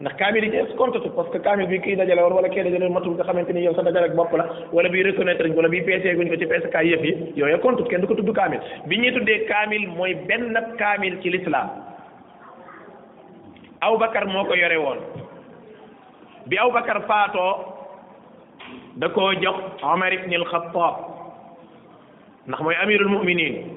ndax 0.00 0.14
kaamil 0.16 0.44
yi 0.44 0.52
ci 0.66 0.74
compte 0.76 1.00
tout 1.02 1.10
parce 1.10 1.28
que 1.30 1.38
kaamil 1.38 1.66
bi 1.66 1.80
kii 1.80 1.96
dajale 1.96 2.20
woon 2.22 2.32
wala 2.34 2.48
kii 2.48 2.62
dajale 2.62 2.84
woon 2.84 2.94
matul 2.94 3.14
nga 3.14 3.24
xamante 3.24 3.52
ni 3.52 3.62
yow 3.64 3.74
sa 3.74 3.82
dajale 3.82 4.04
ak 4.04 4.14
bopp 4.14 4.32
la 4.32 4.44
wala 4.72 4.88
bi 4.90 5.02
reconnaître 5.02 5.44
wala 5.56 5.68
bi 5.68 5.80
peesee 5.82 6.14
guñ 6.14 6.28
ko 6.28 6.36
ci 6.36 6.46
PSK 6.46 6.70
kenn 7.88 8.00
du 8.00 8.06
ko 8.06 8.14
tudd 8.14 8.30
kaamil 8.32 8.60
bi 8.86 8.96
ñuy 8.98 9.12
tuddee 9.12 9.38
kaamil 9.48 9.88
mooy 9.96 10.14
benn 10.28 10.56
kaamil 10.78 11.18
ci 11.22 11.30
lislaam 11.30 11.68
Abubakar 13.80 14.26
moo 14.26 14.44
ko 14.44 14.54
yore 14.54 14.76
woon 14.78 14.98
bi 16.46 16.56
Abubakar 16.58 17.02
faatoo 17.02 17.56
da 18.98 19.08
koo 19.08 19.32
jox 19.42 19.82
Omar 19.82 20.12
ibn 20.14 20.32
al-Khattab 20.32 20.94
ndax 22.46 22.60
mooy 22.60 22.74
amirul 22.82 23.08
mu'minin 23.08 23.74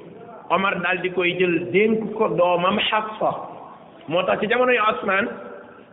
Omar 0.51 0.77
daal 0.83 1.01
di 1.01 1.09
koy 1.09 1.33
jël 1.39 1.71
dénk 1.71 2.13
ko 2.13 2.27
doomam 2.29 2.77
Hafsa 2.77 3.33
moo 4.07 4.21
tax 4.23 4.39
ci 4.39 4.47
jamono 4.47 4.71
yu 4.71 4.81
Osman 4.81 5.27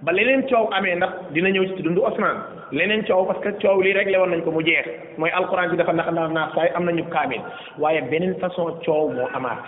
ba 0.03 0.13
leneen 0.13 0.43
coow 0.49 0.69
amee 0.71 0.95
ndax 0.95 1.11
dina 1.35 1.51
ñëw 1.51 1.65
ci 1.77 1.83
dundu 1.83 2.01
Ousmane 2.05 2.37
leneen 2.73 3.05
coow 3.07 3.25
parce 3.27 3.41
que 3.43 3.49
coow 3.61 3.81
lii 3.83 3.93
réglé 3.93 4.17
woon 4.19 4.29
nañ 4.31 4.43
ko 4.45 4.51
mu 4.53 4.63
jeex 4.65 4.87
mooy 5.19 5.31
alxuraan 5.31 5.71
bi 5.71 5.77
dafa 5.77 5.93
nax 5.93 6.13
naa 6.13 6.29
naaf 6.29 6.55
saay 6.55 6.69
am 6.75 6.85
nañu 6.85 7.03
kaamil 7.11 7.41
waaye 7.79 8.01
beneen 8.03 8.35
façon 8.39 8.79
coow 8.85 9.09
moo 9.11 9.27
amaat 9.35 9.59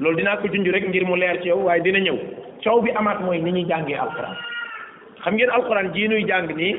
loolu 0.00 0.16
dinaa 0.16 0.36
ko 0.38 0.48
junj 0.52 0.68
rek 0.70 0.88
ngir 0.88 1.04
mu 1.06 1.16
leer 1.16 1.40
ci 1.42 1.48
yow 1.48 1.62
waaye 1.66 1.82
dina 1.82 1.98
ñëw 2.00 2.18
coow 2.64 2.80
bi 2.82 2.90
amaat 2.96 3.18
mooy 3.20 3.38
ni 3.38 3.52
ñuy 3.52 3.64
jàngee 3.68 3.94
alxuraan 3.94 4.36
xam 5.24 5.34
ngeen 5.34 5.50
alxuraan 5.50 5.92
jii 5.94 6.08
nuy 6.08 6.24
jàng 6.26 6.50
nii 6.56 6.76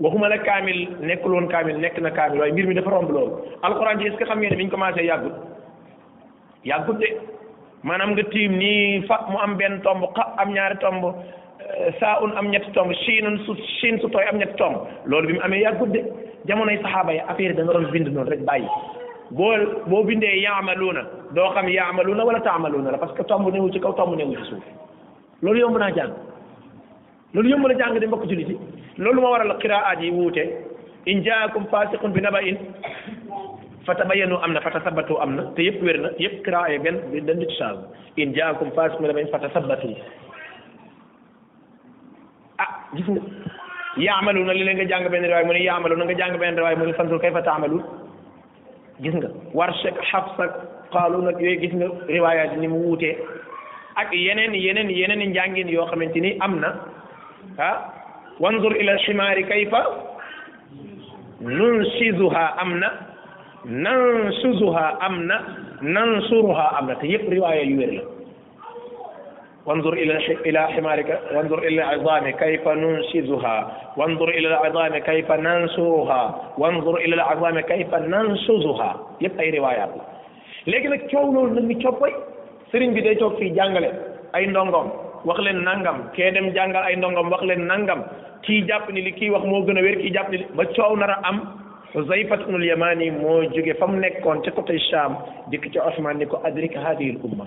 waxuma 0.00 0.28
la 0.28 0.38
kaamil 0.38 0.88
nekkuloon 1.00 1.42
woon 1.42 1.48
kaamil 1.50 1.76
nekk 1.78 1.98
na 1.98 2.10
kaamil 2.10 2.40
waaye 2.40 2.52
mbir 2.52 2.66
mi 2.66 2.74
dafa 2.74 2.90
romb 2.90 3.10
loolu 3.10 3.32
alxuraan 3.62 3.98
ji 3.98 4.06
est-ce 4.06 4.18
que 4.18 4.24
xam 4.24 4.38
ngeen 4.38 4.50
ne 4.52 4.56
bi 4.56 4.64
ñu 4.66 4.70
commencé 4.70 5.10
maanaam 7.86 8.10
nga 8.16 8.24
tiim 8.32 8.54
nii 8.60 9.02
fa 9.08 9.18
mu 9.30 9.38
am 9.44 9.56
benn 9.60 9.78
tomb 9.86 10.04
xa 10.18 10.24
am 10.44 10.52
ñaari 10.56 10.76
tomb 10.84 11.04
eh, 11.08 11.92
saa 12.00 12.14
un 12.24 12.32
am 12.40 12.48
ñetti 12.54 12.72
tomb 12.78 12.90
chiinun 13.04 13.36
su 13.46 13.54
chiin 13.60 14.00
su 14.00 14.08
am 14.16 14.38
ñett 14.40 14.56
tomb 14.58 14.76
loolu 15.04 15.26
bi 15.28 15.34
mu 15.34 15.40
amee 15.46 15.60
yaa 15.60 15.76
de 15.96 16.00
jamonoy 16.48 16.78
saxaaba 16.82 17.12
yi 17.12 17.20
affaire 17.28 17.52
yi 17.52 17.56
da 17.58 17.64
nga 17.64 17.72
doon 17.72 17.90
bind 17.92 18.08
noonu 18.08 18.30
rek 18.30 18.42
bàyyi 18.48 18.68
boo 19.30 19.52
boo 19.90 20.02
bindee 20.02 20.32
yaamaluuna 20.44 21.02
doo 21.36 21.50
xam 21.54 21.68
yaamaluuna 21.68 22.24
wala 22.24 22.40
taamaluuna 22.40 22.90
la 22.90 22.98
parce 22.98 23.12
que 23.16 23.22
tomb 23.24 23.48
newu 23.52 23.70
ci 23.72 23.80
kaw 23.80 23.92
tomb 23.92 24.16
newu 24.16 24.32
ci 24.32 24.44
suuf 24.48 24.64
loolu 25.42 25.58
yomb 25.60 25.76
naa 25.76 25.90
jàng 25.92 26.12
loolu 27.34 27.48
yomb 27.50 27.66
na 27.66 27.74
jàng 27.76 27.98
di 27.98 28.06
mbokk 28.06 28.24
jullit 28.26 28.48
yi 28.48 28.58
loolu 28.96 29.20
moo 29.20 29.30
waral 29.30 29.58
qiraat 29.58 30.00
yi 30.00 30.10
wuute 30.10 30.42
in 31.06 31.20
jaakum 31.22 31.66
fasiqun 31.70 32.12
bi 32.12 32.20
naba'in 32.20 32.56
fatabayyanu 33.86 34.40
am 34.42 34.52
na 34.52 34.60
fatasabbatu 34.60 35.16
am 35.22 35.36
na 35.38 35.42
te 35.56 35.64
yëpp 35.68 35.82
wér 35.86 35.98
na 36.04 36.10
yëpp 36.20 36.40
kiraaya 36.44 36.80
benn 36.84 36.98
bi 37.12 37.20
dañ 37.20 37.38
di 37.38 37.46
change 37.56 37.84
in 38.24 38.34
jaakum 38.36 38.72
faasiqun 38.76 39.04
bi 39.04 39.08
naba'in 39.10 39.30
fatasabbatu 39.34 39.88
ah 42.58 42.70
gis 42.96 43.08
nga 43.08 43.20
yaamalu 44.06 44.44
na 44.46 44.52
li 44.56 44.64
leen 44.64 44.76
nga 44.80 44.88
jàng 44.92 45.08
benn 45.14 45.28
riwaay 45.28 45.44
mu 45.44 45.52
ne 45.52 45.62
yaamalu 45.64 45.96
na 45.96 46.04
nga 46.04 46.16
jàng 46.18 46.36
benn 46.42 46.56
riwaay 46.56 46.76
mu 46.78 46.86
ne 46.86 46.92
fanzur 46.96 47.18
kayfa 47.20 47.42
taamalu 47.44 47.78
gis 49.00 49.14
nga 49.20 49.28
Warsh 49.54 49.84
ak 49.86 49.98
Hafs 50.10 50.36
ak 50.40 50.52
Qaaluun 50.92 51.24
nag 51.28 51.40
yooyu 51.40 51.60
gis 51.60 51.74
nga 51.76 51.88
riwaayaat 52.08 52.56
ni 52.58 52.68
mu 52.68 52.78
wuutee 52.88 53.16
ak 54.00 54.08
yeneen 54.12 54.54
yeneen 54.56 54.88
yeneen 54.90 55.22
i 55.28 55.28
njàngin 55.28 55.68
yoo 55.68 55.86
xamante 55.92 56.20
ni 56.20 56.36
am 56.40 56.58
na 56.60 56.68
ah 57.58 57.74
wanzur 58.40 58.72
ila 58.76 58.96
shimaari 59.04 59.44
kayfa 59.44 59.80
nunshizuha 61.40 62.44
am 62.58 62.78
na 62.80 63.03
nansuzuha 63.66 64.98
am 65.00 65.26
na 65.26 65.36
nansuruha 65.80 66.78
am 66.78 66.86
na 66.88 66.94
te 67.00 67.06
yëpp 67.08 67.28
riwaaya 67.32 67.62
yu 67.64 67.78
wér 67.78 67.92
la 67.96 68.02
wanzur 69.64 69.96
ila 69.96 70.20
ila 70.44 70.68
ximaarika 70.68 71.16
wanzur 71.34 71.64
ila 71.64 71.88
alcidaami 71.96 72.32
kayfa 72.36 72.74
nunsizuha 72.76 73.54
wanzur 73.96 74.28
ila 74.36 74.60
alcidaami 74.60 75.00
kayfa 75.08 75.36
nansuruha 75.40 76.22
wanzur 76.60 77.00
ila 77.00 77.24
alcidaami 77.24 77.62
kayfa 77.64 77.98
nansuzuha 78.04 78.90
yëpp 79.20 79.40
ay 79.40 79.50
riwaayaat 79.56 79.96
la 79.96 80.04
léegi 80.70 80.88
nag 80.88 81.02
coow 81.10 81.32
loolu 81.32 81.54
nag 81.56 81.64
ñu 81.64 81.80
coppay 81.80 82.12
sëriñ 82.70 82.92
bi 82.94 83.00
day 83.00 83.16
toog 83.16 83.38
fii 83.40 83.50
jàngale 83.56 83.88
ay 84.36 84.44
ndongom 84.46 84.90
wax 85.24 85.40
leen 85.40 85.64
nangam 85.64 86.10
kee 86.12 86.28
dem 86.36 86.52
jàngal 86.52 86.84
ay 86.84 86.96
ndongom 87.00 87.32
wax 87.32 87.40
leen 87.48 87.64
nangam 87.64 88.04
kii 88.44 88.60
jàpp 88.68 88.92
ni 88.92 89.00
li 89.00 89.12
kii 89.16 89.30
wax 89.32 89.44
moo 89.48 89.64
gën 89.64 89.78
a 89.80 89.80
wér 89.82 89.96
kii 90.04 90.10
jàpp 90.12 90.28
ni 90.30 90.36
li 90.44 90.46
ba 90.54 90.64
coow 90.76 90.92
nar 91.00 91.10
a 91.16 91.20
am 91.24 91.63
Xuzayfat 91.94 92.40
ibnul 92.50 92.66
Yamaani 92.66 93.06
moo 93.22 93.42
jóge 93.54 93.74
fa 93.78 93.86
mu 93.86 93.98
nekkoon 94.02 94.42
ca 94.42 94.50
côté 94.50 94.74
Cham 94.90 95.14
dikk 95.50 95.70
ca 95.74 95.84
Osman 95.86 96.18
ni 96.18 96.26
ko 96.26 96.40
adrik 96.42 96.74
haadihi 96.74 97.12
l 97.14 97.18
umma 97.22 97.46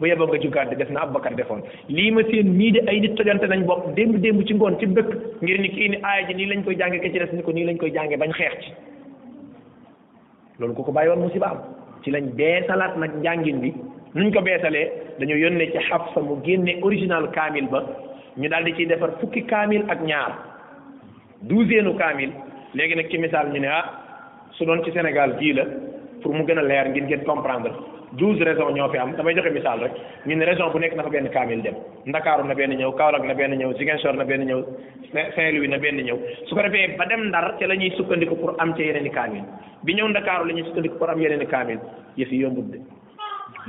bu 0.00 0.06
yeboo 0.08 0.26
nga 0.28 0.40
jugaat 0.40 0.72
def 0.78 0.88
na 0.90 1.02
Abubakar 1.04 1.36
defoon 1.36 1.60
lii 1.90 2.10
ma 2.10 2.22
seen 2.24 2.56
nii 2.56 2.72
de 2.72 2.80
ay 2.88 3.00
nit 3.04 3.14
tojante 3.16 3.44
nañ 3.44 3.66
bokk 3.68 3.92
démb 3.94 4.16
démb 4.24 4.40
ci 4.48 4.54
ngoon 4.54 4.78
ci 4.80 4.86
dëkk 4.86 5.10
ngir 5.42 5.60
ni 5.60 5.68
kii 5.68 5.88
ni 5.92 5.98
aaya 6.02 6.24
ji 6.26 6.34
nii 6.34 6.46
lañ 6.52 6.64
koy 6.64 6.76
jànge 6.78 7.00
ke 7.04 7.10
ci 7.12 7.18
des 7.18 7.36
ni 7.36 7.42
ko 7.42 7.52
nii 7.52 7.64
lañ 7.68 7.76
koy 7.76 7.92
jànge 7.92 8.16
bañ 8.16 8.32
xeex 8.32 8.56
ci 8.60 8.72
loolu 10.58 10.74
ku 10.74 10.82
ko 10.82 10.92
bàyyi 10.92 11.10
woon 11.12 11.20
musiba 11.24 11.46
am 11.52 11.60
ci 12.02 12.10
lañ 12.10 12.32
beesalaat 12.32 12.96
nag 12.96 13.10
njàngin 13.20 13.60
bi 13.60 13.74
nuñ 14.14 14.32
ko 14.32 14.40
beesalee 14.40 14.86
dañoo 15.18 15.36
yónnee 15.36 15.68
ci 15.72 15.84
Hafsa 15.92 16.20
mu 16.22 16.40
génne 16.44 16.80
original 16.82 17.28
kaamil 17.30 17.68
ba 17.68 17.84
ñu 18.38 18.48
daal 18.48 18.64
di 18.64 18.72
ciy 18.72 18.86
defar 18.86 19.12
fukki 19.20 19.44
kaamil 19.44 19.84
ak 19.90 20.00
ñaar 20.00 20.32
douzaine 21.42 21.92
kaamil 21.98 22.30
léegi 22.76 22.94
nag 22.94 23.08
ci 23.08 23.16
misaal 23.18 23.48
ñu 23.50 23.58
ne 23.60 23.68
ah 23.68 23.90
su 24.50 24.64
doon 24.64 24.84
ci 24.84 24.92
Sénégal 24.92 25.36
gii 25.38 25.52
la 25.54 25.64
pour 26.20 26.32
mu 26.34 26.44
gën 26.44 26.58
a 26.58 26.62
leer 26.62 26.88
ngir 26.92 27.02
ngeen 27.04 27.22
comprendre 27.24 27.72
douze 28.18 28.40
raisons 28.44 28.72
ñoo 28.74 28.88
fi 28.90 28.98
am 28.98 29.14
damay 29.16 29.34
joxe 29.34 29.50
misaal 29.50 29.80
rek 29.80 29.92
ñu 30.26 30.34
ne 30.36 30.44
raison 30.44 30.70
bu 30.72 30.78
nekk 30.78 30.92
na 30.94 31.02
fa 31.04 31.08
benn 31.08 31.28
kaamil 31.30 31.60
dem 31.62 31.74
Ndakaaru 32.04 32.46
na 32.46 32.54
benn 32.54 32.76
ñëw 32.76 32.92
Kaolack 32.94 33.24
na 33.24 33.34
benn 33.34 33.54
ñëw 33.56 33.72
Ziguinchor 33.78 34.14
na 34.14 34.24
benn 34.24 34.44
ñëw 34.44 34.60
Saint-Louis 35.34 35.68
na 35.68 35.78
benn 35.78 36.02
ñëw 36.04 36.18
su 36.46 36.54
ko 36.54 36.60
defee 36.60 36.88
ba 36.98 37.06
dem 37.06 37.24
Ndar 37.28 37.56
ca 37.58 37.66
lañuy 37.66 37.88
ñuy 37.88 37.96
sukkandiku 37.96 38.36
pour 38.36 38.54
am 38.58 38.74
ca 38.74 38.82
yeneeni 38.82 39.08
i 39.08 39.10
kaamil 39.10 39.44
bi 39.82 39.94
ñëw 39.94 40.08
Ndakaaru 40.08 40.44
la 40.48 40.52
ñuy 40.54 40.64
sukkandiku 40.66 40.96
pour 40.98 41.10
am 41.10 41.20
yeneen 41.20 41.40
i 41.42 41.46
kaamil 41.46 41.80
yëf 42.18 42.30
yi 42.30 42.38
yombul 42.44 42.68
de 42.72 42.80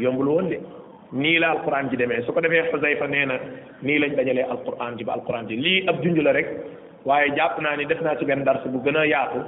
yombul 0.04 0.28
woon 0.28 0.50
de 0.50 0.60
nii 1.14 1.40
la 1.40 1.50
alquran 1.52 1.88
ji 1.90 1.96
demee 1.96 2.22
su 2.24 2.34
ko 2.34 2.40
defee 2.42 2.68
Xusayfa 2.72 3.08
na 3.08 3.40
nii 3.82 4.00
lañ 4.00 4.16
dajalee 4.16 4.44
alquran 4.52 4.98
ji 4.98 5.04
ba 5.06 5.14
alquran 5.14 5.48
ji 5.48 5.56
lii 5.56 5.88
ab 5.88 6.04
junj 6.04 6.20
la 6.20 6.32
rek 6.34 6.50
waaye 7.08 7.28
jàpp 7.38 7.56
naa 7.64 7.76
ni 7.78 7.86
def 7.86 8.02
naa 8.02 8.16
ci 8.20 8.26
benn 8.26 8.44
dars 8.44 8.64
bu 8.72 8.78
gën 8.84 8.98
a 9.00 9.06
yaatu 9.08 9.40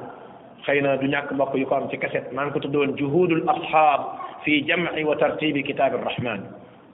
xëy 0.65 0.81
na 0.81 0.95
du 0.97 1.07
ñàkk 1.07 1.31
mbokk 1.33 1.53
yu 1.55 1.65
ko 1.67 1.75
am 1.75 1.89
ci 1.91 1.97
kaset 1.97 2.31
maa 2.33 2.45
ngi 2.45 2.51
ko 2.53 2.59
tuddoon 2.63 2.95
juhudul 2.97 3.43
ashab 3.53 4.01
fi 4.43 4.61
jamci 4.67 5.03
wa 5.03 5.15
tartibi 5.17 5.63
kitab 5.63 5.91
arrahman 5.95 6.39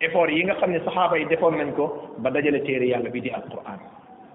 effort 0.01 0.31
yi 0.33 0.43
nga 0.43 0.53
xam 0.55 0.71
ne 0.71 0.79
saxaaba 0.79 1.17
yi 1.19 1.25
defoon 1.29 1.55
nañ 1.59 1.69
ko 1.77 1.85
ba 2.17 2.29
dajale 2.31 2.63
téere 2.65 2.87
yàlla 2.89 3.09
bi 3.13 3.21
di 3.21 3.29
alquran 3.29 3.79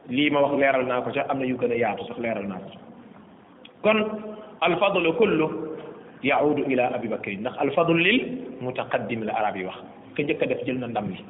lii 0.09 0.31
ma 0.31 0.41
wax 0.41 0.53
leeral 0.61 0.87
naa 0.87 1.01
ko 1.03 1.11
sax 1.15 1.27
am 1.31 1.39
na 1.39 1.45
yu 1.51 1.57
gën 1.57 1.73
a 1.73 1.77
yaatu 1.83 2.07
sax 2.07 2.19
leeral 2.19 2.47
naa 2.47 2.59
ko 2.63 2.79
kon 3.83 3.99
alfadlu 4.61 5.13
kullu 5.19 5.47
yaudu 6.23 6.63
ila 6.71 6.95
abi 6.95 7.09
bakri 7.09 7.37
ndax 7.39 7.55
alfadlu 7.59 7.95
lil 8.07 8.19
mutaqaddim 8.61 9.25
la 9.25 9.33
arab 9.35 9.57
yi 9.57 9.65
wax 9.65 9.79
ka 10.15 10.23
njëkk 10.23 10.43
a 10.43 10.47
def 10.47 10.61
jël 10.65 10.79
na 10.79 10.87
ndam 10.87 11.11
li 11.11 11.25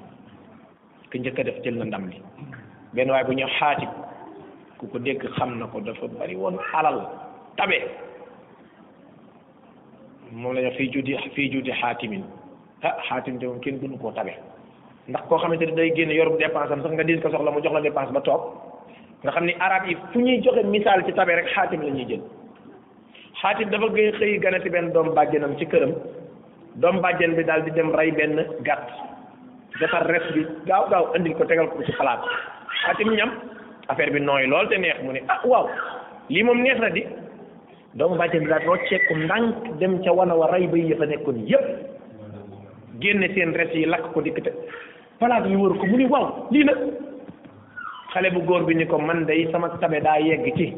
ka 1.10 1.16
njëkk 1.18 1.38
a 1.40 1.42
def 1.44 1.58
jël 1.64 1.76
na 1.78 1.84
ndam 1.84 2.04
li 2.10 2.20
benn 2.92 3.10
waaye 3.10 3.24
bu 3.24 3.32
ñëw 3.32 3.48
xaatib 3.58 3.92
ku 4.80 4.88
ko 4.88 4.98
dégg 4.98 5.20
xam 5.36 5.60
na 5.60 5.68
ko 5.68 5.80
dafa 5.84 6.08
bari 6.08 6.34
woon 6.40 6.56
alal 6.72 7.04
tabe 7.56 7.76
moom 10.32 10.54
la 10.54 10.62
ñu 10.64 10.70
fii 10.76 10.90
judi 10.90 11.12
fii 11.36 11.52
judi 11.52 11.70
xaatimin 11.80 12.24
ah 12.82 12.96
xaatim 13.08 13.38
te 13.38 13.44
moom 13.46 13.60
kenn 13.60 13.76
gënu 13.84 13.98
koo 14.00 14.10
tabe 14.16 14.32
ndax 15.06 15.22
koo 15.28 15.36
xamante 15.38 15.68
ne 15.68 15.74
day 15.76 15.92
génn 15.96 16.10
yor 16.10 16.32
dépense 16.38 16.72
am 16.72 16.82
sax 16.82 16.92
nga 16.96 17.04
diis 17.04 17.20
ko 17.20 17.28
soxla 17.30 17.50
mu 17.50 17.60
jox 17.62 17.72
la 17.74 17.80
dépense 17.82 18.10
ba 18.12 18.20
toog 18.22 18.40
nga 19.24 19.30
xam 19.32 19.44
ni 19.44 19.54
arab 19.60 19.84
yi 19.86 19.96
fu 20.12 20.18
ñuy 20.20 20.40
joxe 20.42 20.64
misaal 20.64 21.04
ci 21.04 21.12
tabe 21.12 21.34
rek 21.36 21.48
xaatim 21.52 21.82
la 21.82 21.90
ñuy 21.92 22.08
jël 22.08 22.22
xaatim 23.42 23.68
dafa 23.70 23.86
gën 23.92 24.12
xëy 24.16 24.38
gane 24.38 24.62
si 24.62 24.70
benn 24.70 24.92
doom 24.92 25.12
bàjjenam 25.14 25.58
ci 25.60 25.66
këram 25.66 25.92
doom 26.76 27.00
bàjjan 27.04 27.36
bi 27.36 27.44
daal 27.44 27.62
di 27.64 27.70
dem 27.72 27.92
rey 27.94 28.10
benn 28.12 28.40
gàtt 28.64 28.88
defar 29.80 30.06
res 30.06 30.24
bi 30.32 30.46
gaaw 30.66 30.88
gaaw 30.88 31.12
andil 31.14 31.34
ko 31.34 31.44
tegal 31.44 31.68
ko 31.68 31.82
ci 31.84 31.92
xalaat 31.92 32.24
xaatim 32.80 33.12
ñam 33.16 33.36
affaire 33.90 34.10
bi 34.16 34.20
nooy 34.28 34.44
lool 34.52 34.66
te 34.72 34.76
neex 34.84 34.98
mu 35.06 35.10
ne 35.16 35.20
ah 35.34 35.40
waaw 35.50 35.64
lii 36.32 36.42
moom 36.46 36.58
neex 36.64 36.76
na 36.84 36.88
di 36.96 37.02
doomu 37.98 38.16
bàjjen 38.20 38.42
bi 38.44 38.50
daal 38.52 38.64
rocceeku 38.68 39.14
ndànk 39.16 39.78
dem 39.80 39.98
ca 40.04 40.12
wana 40.18 40.34
wa 40.40 40.46
ray 40.52 40.66
bay 40.72 40.84
ya 40.90 40.96
fa 40.96 41.06
nekkoon 41.06 41.38
yépp 41.46 41.66
génne 43.02 43.28
seen 43.34 43.52
res 43.58 43.72
yi 43.74 43.84
lakk 43.86 44.12
ko 44.14 44.20
dikk 44.22 44.42
te 44.44 44.50
palaat 45.20 45.46
yi 45.46 45.56
wër 45.56 45.74
ko 45.80 45.86
mu 45.90 45.96
ni 45.96 46.06
waaw 46.06 46.26
lii 46.50 46.64
nag 46.64 46.78
xale 48.14 48.30
bu 48.34 48.42
góor 48.46 48.64
bi 48.64 48.74
ni 48.74 48.86
ko 48.86 48.98
man 48.98 49.26
day 49.26 49.48
sama 49.52 49.68
tabe 49.80 50.00
daa 50.00 50.18
yegg 50.20 50.46
ci 50.56 50.70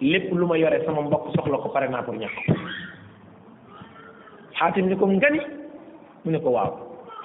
lépp 0.00 0.32
lu 0.32 0.46
ma 0.46 0.56
yore 0.58 0.82
sama 0.84 1.02
mbokk 1.02 1.34
soxla 1.34 1.58
ko 1.58 1.68
pare 1.68 1.88
naa 1.90 2.02
pour 2.02 2.14
ñàkk 2.14 2.46
ko 2.46 2.52
xaatim 4.58 4.86
ni 4.88 4.96
ko 4.96 5.06
ngani 5.06 5.40
mu 6.24 6.30
ne 6.32 6.38
ko 6.40 6.50
waaw 6.50 6.72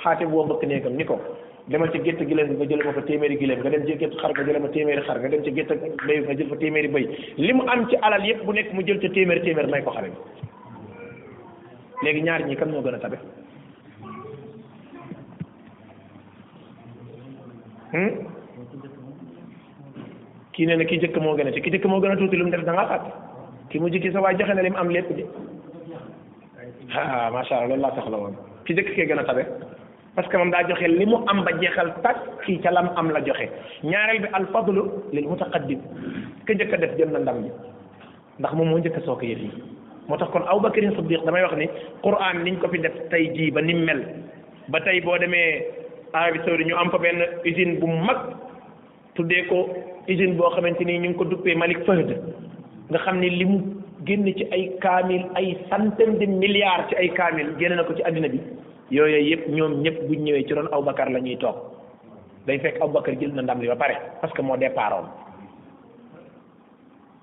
xaatim 0.04 0.30
boo 0.30 0.46
mbëkk 0.46 0.64
néegam 0.68 0.93
ni 0.93 1.04
ko 1.06 1.20
demal 1.70 1.89
ca 1.93 1.99
gétt 2.05 2.20
gileem 2.30 2.49
nga 2.57 2.66
jël 2.70 2.82
ma 2.86 2.91
fa 2.95 3.01
téeméeri 3.07 3.38
gileem 3.41 3.59
nga 3.61 3.70
dem 3.74 3.86
ca 3.86 3.95
gétt 4.01 4.13
xar 4.22 4.30
nga 4.34 4.43
jël 4.47 4.59
ma 4.61 4.68
téeméeri 4.76 5.01
xar 5.07 5.18
nga 5.20 5.30
dem 5.32 5.43
ca 5.45 5.51
gétt 5.51 5.72
béy 6.07 6.20
nga 6.26 6.34
jël 6.38 6.49
fa 6.51 6.55
téeméeri 6.61 6.88
béy 6.95 7.05
li 7.38 7.53
mu 7.53 7.63
am 7.74 7.88
ci 7.89 7.95
alal 8.01 8.26
yépp 8.26 8.43
bu 8.45 8.53
nekk 8.53 8.74
mu 8.74 8.82
jël 8.86 8.99
ca 9.01 9.09
téeméeri 9.09 9.41
téeméer 9.41 9.68
may 9.68 9.82
ko 9.82 9.91
xare 9.91 10.09
bi 10.13 10.20
léegi 12.03 12.22
ñaar 12.22 12.45
ñii 12.45 12.55
kan 12.57 12.70
moo 12.70 12.82
gën 12.84 12.93
a 12.95 12.99
tabe 12.99 13.18
hmm? 17.93 18.11
kii 20.53 20.66
nee 20.68 20.76
na 20.76 20.86
ki 20.86 20.99
jëkk 21.01 21.18
moo 21.22 21.36
gën 21.36 21.47
a 21.49 21.55
ci 21.55 21.61
ki 21.61 21.70
jëkk 21.74 21.86
moo 21.89 21.99
gën 22.01 22.11
a 22.11 22.16
tuuti 22.16 22.38
lu 22.38 22.45
mu 22.45 22.51
def 22.51 22.61
da 22.63 22.74
ngaa 22.74 22.88
fàtte 22.93 23.09
ki 23.70 23.80
mu 23.80 23.89
jikki 23.89 24.11
sa 24.11 24.22
waaye 24.22 24.38
joxe 24.38 24.53
na 24.53 24.61
li 24.61 24.70
mu 24.70 24.78
am 24.78 24.89
lépp 24.93 25.09
di 25.18 25.26
ah 26.93 27.32
macha 27.34 27.57
allah 27.57 27.68
loolu 27.70 27.82
laa 27.82 27.95
soxla 27.97 28.18
woon 28.22 28.38
ki 28.66 28.74
jëkk 28.78 28.93
kee 28.95 29.07
gën 29.09 29.20
a 29.24 29.26
tabe 29.26 29.45
parce 30.16 30.28
que 30.32 30.38
moom 30.39 30.49
daa 30.51 30.63
joxe 30.70 30.88
li 30.88 31.05
mu 31.05 31.16
am 31.32 31.41
ba 31.45 31.51
jeexal 31.59 31.91
tak 32.03 32.16
kii 32.45 32.59
ca 32.63 32.72
lam 32.72 32.89
am 32.95 33.11
la 33.11 33.22
joxe 33.28 33.47
ñaareel 33.91 34.22
bi 34.24 34.28
al 34.38 34.45
fadlu 34.53 34.84
lil 35.13 35.28
mutaqaddim 35.28 35.82
ka 36.47 36.53
njëkk 36.55 36.74
a 36.74 36.78
def 36.84 36.93
jël 36.99 37.11
na 37.16 37.20
ndam 37.26 37.41
ji 37.43 37.49
ndax 38.39 38.53
moom 38.55 38.70
moo 38.70 38.80
njëkk 38.80 38.95
a 38.95 39.01
soog 39.05 39.22
yëf 39.24 39.41
yi 39.43 39.49
moo 40.07 40.18
tax 40.18 40.30
kon 40.32 40.47
aboubacarin 40.47 40.95
siddiq 40.95 41.22
damay 41.26 41.43
wax 41.43 41.53
ni 41.57 41.68
quran 42.03 42.41
niñ 42.45 42.55
ko 42.61 42.68
fi 42.72 42.78
def 42.80 42.95
tey 43.11 43.30
jii 43.36 43.51
ba 43.51 43.61
nim 43.61 43.84
mel 43.84 44.01
ba 44.70 44.80
tey 44.82 45.01
boo 45.01 45.18
demee 45.18 45.72
Arabie 46.16 46.41
Saoudi 46.45 46.63
ñu 46.63 46.76
am 46.80 46.89
fa 46.91 46.97
benn 46.97 47.20
usine 47.45 47.80
bu 47.80 47.88
mag 47.88 48.20
tuddee 49.16 49.43
ko 49.49 49.68
usine 50.07 50.36
boo 50.39 50.49
xamante 50.55 50.86
ni 50.86 50.97
ñu 50.99 51.09
ngi 51.09 51.16
ko 51.18 51.24
duppee 51.26 51.55
Malik 51.55 51.84
Fahd 51.86 52.09
nga 52.89 52.99
xam 52.99 53.20
ni 53.20 53.30
li 53.30 53.45
mu 53.45 53.57
génn 54.07 54.24
ci 54.38 54.47
ay 54.51 54.72
kaamil 54.80 55.26
ay 55.36 55.57
centaine 55.70 56.18
de 56.20 56.26
milliards 56.26 56.88
ci 56.89 56.95
ay 56.95 57.09
kaamil 57.09 57.51
génn 57.59 57.76
na 57.76 57.84
ko 57.84 57.93
ci 57.93 58.03
adduna 58.03 58.30
bi 58.32 58.39
yooy 58.92 59.18
yëpp 59.32 59.46
ñoom 59.50 59.72
ñëpp 59.82 59.98
buñ 60.08 60.20
ñëwee 60.24 60.46
ci 60.46 60.54
ron 60.54 60.68
Aboubacar 60.72 61.10
la 61.12 61.20
ñuy 61.20 61.38
toog 61.38 61.56
day 62.46 62.60
fekk 62.60 62.82
Aboubacar 62.82 63.16
jël 63.20 63.34
na 63.34 63.42
ndam 63.42 63.60
li 63.62 63.68
ba 63.68 63.76
pare 63.76 63.98
parce 64.22 64.34
que 64.36 64.42
moo 64.42 64.58
départoon 64.58 65.06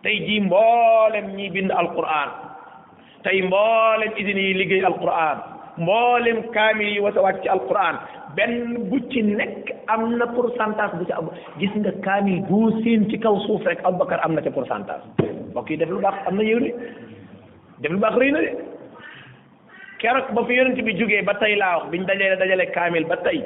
tey 0.02 0.18
jii 0.26 0.40
mboolem 0.40 1.36
ñiy 1.36 1.50
bind 1.50 1.70
alquran 1.70 2.30
tey 3.22 3.42
mboolem 3.42 4.10
idine 4.18 4.40
yi 4.48 4.54
liggéey 4.54 4.82
al 4.84 4.92
alquran 4.92 5.38
mboolem 5.78 6.42
kaamil 6.50 6.88
yi 6.88 7.00
wasawaat 7.00 7.42
ci 7.42 7.48
alquran 7.48 7.96
benn 8.34 8.88
bu 8.90 8.98
ci 9.10 9.22
nekk 9.22 9.70
am 9.86 10.16
na 10.18 10.26
pour 10.26 10.46
pourcentage 10.50 10.98
bu 10.98 11.04
ci 11.04 11.12
am 11.12 11.30
gis 11.58 11.70
nga 11.76 11.92
kaamil 12.02 12.42
boo 12.48 12.70
seen 12.82 13.08
ci 13.08 13.18
kaw 13.18 13.38
suuf 13.46 13.62
rek 13.64 13.78
Aboubacar 13.84 14.18
am 14.24 14.34
na 14.34 14.42
ca 14.42 14.50
pourcentage 14.50 15.06
mbokk 15.52 15.70
yi 15.70 15.76
def 15.76 15.88
lu 15.88 16.00
baax 16.00 16.26
am 16.26 16.36
na 16.36 16.42
yéw 16.42 16.58
de 16.58 16.70
def 17.80 17.90
lu 17.90 17.98
baax 17.98 18.16
rëy 18.18 18.32
na 18.32 18.40
de 18.40 18.52
keroog 20.02 20.34
ba 20.34 20.42
fi 20.46 20.52
yonent 20.58 20.82
bi 20.82 20.92
jógee 20.98 21.22
ba 21.22 21.34
tey 21.40 21.54
laa 21.54 21.78
wax 21.78 21.86
biñ 21.94 22.04
dajale 22.10 22.36
dajale 22.42 22.66
kaamil 22.74 23.06
ba 23.06 23.16
tey 23.22 23.38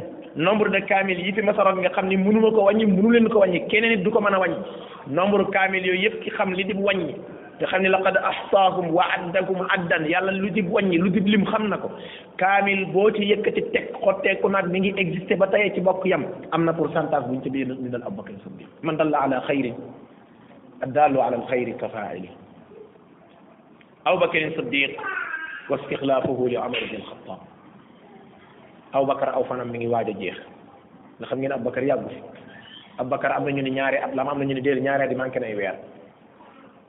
nombre 0.48 0.68
de 0.74 0.80
kaamil 0.90 1.18
yi 1.20 1.32
fi 1.36 1.42
masarok 1.44 1.76
nga 1.84 1.90
xam 1.96 2.09
ni 2.09 2.16
mënuma 2.16 2.48
ko 2.57 2.64
wàññi 2.68 2.86
mënu 2.88 3.11
leen 3.12 3.28
ko 3.28 3.40
wàññi 3.44 3.61
keneen 3.70 3.92
it 4.00 4.02
du 4.04 4.11
ko 4.11 4.20
mën 4.24 4.34
a 4.34 4.38
wàññi 4.38 4.57
nombre 5.18 5.44
kaamil 5.52 5.84
yooyu 5.88 6.00
yëpp 6.07 6.20
ki 6.24 6.30
xam 6.38 6.54
li 6.57 6.64
di 6.64 6.72
wàññi 6.72 7.14
te 7.59 7.66
xam 7.66 7.82
ni 7.82 7.88
laqad 7.90 8.16
ahsaahum 8.30 8.88
wa 8.96 9.04
addakum 9.16 9.61
addan 9.76 10.09
yàlla 10.09 10.32
lu 10.32 10.48
di 10.57 10.62
wàññi 10.62 10.96
lu 10.98 11.11
di 11.11 11.20
lim 11.30 11.44
xam 11.52 11.68
na 11.68 11.76
ko 11.76 11.90
kaamil 12.40 12.84
boo 12.92 13.11
ci 13.12 13.26
yëkkati 13.30 13.62
teg 13.74 13.92
xotteeku 14.02 14.48
naat 14.48 14.66
mi 14.72 14.80
ngi 14.80 14.94
existé 14.96 15.36
ba 15.36 15.46
tey 15.48 15.70
ci 15.74 15.80
bokk 15.80 16.07
yam 16.07 16.24
am 16.52 16.64
na 16.64 16.72
pour 16.72 16.88
buñ 16.88 17.38
ci 17.42 17.50
biir 17.50 17.68
min 17.68 17.94
al 17.94 18.02
abubakar 18.09 18.34
siddiq 18.44 18.68
man 18.82 18.96
dalla 18.96 19.18
ala 19.28 19.42
xayrin 19.46 19.76
addaalu 20.82 21.20
ala 21.22 21.36
al 21.40 21.46
xayri 21.50 21.76
ka 21.78 21.86
faa'ili 21.88 22.30
abubakar 24.07 24.40
siddiq 24.57 24.96
wa 25.69 25.77
stixlaafuhu 25.87 26.47
li 26.49 26.57
Umar 26.57 26.79
ibn 26.81 27.03
Xattaab 27.07 27.41
Aboubacar 28.95 29.29
aw 29.35 29.43
fanam 29.51 29.69
mi 29.71 29.79
ngi 29.83 29.89
waaj 29.91 30.09
a 30.14 30.14
jeex 30.14 30.39
nga 31.19 31.27
xam 31.29 31.39
ngeen 31.41 31.53
Aboubacar 31.55 31.83
yàggu 31.85 32.09
fi 32.09 32.19
Aboubacar 32.99 33.31
am 33.35 33.45
na 33.45 33.51
ñu 33.53 33.62
ne 33.62 33.71
ñaari 33.71 33.99
at 33.99 34.14
la 34.14 34.23
am 34.23 34.39
na 34.39 34.45
ñu 34.45 34.55
ne 34.55 34.61
déedéet 34.61 34.83
ñaari 34.85 35.03
at 35.05 35.11
yi 35.11 35.17
manqué 35.17 35.41
nay 35.41 35.55
weer 35.55 35.75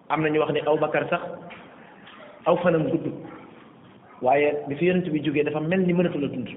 am 0.09 0.21
na 0.21 0.29
ñu 0.29 0.39
wax 0.39 0.51
ni 0.53 0.59
aw 0.61 0.73
Aboubacar 0.77 1.09
sax 1.09 1.21
aw 2.45 2.57
fanam 2.61 2.87
gudd 2.89 3.05
waaye 4.21 4.53
bi 4.67 4.75
fi 4.75 4.85
yonent 4.85 5.09
bi 5.09 5.19
jógee 5.23 5.43
dafa 5.43 5.59
mel 5.59 5.79
ni 5.81 5.93
mënatu 5.93 6.19
la 6.19 6.27
dund 6.27 6.49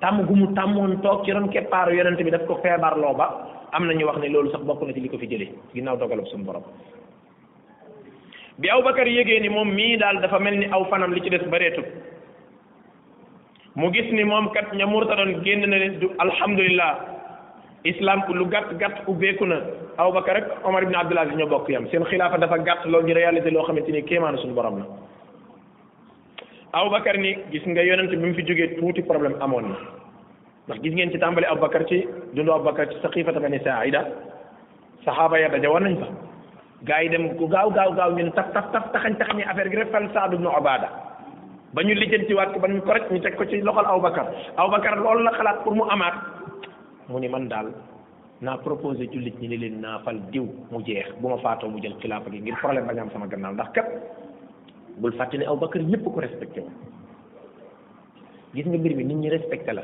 tàmm 0.00 0.26
gu 0.26 0.34
mu 0.34 0.54
tàmmoon 0.54 1.00
toog 1.02 1.24
ci 1.24 1.32
ron 1.32 1.48
keppaaru 1.48 1.94
yonent 1.96 2.22
bi 2.22 2.30
daf 2.30 2.46
ko 2.46 2.54
feebarloo 2.62 3.14
ba 3.16 3.26
am 3.72 3.86
na 3.86 3.92
ñu 3.94 4.06
wax 4.06 4.18
ne 4.22 4.28
loolu 4.30 4.50
sax 4.50 4.62
bokk 4.64 4.82
na 4.86 4.92
ci 4.94 5.00
li 5.00 5.08
ko 5.10 5.18
fi 5.18 5.26
jëlee 5.26 5.52
ginnaaw 5.74 5.96
dogalub 5.96 6.26
suñu 6.26 6.44
borom. 6.44 6.62
bi 8.58 8.68
Abubakar 8.70 9.06
yëgee 9.06 9.40
ni 9.40 9.48
moom 9.48 9.70
mii 9.74 9.96
daal 9.98 10.20
dafa 10.20 10.38
mel 10.38 10.56
ni 10.58 10.66
aw 10.72 10.84
fanam 10.88 11.12
li 11.12 11.20
ci 11.22 11.28
des 11.30 11.44
bareetut 11.52 11.84
mu 13.76 13.90
gis 13.92 14.10
ni 14.12 14.24
moom 14.24 14.50
kat 14.52 14.72
ña 14.72 14.86
murta 14.86 15.14
doon 15.16 15.42
génn 15.44 15.66
na 15.68 15.76
leen 15.76 15.98
du 16.00 16.08
alhamdulillah 16.18 16.92
islam 17.84 18.24
lu 18.28 18.46
gàtt 18.46 18.72
gàtt 18.80 19.02
ubbeeku 19.06 19.44
na 19.46 19.60
Abubakar 19.98 20.36
ak 20.36 20.44
Omar 20.64 20.82
ibn 20.84 20.94
Abdul 20.94 21.18
Aziz 21.18 21.36
ñoo 21.36 21.46
bokk 21.48 21.68
yam 21.68 21.86
seen 21.90 22.04
xilaafa 22.04 22.38
dafa 22.38 22.58
gàtt 22.58 22.86
loolu 22.86 23.06
di 23.06 23.12
réalité 23.12 23.50
loo 23.50 23.62
xamante 23.64 23.90
ni 23.92 24.02
kéemaanu 24.04 24.38
suñu 24.38 24.54
borom 24.54 24.82
la 26.72 27.12
ni 27.16 27.36
gis 27.52 27.64
nga 27.66 27.82
yonent 27.84 28.08
bi 28.08 28.16
mu 28.16 28.34
fi 28.34 28.42
jógee 28.46 28.76
tuuti 28.78 29.02
problème 29.02 29.36
amoon 29.40 29.68
na 29.68 29.76
ndax 30.66 30.82
gis 30.82 30.94
geen 30.96 31.10
ci 31.10 31.18
tàmbali 31.18 31.46
Abubakar 31.46 31.84
ci 31.86 32.06
dundu 32.32 32.52
Abubakar 32.54 32.88
ci 32.90 32.96
saqiifata 33.02 33.38
bani 33.40 33.58
Saa'ida 33.60 34.02
saxaaba 35.04 35.38
ya 35.38 35.48
dajawoon 35.50 35.82
nañ 35.84 35.98
fa 36.00 36.06
gaa 36.86 37.02
yi 37.02 37.10
dem 37.10 37.34
ku 37.36 37.50
gaaw 37.50 37.68
gaaw 37.74 37.90
gaaw 37.98 38.10
ñu 38.14 38.24
ne 38.30 38.32
taf 38.38 38.54
taf 38.54 38.70
taf 38.70 38.86
taxañ 38.94 39.18
taxañi 39.18 39.42
affaire 39.42 39.70
gi 39.70 39.78
rek 39.82 39.90
fal 39.90 40.06
Saad 40.14 40.32
ibnu 40.38 40.46
Ubaada 40.48 40.88
ba 41.74 41.82
ñu 41.82 41.92
lijjantiwaat 41.98 42.54
ko 42.54 42.58
ba 42.62 42.68
ñu 42.70 42.80
ko 42.86 42.94
rek 42.94 43.10
ñu 43.10 43.18
teg 43.20 43.34
ko 43.34 43.42
ci 43.44 43.58
loxol 43.60 43.86
Aboubacar 43.90 44.26
Aboubacar 44.56 44.94
loolu 45.02 45.22
la 45.26 45.32
xalaat 45.36 45.58
pour 45.66 45.74
mu 45.74 45.84
amaat 45.90 46.14
mu 47.10 47.18
ni 47.18 47.26
man 47.28 47.48
daal 47.50 47.74
naa 48.40 48.56
proposé 48.62 49.10
jullit 49.10 49.34
ñi 49.42 49.48
ni 49.50 49.56
leen 49.58 49.80
naa 49.82 49.98
fal 50.06 50.14
diw 50.30 50.46
mu 50.70 50.78
jeex 50.86 51.10
bu 51.18 51.28
ma 51.34 51.42
faatoo 51.42 51.68
mu 51.70 51.78
jël 51.82 51.98
xilaafa 51.98 52.30
gi 52.30 52.40
ngir 52.40 52.56
problème 52.62 52.86
bañ 52.86 52.98
am 52.98 53.10
sama 53.10 53.26
gannaaw 53.26 53.52
ndax 53.58 53.70
kat 53.74 53.86
bul 55.02 55.12
fàtte 55.18 55.34
ne 55.36 55.44
Aboubacar 55.44 55.82
ñëpp 55.82 56.04
ko 56.06 56.20
respecté 56.22 56.60
woon 56.62 56.74
gis 58.54 58.66
nga 58.66 58.78
mbir 58.78 58.94
mi 58.94 59.04
nit 59.10 59.16
ñi 59.18 59.28
respecté 59.34 59.74
la 59.74 59.82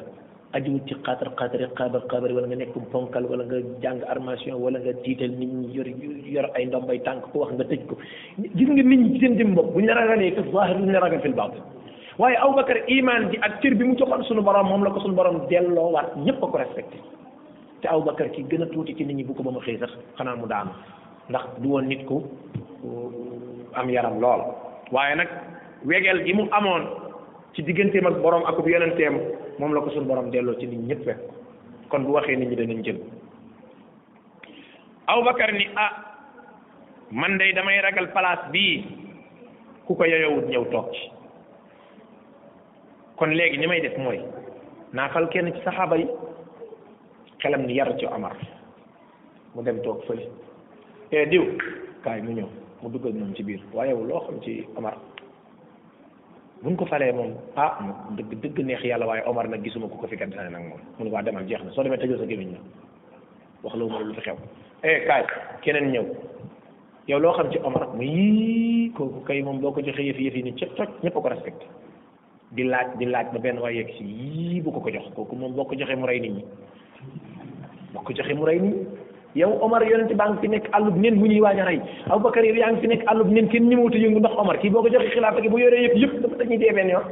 ajuwut 0.52 0.84
ci 0.88 0.94
xaatar 1.04 1.28
xaatari 1.38 1.66
xaabar 1.78 2.02
xaabari 2.10 2.34
wala 2.36 2.46
nga 2.48 2.56
nekk 2.60 2.74
ponkal 2.92 3.24
wala 3.24 3.44
nga 3.44 3.58
jàng 3.82 4.00
armation 4.12 4.60
wala 4.60 4.78
nga 4.78 4.92
tiital 5.04 5.30
nit 5.30 5.48
ñi 5.48 5.68
yor 5.76 5.86
yor 6.34 6.46
ay 6.54 6.66
ndombay 6.66 7.00
tànk 7.00 7.24
ko 7.32 7.40
wax 7.44 7.50
nga 7.56 7.64
tëj 7.64 7.80
ko 7.88 7.94
gis 8.56 8.68
nga 8.68 8.82
nit 8.82 9.00
ñi 9.00 9.20
ci 9.36 9.44
bu 9.54 9.62
ñu 9.80 9.86
la 9.86 9.94
ragalee 9.94 10.32
fi 10.36 10.42
zahir 10.52 10.76
duñu 10.76 10.92
la 10.92 11.00
ragal 11.00 11.20
fil 11.20 11.32
baatin 11.34 11.62
waaye 12.18 12.36
Abubakar 12.36 12.76
iman 12.88 13.28
bi 13.30 13.36
ak 13.40 13.60
cër 13.62 13.74
bi 13.74 13.84
mu 13.84 13.96
joxoon 13.96 14.24
suñu 14.24 14.42
borom 14.42 14.66
moom 14.68 14.82
la 14.84 14.90
ko 14.90 15.00
suñu 15.00 15.14
borom 15.14 15.46
delloo 15.48 15.90
waat 15.96 16.16
ñëpp 16.16 16.42
a 16.44 16.46
ko 16.46 16.56
respecté 16.58 16.98
te 17.80 17.88
Abubakar 17.88 18.30
ki 18.30 18.44
gën 18.48 18.62
a 18.62 18.66
tuuti 18.66 18.94
ci 18.94 19.04
nit 19.04 19.14
ñi 19.16 19.24
bu 19.24 19.34
ko 19.34 19.42
ba 19.42 19.50
ma 19.52 19.60
xëy 19.60 19.78
sax 19.78 19.90
xanaa 20.18 20.36
mu 20.36 20.46
daanu 20.46 20.70
ndax 21.30 21.44
du 21.62 21.68
woon 21.68 21.88
nit 21.88 22.04
ku 22.04 22.20
am 23.74 23.88
yaram 23.88 24.20
lool 24.20 24.42
waaye 24.92 25.14
nag 25.16 25.28
wegeel 25.84 26.20
gi 26.24 26.32
mu 26.34 26.44
amoon 26.52 26.84
ci 27.54 27.62
digganteem 27.62 28.06
ak 28.06 28.20
borom 28.20 28.44
ak 28.44 28.60
bu 28.60 28.68
yonenteem 28.68 29.16
moom 29.60 29.74
la 29.74 29.80
ko 29.84 29.90
suñu 29.90 30.06
borom 30.08 30.30
delloo 30.30 30.56
ci 30.60 30.66
nit 30.66 30.80
ñëpp 30.86 31.04
fekk 31.04 31.20
kon 31.88 32.04
bu 32.04 32.12
waxee 32.16 32.36
nit 32.36 32.48
ñi 32.50 32.56
danañ 32.56 32.84
jël 32.84 33.00
Abubakar 35.06 35.52
ni 35.52 35.66
a 35.66 35.72
ah, 35.84 35.92
man 37.10 37.36
day 37.38 37.52
damay 37.52 37.80
ragal 37.80 38.12
place 38.12 38.50
bii 38.52 38.84
ku 39.86 39.94
ko 39.96 40.04
yoyowut 40.04 40.46
ñëw 40.48 40.64
toog 40.70 40.88
ci 40.92 41.10
kon 43.16 43.34
léegi 43.36 43.58
ni 43.58 43.66
may 43.66 43.80
def 43.80 43.96
mooy 43.98 44.20
naa 44.92 45.08
kenn 45.28 45.52
ci 45.52 45.60
saxaaba 45.64 45.96
yi 45.96 46.06
xelam 47.42 47.66
ni 47.66 47.74
yar 47.74 47.96
ci 47.98 48.06
Omar 48.06 48.36
mu 49.54 49.62
dem 49.62 49.82
toog 49.82 50.02
fële 50.06 50.28
e 51.10 51.26
diw 51.26 51.44
kaay 52.04 52.22
mu 52.22 52.32
ñëw 52.32 52.48
mu 52.82 52.88
duggal 52.88 53.12
ñoom 53.12 53.34
ci 53.34 53.42
biir 53.42 53.60
waaye 53.72 53.90
yow 53.90 54.04
loo 54.04 54.20
xam 54.26 54.40
ci 54.42 54.64
Omar 54.76 54.96
buñ 56.62 56.76
ko 56.78 56.86
falee 56.86 57.12
moom 57.12 57.34
ah 57.58 57.78
dëgg 58.16 58.38
dëgg 58.40 58.58
neex 58.64 58.84
yàlla 58.86 59.06
waaye 59.06 59.22
Omar 59.26 59.48
na 59.48 59.58
gisuma 59.58 59.88
ku 59.88 59.98
ko 59.98 60.06
fi 60.06 60.16
gàddaane 60.16 60.50
nag 60.52 60.62
moom 60.62 60.78
mu 60.98 61.04
ne 61.04 61.10
ko 61.10 61.16
ah, 61.16 61.22
demal 61.22 61.44
jeex 61.46 61.62
na 61.64 61.72
soo 61.72 61.82
demee 61.82 61.98
tëjoo 61.98 62.18
sa 62.18 62.26
gémmiñ 62.26 62.52
nag 62.54 62.62
wax 63.62 63.74
la 63.76 63.86
ma 63.86 63.98
lu 63.98 64.14
fi 64.14 64.20
xew 64.20 64.36
eh 64.82 65.06
kaay 65.06 65.24
keneen 65.62 65.90
ñëw 65.90 66.04
yow 67.08 67.18
loo 67.18 67.32
xam 67.34 67.50
ci 67.50 67.58
Omar 67.58 67.86
mu 67.94 68.02
yii 68.02 68.90
kooku 68.94 69.24
kay 69.26 69.42
moom 69.42 69.58
boo 69.60 69.72
ko 69.72 69.80
joxee 69.82 70.06
yëf 70.06 70.18
yëf 70.18 70.34
yi 70.36 70.42
ni 70.42 70.54
ci 70.56 70.66
toj 70.76 70.86
ñëpp 71.02 71.14
ko 71.14 71.28
respecté 71.28 71.66
di 72.52 72.62
laaj 72.64 72.94
di 72.98 73.06
laaj 73.06 73.26
ma 73.32 73.38
benn 73.40 73.58
waay 73.58 73.76
yegg 73.82 73.90
si 73.98 74.04
yii 74.04 74.60
bu 74.62 74.70
ko 74.72 74.80
ko 74.80 74.90
jox 74.90 75.10
kooku 75.14 75.34
moom 75.36 75.54
boo 75.54 75.64
ko 75.66 75.74
joxee 75.74 75.96
mu 75.96 76.06
rey 76.06 76.20
nit 76.20 76.30
ñi 76.30 76.44
boo 77.92 78.02
ko 78.02 78.12
joxee 78.14 78.34
mu 78.34 78.44
rey 78.46 78.60
nit 78.60 78.70
ñi 78.74 78.86
yow 79.34 79.52
Omar 79.64 79.82
yonente 79.84 80.14
baa 80.14 80.30
ngi 80.30 80.40
fi 80.40 80.48
nekk 80.48 80.68
bi 80.72 81.00
nen 81.00 81.18
bu 81.18 81.26
ñuy 81.26 81.40
waaj 81.40 81.58
a 81.60 81.64
rey 81.64 81.80
Aboubacar 82.06 82.44
yow 82.44 82.54
yaa 82.54 82.72
ngi 82.72 82.80
fi 82.80 82.86
nekk 82.88 83.02
àllub 83.08 83.28
nen 83.28 83.48
kenn 83.48 83.68
ñëmawut 83.68 83.94
a 83.94 83.98
yëngu 83.98 84.18
ndax 84.20 84.32
Omar 84.36 84.58
kii 84.58 84.70
boo 84.70 84.82
ko 84.82 84.88
joxe 84.90 85.08
xilaafa 85.10 85.40
gi 85.40 85.48
bu 85.48 85.58
yoree 85.58 85.84
yëpp 85.88 85.96
yëpp 85.96 86.20
dafa 86.22 86.36
dañuy 86.36 86.58
dee 86.58 86.72
benn 86.72 86.90
yoon 86.90 87.04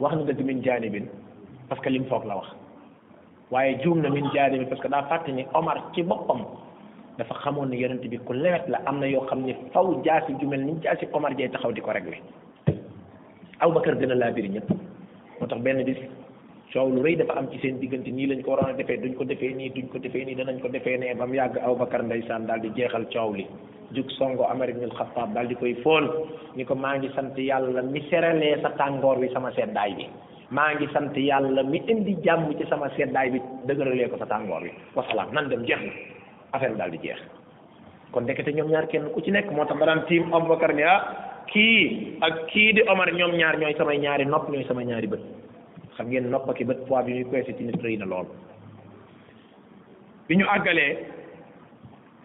wax 0.00 0.12
na 0.16 0.22
dëgg 0.24 0.40
min 0.44 0.62
jaanibin 0.62 1.04
parce 1.68 1.80
que 1.82 1.90
lim 1.90 2.04
foog 2.08 2.24
la 2.24 2.36
wax 2.36 2.48
waaye 3.50 3.78
juum 3.82 4.00
na 4.00 4.08
min 4.08 4.24
jaanibin 4.32 4.64
parce 4.66 4.80
que 4.82 4.88
daa 4.88 5.02
fàtte 5.04 5.28
ni 5.32 5.44
Omar 5.54 5.82
ci 5.94 6.02
boppam 6.02 6.40
dafa 7.18 7.34
xamoon 7.44 7.66
ne 7.68 7.76
yonente 7.76 8.08
bi 8.08 8.18
ku 8.18 8.32
lewet 8.32 8.64
la 8.68 8.80
am 8.86 9.00
na 9.00 9.06
yoo 9.08 9.26
xam 9.28 9.44
ne 9.44 9.52
faw 9.72 10.00
jaasi 10.02 10.32
jumel 10.40 10.64
ni 10.64 10.80
jaasi 10.82 11.06
Omar 11.12 11.34
jay 11.36 11.48
taxaw 11.50 11.72
di 11.72 11.80
ko 11.82 11.90
rek 11.92 12.04
réglé 12.04 12.22
Aboubacar 13.60 13.96
gën 13.98 14.10
a 14.10 14.14
laa 14.14 14.30
biri 14.30 14.48
ñëpp 14.48 14.68
moo 15.40 15.46
tax 15.46 15.60
benn 15.60 15.82
bis 15.84 15.96
ciow 16.72 16.88
lu 16.88 17.04
reuy 17.04 17.20
dafa 17.20 17.36
am 17.36 17.46
ci 17.52 17.60
seen 17.60 17.76
digënté 17.76 18.08
ni 18.16 18.24
lañ 18.26 18.40
ko 18.42 18.56
waral 18.56 18.72
défé 18.80 18.96
duñ 18.96 19.12
ko 19.14 19.24
défé 19.28 19.52
ni 19.52 19.68
duñ 19.76 19.92
ko 19.92 20.00
ni 20.00 20.34
danañ 20.34 20.58
ko 20.58 20.68
défé 20.68 20.96
né 20.96 21.12
bam 21.14 21.28
yag 21.34 21.52
Abubakar 21.60 22.00
ndaysan 22.02 22.46
dal 22.48 22.60
di 22.64 22.72
jéxal 22.72 23.04
ciow 23.12 23.36
li 23.36 23.44
juk 23.92 24.08
songo 24.16 24.48
Umar 24.48 24.70
ibn 24.72 24.80
al-Khattab 24.88 25.34
dal 25.36 25.46
di 25.52 25.54
koy 25.54 25.74
fon 25.84 26.08
niko 26.56 26.72
ma 26.74 26.96
ngi 26.96 27.10
sant 27.14 27.36
Yalla 27.36 27.82
mi 27.84 28.00
sérélé 28.08 28.56
sa 28.64 28.70
tangor 28.80 29.18
wi 29.20 29.28
sama 29.36 29.52
sédday 29.52 29.92
bi 29.92 30.06
ma 30.48 30.72
ngi 30.74 30.88
sant 30.96 31.12
Yalla 31.16 31.62
mi 31.62 31.82
indi 31.86 32.16
jamm 32.24 32.48
ci 32.56 32.64
sama 32.72 32.88
sédday 32.96 33.30
bi 33.36 33.38
deugaralé 33.68 34.08
ko 34.08 34.16
sa 34.16 34.24
tangor 34.26 34.62
wi 34.64 34.70
wa 34.96 35.04
nan 35.32 35.48
dem 35.52 35.64
jeex 35.68 35.84
affaire 36.56 36.76
dal 36.80 36.88
di 36.90 36.98
jeex 37.04 37.20
kon 38.16 38.24
ndekete 38.24 38.48
ñom 38.56 38.70
ñaar 38.72 38.86
kenn 38.88 39.10
ku 39.12 39.20
ci 39.20 39.28
nek 39.30 39.50
motax 39.52 39.76
daan 39.78 40.04
tim 40.08 40.32
Abubakar 40.32 40.72
ni 40.74 40.82
ah 40.88 41.36
ki 41.52 41.66
ak 42.24 42.32
ah, 42.48 42.48
ki 42.48 42.72
di 42.80 42.80
Omar 42.88 43.12
ñom 43.12 43.36
ñaar 43.36 43.58
ñoy 43.60 43.74
sama 43.76 43.92
ñaari 43.94 44.24
nopp 44.24 44.48
ñoy 44.48 44.64
sama 44.64 44.80
ñaari 44.82 45.06
bëtt 45.12 45.51
xam 45.96 46.10
ngeen 46.10 46.30
nopp 46.30 46.48
ak 46.48 46.58
bët 46.66 46.80
poids 46.88 47.06
bi 47.06 47.12
ñuy 47.12 47.24
peese 47.30 47.52
ci 47.58 47.64
nit 47.64 47.82
rëy 47.82 47.96
na 47.98 48.06
lool 48.06 48.26
bi 50.28 50.36
ñu 50.36 50.46
àggalee 50.46 51.06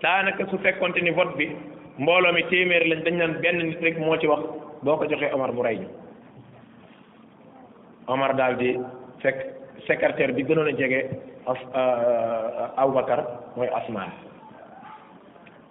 taanaka 0.01 0.45
su 0.49 0.57
fekkonte 0.57 1.01
ni 1.01 1.11
vote 1.11 1.35
bi 1.37 1.45
mbooloo 1.99 2.33
mi 2.33 2.43
téeméer 2.43 2.83
lañ 2.87 2.99
dañ 3.03 3.15
naan 3.17 3.33
benn 3.41 3.57
nit 3.67 3.81
rek 3.81 3.97
moo 3.99 4.17
ci 4.17 4.27
wax 4.27 4.43
boo 4.83 4.97
ko 4.97 5.05
joxee 5.09 5.33
Omar 5.33 5.51
mu 5.53 5.61
rey 5.61 5.75
ñu 5.79 5.87
Omar 8.07 8.33
daal 8.35 8.57
di 8.57 8.77
fekk 9.21 9.37
secrétaire 9.87 10.33
bi 10.33 10.43
gënoon 10.47 10.67
a 10.71 10.77
jege 10.79 11.01
euh, 11.49 11.55
euh, 11.81 12.77
Aboubacar 12.79 13.19
mooy 13.55 13.67
Asmaan 13.79 14.11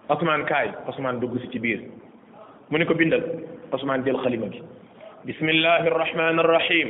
Asmaan 0.09 0.45
kay 0.45 0.69
osmaan 0.87 1.21
dugg 1.21 1.41
si 1.41 1.49
ci 1.51 1.59
biir 1.59 1.81
mu 2.71 2.79
ni 2.79 2.85
ko 2.87 2.95
bindal 2.95 3.23
osmaan 3.73 4.05
jël 4.05 4.19
xalima 4.23 4.49
bismillahi 5.25 5.89
arrahmani 5.89 6.39
arrahim 6.41 6.89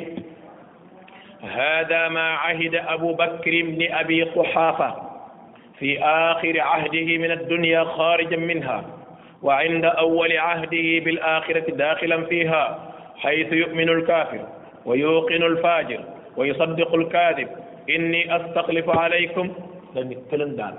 هذا 1.42 2.08
ما 2.08 2.30
عهد 2.32 2.74
أبو 2.74 3.12
بكر 3.14 3.62
بن 3.62 3.92
أبي 3.92 4.22
قحافة 4.22 4.96
في 5.78 5.98
آخر 6.04 6.60
عهده 6.60 7.18
من 7.18 7.30
الدنيا 7.30 7.84
خارجا 7.84 8.36
منها 8.36 8.84
وعند 9.42 9.84
أول 9.84 10.36
عهده 10.38 11.00
بالآخرة 11.04 11.70
داخلا 11.74 12.24
فيها 12.24 12.92
حيث 13.16 13.52
يؤمن 13.52 13.88
الكافر 13.88 14.46
ويوقن 14.84 15.42
الفاجر 15.42 16.04
ويصدق 16.36 16.94
الكاذب 16.94 17.48
إني 17.90 18.36
أستخلف 18.36 18.90
عليكم 18.90 19.52
لن 19.96 20.12
يتكلم 20.12 20.74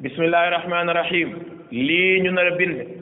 بسم 0.00 0.22
الله 0.22 0.48
الرحمن 0.48 0.90
الرحيم 0.90 1.42
لي 1.72 2.20
نربين 2.20 2.97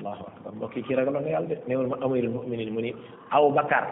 allahu 0.00 0.24
akbar 0.32 0.50
mbokk 0.56 0.74
yi 0.80 0.82
kii 0.88 0.96
ragaloon 0.96 1.24
na 1.24 1.30
yàlla 1.36 1.48
de 1.52 1.56
néewul 1.68 1.88
ma 1.92 1.96
amirul 2.00 2.32
muminin 2.32 2.70
mu 2.72 2.80
ni 2.80 2.90
aw 3.30 3.44
bakar 3.52 3.84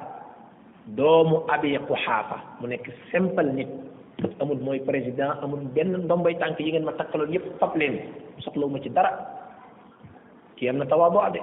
doomu 0.96 1.44
abi 1.52 1.76
quxaafa 1.88 2.36
mu 2.60 2.66
nekk 2.68 2.88
simple 3.12 3.44
nit 3.52 3.68
amul 4.40 4.56
mooy 4.58 4.80
président 4.80 5.36
amul 5.44 5.60
benn 5.76 5.94
ndombay 6.08 6.32
tànk 6.40 6.56
yi 6.60 6.72
ngeen 6.72 6.84
ma 6.88 6.92
takkaloon 6.96 7.28
yëpp 7.32 7.46
fab 7.60 7.76
leen 7.76 7.98
soxlawu 8.40 8.72
ma 8.72 8.80
ci 8.80 8.88
dara 8.88 9.12
kii 10.56 10.68
am 10.68 10.78
na 10.80 10.84
tawaabo 10.88 11.20
de 11.32 11.40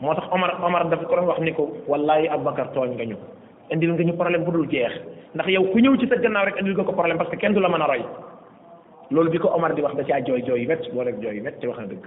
moo 0.00 0.14
tax 0.18 0.26
Omar 0.34 0.50
Omar 0.62 0.84
dafa 0.90 1.04
ko 1.06 1.14
doon 1.14 1.26
wax 1.30 1.38
ni 1.40 1.52
ko 1.54 1.70
wallaahi 1.88 2.26
Aboubacar 2.28 2.70
tooñ 2.74 2.90
nga 2.98 3.04
ñu 3.06 3.16
indil 3.70 3.92
nga 3.94 4.02
ñu 4.04 4.12
problème 4.18 4.44
bu 4.44 4.50
dul 4.50 4.68
jeex 4.70 4.92
ndax 5.34 5.46
yow 5.48 5.64
ku 5.70 5.78
ñëw 5.78 5.94
ci 5.98 6.06
sa 6.10 6.16
gannaaw 6.18 6.44
rek 6.46 6.56
indil 6.58 6.74
nga 6.74 6.84
ko 6.84 6.92
problème 6.92 7.18
parce 7.18 7.30
que 7.30 7.36
kenn 7.36 7.54
du 7.54 7.60
la 7.60 7.68
mën 7.68 7.82
a 7.82 7.86
roy 7.86 8.02
loolu 9.10 9.30
bi 9.30 9.38
ko 9.38 9.48
Omar 9.54 9.74
wax 9.82 9.94
da 9.96 10.02
caa 10.04 10.20
jooy 10.26 10.42
jooy 10.42 10.62
yu 10.62 10.68
métti 10.68 10.90
boo 10.90 11.02
rek 11.02 11.20
jooy 11.22 11.36
yu 11.38 11.42
métti 11.42 11.66
wax 11.66 11.78
na 11.80 11.86
dëgg. 11.86 12.06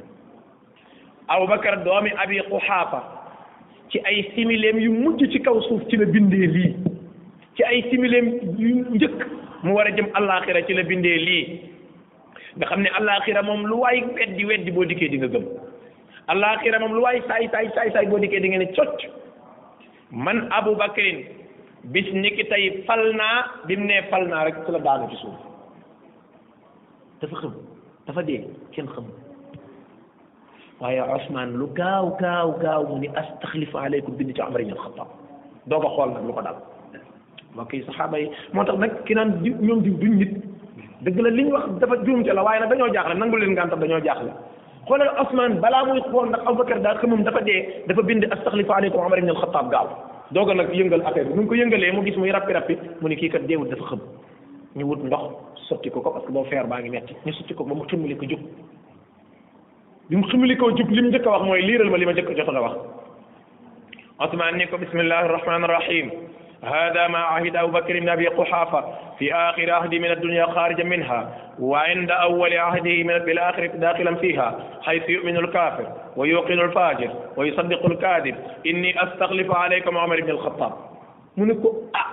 Abubakar 1.31 1.83
doomi 1.85 2.11
Abi 2.19 2.41
Quhaafa 2.49 2.99
ci 3.89 3.99
ay 4.05 4.31
simileem 4.35 4.79
yu 4.83 4.91
mujj 4.91 5.23
ci 5.31 5.39
kaw 5.45 5.55
suuf 5.67 5.81
ci 5.89 5.95
la 5.97 6.05
bindee 6.05 6.47
lii 6.53 6.71
ci 7.55 7.63
ay 7.69 7.79
simileem 7.89 8.27
yu 8.59 8.71
njëkk 8.95 9.19
mu 9.63 9.71
war 9.75 9.87
a 9.89 9.95
jëm 9.97 10.07
allaaxira 10.17 10.61
ci 10.67 10.73
la 10.75 10.83
bindee 10.89 11.19
lii 11.27 11.45
nga 12.55 12.65
xam 12.69 12.81
ne 12.83 12.89
allaaxira 12.99 13.41
moom 13.43 13.63
lu 13.69 13.79
waay 13.81 13.99
boo 14.75 14.85
dikkee 14.89 15.07
di 15.11 15.17
nga 15.23 15.27
gëm 15.33 15.45
allaaxira 16.31 16.79
moom 16.79 16.95
waay 17.03 17.19
saay 17.27 17.45
saay 17.51 17.67
saay 17.75 17.89
saay 17.93 18.07
boo 18.07 18.19
dikkee 18.21 18.39
di 18.41 18.49
nga 18.51 18.59
ne 18.63 18.69
cocc 18.75 18.99
man 20.25 20.47
Abubakarin 20.57 21.19
bis 21.95 22.07
ni 22.13 22.31
ki 22.31 22.43
tey 22.47 22.63
fal 22.87 23.03
naa 23.19 23.37
bi 23.67 23.75
mu 23.75 23.85
nee 23.87 24.01
fal 24.09 24.23
naa 24.31 24.43
rek 24.51 24.63
ci 24.67 24.71
la 24.71 24.79
daanu 24.87 25.07
ci 25.11 25.15
suuf 25.15 25.39
dafa 27.21 27.35
xam 27.41 27.53
dafa 28.07 28.23
dee 28.29 28.41
kenn 28.71 28.87
xamul 28.87 29.30
waaye 30.81 30.99
Ousmane 31.01 31.51
lu 31.59 31.67
gaaw 31.79 32.05
gaaw 32.19 32.49
gaaw 32.61 32.81
mu 32.89 32.97
ni 32.99 33.07
astaxlifu 33.21 33.77
aleykum 33.77 34.15
bind 34.17 34.33
ci 34.35 34.41
Omar 34.41 34.61
ibn 34.61 34.73
Xattaab 34.83 35.07
doo 35.69 35.79
ko 35.79 35.87
xool 35.95 36.09
nag 36.13 36.25
lu 36.27 36.33
ko 36.33 36.41
dal 36.41 36.57
mbokk 37.53 37.73
yi 37.73 37.83
saxaaba 37.85 38.17
yi 38.19 38.27
moo 38.53 38.65
tax 38.65 38.77
nag 38.77 38.91
ki 39.05 39.13
naan 39.15 39.41
di 39.45 39.51
ñoom 39.61 39.81
diw 39.85 39.95
duñ 40.01 40.13
nit 40.17 40.33
dëgg 41.05 41.19
la 41.21 41.29
liñ 41.29 41.49
wax 41.53 41.65
dafa 41.79 41.95
juumte 42.05 42.33
la 42.33 42.43
waaye 42.43 42.59
nag 42.59 42.69
dañoo 42.69 42.89
jaaxle 42.93 43.13
nangu 43.13 43.37
leen 43.37 43.53
ngantam 43.53 43.79
dañoo 43.79 44.01
jaaxle 44.01 44.31
xoolal 44.87 45.09
Ousmane 45.21 45.59
balaa 45.61 45.83
muy 45.85 46.01
xool 46.01 46.29
ndax 46.29 46.41
Aboubacar 46.43 46.79
daa 46.81 46.97
xamum 46.97 47.23
dafa 47.23 47.41
dee 47.41 47.83
dafa 47.87 48.01
bind 48.01 48.23
astaxlifu 48.25 48.73
aleykum 48.73 49.05
Omar 49.05 49.17
ibn 49.19 49.29
Xattaab 49.37 49.69
gaaw 49.71 49.87
dooga 50.31 50.53
nag 50.55 50.73
yëngal 50.73 51.05
affaire 51.05 51.27
bi 51.29 51.33
nu 51.37 51.45
ko 51.47 51.53
yëngalee 51.53 51.91
mu 51.93 52.01
gis 52.05 52.17
muy 52.17 52.31
rappi 52.33 52.51
rappi 52.53 52.75
mu 53.01 53.07
ni 53.07 53.15
kii 53.17 53.29
kat 53.29 53.45
deewut 53.47 53.69
dafa 53.69 53.85
xëm 53.93 53.99
ñu 54.81 54.83
wut 54.89 55.03
ndox 55.05 55.29
sotti 55.69 55.89
ko 55.91 56.01
ko 56.01 56.09
parce 56.11 56.25
que 56.25 56.31
boo 56.33 56.43
feer 56.49 56.65
baa 56.67 56.81
ngi 56.81 56.89
metti 56.89 57.13
ñu 57.25 57.33
sotti 57.33 57.53
ko 57.53 57.63
ba 57.63 57.73
mu 57.75 57.85
tëmmali 57.85 58.17
ko 58.17 58.25
jóg 58.25 58.39
bi 60.11 60.17
mu 60.19 60.27
ximilikoo 60.27 60.71
jub 60.77 60.89
li 60.95 61.01
mu 61.01 61.09
wax 61.15 61.41
mooy 61.47 61.61
liiral 61.67 61.89
ma 61.93 61.97
li 62.01 62.05
ma 62.05 62.13
jot 62.15 62.27
a 62.51 62.61
wax 62.65 62.75
Ousmane 64.21 64.57
ni 64.57 64.65
ko 64.69 64.77
bismillahi 64.77 65.27
rahmani 65.35 65.67
rahim 65.75 66.07
هذا 66.61 67.07
ما 67.07 67.17
عهد 67.17 67.55
أبو 67.55 67.71
بكر 67.71 67.99
بن 67.99 68.09
أبي 68.09 68.27
قحافة 68.27 68.81
في 69.19 69.33
آخر 69.33 69.71
عهده 69.71 69.97
من 69.99 70.11
الدنيا 70.11 70.45
خارجا 70.45 70.83
منها 70.83 71.21
وعند 71.59 72.11
أول 72.11 72.53
عهده 72.53 73.03
من 73.03 73.17
بالآخر 73.25 73.65
داخلا 73.65 74.15
فيها 74.15 74.57
حيث 74.81 75.09
يؤمن 75.09 75.37
الكافر 75.37 75.87
ويوقن 76.15 76.59
الفاجر 76.59 77.11
ويصدق 77.37 77.85
الكاذب 77.85 78.35
إني 78.67 79.03
أستخلف 79.03 79.51
عليكم 79.55 79.97
عمر 79.97 80.21
بن 80.21 80.29
الخطاب 80.29 80.73
منكو 81.37 81.67
أه 81.95 82.05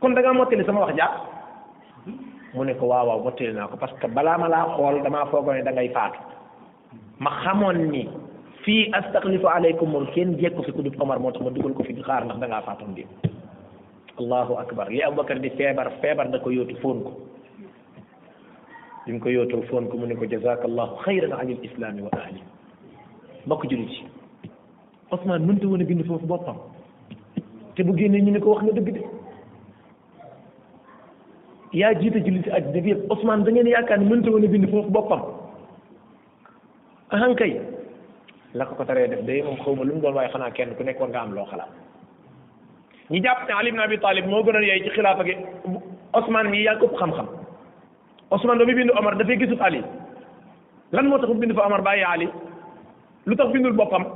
كنت 0.00 0.18
أنا 0.18 0.32
موتلي 0.32 0.64
سما 0.64 0.84
وخجا 0.84 1.08
منكو 2.54 2.86
واو 2.86 3.08
واو 3.24 3.34
ناكو 3.40 3.76
باسكو 3.76 4.06
بلا 4.08 4.36
ما 4.36 4.62
خول 4.76 5.02
دما 5.02 5.24
فوغوني 5.24 5.62
داغاي 5.62 5.88
فاتو 5.88 6.18
ma 7.20 7.30
xamoon 7.44 7.76
ni 7.92 8.08
fii 8.64 8.90
astaxlifu 8.98 9.46
aleykum 9.48 9.90
moom 9.92 10.06
kenn 10.14 10.34
jekku 10.40 10.62
fi 10.66 10.72
ku 10.72 10.82
dut 10.82 10.96
moo 10.98 11.30
tax 11.30 11.40
ma 11.44 11.50
dugal 11.50 11.74
ko 11.74 11.84
fi 11.84 11.92
di 11.92 12.02
xaar 12.02 12.24
ndax 12.24 12.38
da 12.40 12.46
ngaa 12.48 12.62
faatum 12.62 12.94
di 12.94 13.04
allahu 14.20 14.54
akbar 14.62 14.88
li 14.88 15.02
Abubakar 15.02 15.38
di 15.40 15.50
feebar 15.50 15.90
feebar 16.00 16.30
da 16.30 16.38
ko 16.38 16.50
yóotu 16.50 16.76
fóon 16.82 17.02
ko 17.04 17.12
bi 19.06 19.12
mu 19.12 19.20
ko 19.20 19.28
yootoo 19.28 19.62
fóon 19.68 19.88
ko 19.88 19.96
mu 19.98 20.06
ne 20.06 20.14
ko 20.16 20.24
jazakallahu 20.32 20.96
xayran 21.04 21.32
an 21.38 21.50
il 21.50 21.62
islami 21.64 22.02
wa 22.02 22.10
ahli 22.16 22.40
yi 23.70 24.04
Ousmane 25.10 25.44
mënta 25.46 25.66
woon 25.66 25.82
a 25.82 25.84
bind 25.84 26.04
foofu 26.06 26.26
boppam 26.26 26.56
te 27.74 27.82
bu 27.82 27.96
génnee 27.98 28.22
ñu 28.22 28.32
ne 28.32 28.40
ko 28.40 28.50
wax 28.54 28.62
nga 28.64 28.72
dëgg 28.72 28.92
de 28.94 29.00
yaa 31.78 31.94
jiite 32.00 32.20
jullit 32.24 32.44
si 32.44 32.50
àddina 32.50 32.80
bi 32.82 32.88
yëpp 32.92 33.10
Ousmane 33.12 33.42
da 33.44 33.50
ngeen 33.50 33.66
yaakaar 33.66 33.98
ne 34.00 34.08
mënta 34.08 34.30
woon 34.30 34.44
a 34.44 34.48
bind 34.48 34.68
foofu 34.70 34.90
boppam 34.90 35.22
ahan 37.10 37.34
kay 37.34 37.58
la 38.54 38.64
ko 38.66 38.74
ko 38.78 38.84
taree 38.86 39.08
def 39.10 39.22
day 39.26 39.42
moom 39.42 39.58
xaw 39.62 39.74
ma 39.74 39.82
lu 39.84 39.94
mu 39.94 40.00
doon 40.02 40.14
waaye 40.14 40.30
xanaa 40.32 40.50
kenn 40.50 40.74
ku 40.78 40.82
nekkoon 40.84 41.10
war 41.10 41.10
nga 41.10 41.20
am 41.22 41.34
loo 41.34 41.44
xalaat 41.50 41.70
ñi 43.10 43.20
jàpp 43.22 43.48
ne 43.48 43.52
Ali 43.54 43.68
ibn 43.70 43.80
Abi 43.80 43.98
Talib 43.98 44.26
moo 44.26 44.42
gënoon 44.42 44.62
yaay 44.66 44.82
ci 44.84 44.90
xilaafa 44.94 45.24
gi 45.24 45.34
Ousmane 46.14 46.48
mii 46.50 46.62
yaa 46.64 46.78
xam-xam 46.78 47.28
Ousmane 48.30 48.58
ba 48.58 48.64
muy 48.64 48.74
bind 48.74 48.90
Omar 48.94 49.14
dafay 49.16 49.38
gisut 49.38 49.60
Ali 49.60 49.82
lan 50.92 51.06
moo 51.08 51.18
tax 51.18 51.28
mu 51.28 51.38
bind 51.42 51.54
fa 51.54 51.66
Omar 51.66 51.82
bàyyi 51.82 52.04
Ali 52.06 52.28
lu 53.26 53.34
tax 53.36 53.50
bindul 53.52 53.72
boppam 53.72 54.06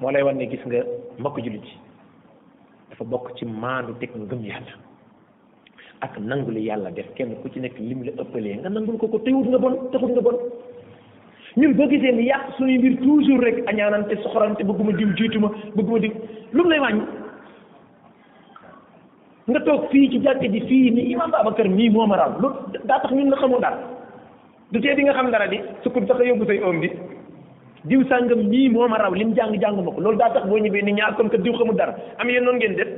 moo 0.00 0.10
lay 0.10 0.22
wan 0.22 0.34
ne 0.36 0.46
gis 0.50 0.62
nga 0.66 0.82
mbokk 1.18 1.38
jullit 1.38 1.62
ci 1.62 1.76
dafa 2.90 3.04
bokk 3.04 3.30
ci 3.38 3.44
maandu 3.46 3.94
teg 4.00 4.10
ngëm 4.14 4.42
yàlla 4.42 4.74
ak 6.02 6.18
nangul 6.18 6.58
yàlla 6.58 6.90
def 6.90 7.14
kenn 7.14 7.36
ku 7.42 7.48
ci 7.48 7.60
nekk 7.60 7.78
lim 7.78 8.02
la 8.02 8.10
ëppalee 8.22 8.58
nga 8.58 8.68
nangul 8.70 8.98
ko 8.98 9.06
ko 9.06 9.18
téyut 9.18 9.46
nga 9.46 9.58
bon 9.58 9.74
taxut 9.90 10.10
nga 10.10 10.22
ñun 11.56 11.74
boo 11.76 11.88
gisee 11.90 12.12
ni 12.12 12.24
yàq 12.28 12.56
suñuy 12.56 12.78
mbir 12.78 12.94
toujours 13.02 13.40
rek 13.44 13.66
añaanante 13.68 14.16
soxorante 14.22 14.62
bëgguma 14.64 14.92
diw 14.96 15.08
jiituma 15.16 15.48
bëgguma 15.76 15.98
diw 16.00 16.12
lu 16.54 16.62
mu 16.62 16.70
lay 16.70 16.80
wàññi 16.80 17.02
nga 19.48 19.60
toog 19.60 19.90
fii 19.90 20.10
ci 20.10 20.18
jàkka 20.22 20.48
ji 20.48 20.60
fii 20.66 20.90
ni 20.92 21.10
imam 21.12 21.30
kër 21.56 21.68
mii 21.68 21.90
moo 21.90 22.06
ma 22.06 22.16
raw 22.16 22.30
loolu 22.40 22.56
daa 22.84 22.98
tax 23.02 23.10
ñun 23.12 23.28
na 23.28 23.36
xamoo 23.36 23.60
dara 23.60 23.78
du 24.72 24.80
tee 24.80 24.94
di 24.94 25.02
nga 25.02 25.12
xam 25.12 25.30
dara 25.30 25.46
di 25.46 25.58
sukkul 25.82 26.06
sax 26.06 26.20
a 26.20 26.24
yóbbu 26.24 26.46
say 26.46 26.58
oom 26.62 26.80
di 26.80 26.88
diw 27.84 28.00
sàngam 28.08 28.48
mii 28.48 28.68
moo 28.70 28.88
ma 28.88 28.96
raw 28.96 29.12
lim 29.12 29.34
jàng 29.34 29.52
jànguma 29.60 29.92
ko 29.92 30.00
loolu 30.00 30.16
daa 30.16 30.30
tax 30.32 30.46
boo 30.48 30.56
ñëwee 30.58 30.82
ni 30.84 30.92
ñaar 30.94 31.16
comme 31.16 31.28
que 31.30 31.36
diw 31.38 31.52
xamul 31.52 31.76
dara 31.76 31.94
am 32.18 32.28
yéen 32.30 32.44
noonu 32.44 32.56
ngeen 32.58 32.76
def 32.76 32.88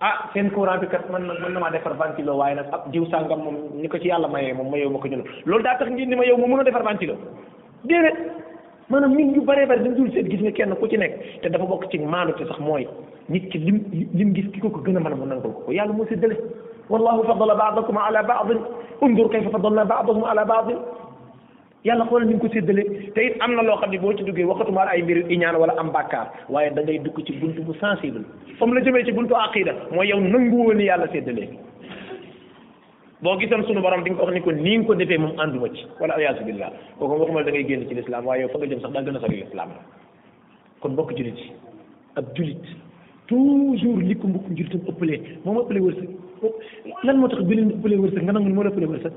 ah 0.00 0.30
seen 0.32 0.48
courant 0.50 0.80
bi 0.80 0.86
kat 0.92 1.04
man 1.12 1.26
nag 1.28 1.38
mën 1.44 1.52
na 1.52 1.60
maa 1.60 1.70
defar 1.70 1.92
ventilo 2.00 2.36
waaye 2.40 2.54
nag 2.56 2.68
ab 2.72 2.82
jiw 2.92 3.04
sàngam 3.12 3.42
moom 3.44 3.56
ni 3.80 3.88
ko 3.88 3.98
ci 3.98 4.08
yàlla 4.08 4.28
ma 4.28 4.40
yow 4.42 4.90
ma 4.90 4.98
ko 4.98 5.08
ñun 5.08 5.24
loolu 5.44 5.62
daa 5.64 5.76
tax 5.78 5.90
ngeen 5.90 6.08
ni 6.10 6.16
ma 6.16 6.24
yow 6.26 6.36
ma 6.40 6.46
mën 6.46 6.60
a 6.60 6.64
defar 6.68 6.82
ventilo 6.88 7.14
déedéet 7.84 8.16
maanaam 8.88 9.12
ñun 9.14 9.32
ñu 9.34 9.44
bëree 9.48 9.66
bëri 9.66 9.84
dañ 9.84 9.94
dul 9.96 10.10
seet 10.12 10.30
gis 10.30 10.40
nga 10.40 10.50
kenn 10.52 10.74
ku 10.80 10.88
ci 10.88 10.96
nekk 10.96 11.14
te 11.42 11.48
dafa 11.50 11.64
bokk 11.66 11.84
ci 11.90 11.98
maanu 11.98 12.32
te 12.32 12.44
sax 12.46 12.58
mooy 12.58 12.88
nit 13.28 13.48
ki 13.50 13.58
lim 13.58 13.78
lim 14.14 14.32
gis 14.34 14.48
ki 14.52 14.60
ko 14.60 14.70
ko 14.70 14.80
gën 14.84 14.96
a 14.96 15.00
mën 15.00 15.12
a 15.12 15.16
mu 15.16 15.26
nangul 15.26 15.52
ko 15.56 15.62
ko 15.66 15.72
yàlla 15.78 15.92
moo 15.92 16.06
séddale 16.08 16.36
wallahu 16.88 17.24
fadala 17.28 17.54
baadakum 17.62 17.98
ala 18.08 18.22
baadin 18.22 18.60
undur 19.02 19.28
kayfa 19.30 19.50
fadalna 19.50 19.84
baadahum 19.84 20.24
ala 20.24 20.44
baadin 20.44 20.78
yàlla 21.84 22.04
xoolal 22.08 22.28
ni 22.28 22.34
mu 22.34 22.40
ko 22.44 22.48
séddale 22.52 22.82
te 23.14 23.20
it 23.26 23.40
am 23.40 23.54
na 23.56 23.62
loo 23.62 23.76
xam 23.80 23.90
ne 23.90 23.98
boo 23.98 24.12
ci 24.12 24.24
duggee 24.24 24.44
waxatumaal 24.44 24.88
ay 24.88 25.02
mbir 25.02 25.24
iñaan 25.32 25.56
wala 25.56 25.72
am 25.80 25.90
bàkkaar 25.92 26.26
waaye 26.50 26.70
da 26.74 26.82
ngay 26.82 26.98
dugg 26.98 27.18
ci 27.26 27.32
buntu 27.40 27.62
bu 27.64 27.72
sensible 27.80 28.24
comme 28.58 28.74
la 28.74 28.80
jëmee 28.80 29.04
ci 29.04 29.12
buntu 29.12 29.34
aqida 29.34 29.72
mooy 29.90 30.06
yow 30.08 30.20
nanguwoo 30.20 30.72
ni 30.74 30.84
yàlla 30.84 31.08
séddalee 31.08 31.48
boo 33.22 33.36
gisoon 33.40 33.64
sunu 33.64 33.80
borom 33.80 34.04
di 34.04 34.10
nga 34.10 34.20
ko 34.24 34.30
ni 34.30 34.40
ko 34.42 34.50
nii 34.52 34.84
ko 34.84 34.94
defee 34.94 35.18
moom 35.18 35.40
ànduma 35.40 35.72
ci 35.72 35.86
wala 36.00 36.14
ayaasu 36.16 36.44
billah 36.44 36.72
kooku 36.98 37.16
waxuma 37.20 37.42
da 37.44 37.50
ngay 37.50 37.64
génn 37.64 37.88
ci 37.88 37.94
lislaam 37.94 38.26
waaye 38.26 38.42
yow 38.42 38.48
fa 38.52 38.58
nga 38.58 38.66
jëm 38.66 38.80
sax 38.80 38.92
daa 38.92 39.02
gën 39.02 39.16
a 39.16 39.20
sori 39.24 39.40
lislaam 39.40 39.68
la 39.70 39.80
kon 40.80 40.90
bokk 40.94 41.16
julit 41.16 41.38
yi 41.40 41.50
ab 42.16 42.26
julit 42.34 42.64
toujours 43.26 44.02
li 44.04 44.14
ko 44.16 44.28
mbokk 44.28 44.50
njuritam 44.52 44.80
ëppalee 44.92 45.18
moom 45.44 45.58
ëppalee 45.64 45.80
wërsëg 45.80 46.08
lan 47.08 47.16
moo 47.16 47.28
tax 47.28 47.40
bi 47.44 47.56
leen 47.56 47.72
ëppalee 47.72 47.96
wërsëg 48.00 48.22
nga 48.24 48.32
nangu 48.32 48.48
moo 48.52 48.68
ëppalee 48.68 48.92
wërsëg 48.92 49.12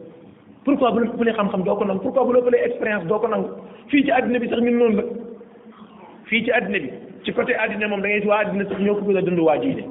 pourquoi 0.65 0.91
bu 0.95 0.99
la 1.03 1.07
ëppalee 1.11 1.33
xam-xam 1.35 1.63
doo 1.63 1.75
ko 1.75 1.85
pourquoi 2.11 2.23
bu 2.25 2.33
la 2.33 2.39
ëppalee 2.39 2.65
expérience 2.67 3.05
doo 3.07 3.19
ko 3.19 3.27
nangu 3.27 3.47
ci 3.89 4.11
àddina 4.11 4.39
bi 4.39 4.47
sax 4.47 4.59
ñun 4.61 4.77
noonu 4.79 4.95
la 4.95 5.03
fii 6.27 6.43
ci 6.45 6.51
àddina 6.51 6.79
bi 6.79 6.89
ci 7.23 7.33
côté 7.33 7.55
àddina 7.55 7.87
moom 7.87 8.01
da 8.01 8.07
ngay 8.07 8.25
waa 8.25 8.41
àddina 8.41 8.63
sax 8.69 8.79
ñoo 8.81 8.95
ko 8.95 9.11
dund 9.11 9.39
waa 9.39 9.57
jiine 9.59 9.83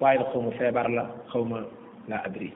waaye 0.00 0.18
xaw 0.32 0.40
ma 0.42 0.50
feebar 0.58 0.90
la 0.90 1.06
xaw 1.32 1.44
ma 1.44 1.60
la 2.08 2.16
adri 2.26 2.52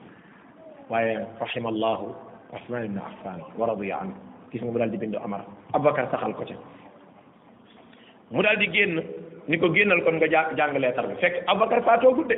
waaye 0.89 1.19
rahima 1.39 1.69
allahu 1.69 2.11
rahman 2.53 2.85
ibne 2.85 2.99
affan 2.99 3.39
wa 3.57 3.67
radiya 3.67 3.99
anhu 4.03 4.13
gis 4.51 4.61
nga 4.61 4.71
mu 4.71 4.89
di 4.91 4.97
bind 4.97 5.15
omar 5.23 5.41
abubakar 5.73 6.07
saxal 6.11 6.33
ko 6.35 6.43
ca 6.45 6.55
mu 8.31 8.41
daal 8.41 8.57
di 8.59 8.67
génn 8.67 9.01
ni 9.47 9.57
ko 9.57 9.69
génnal 9.73 10.03
kon 10.03 10.15
nga 10.19 10.27
jàng 10.27 10.75
leetar 10.77 11.07
bi 11.07 11.15
fekk 11.23 11.43
abubakar 11.47 11.81
faatoogut 11.83 12.27
de 12.27 12.35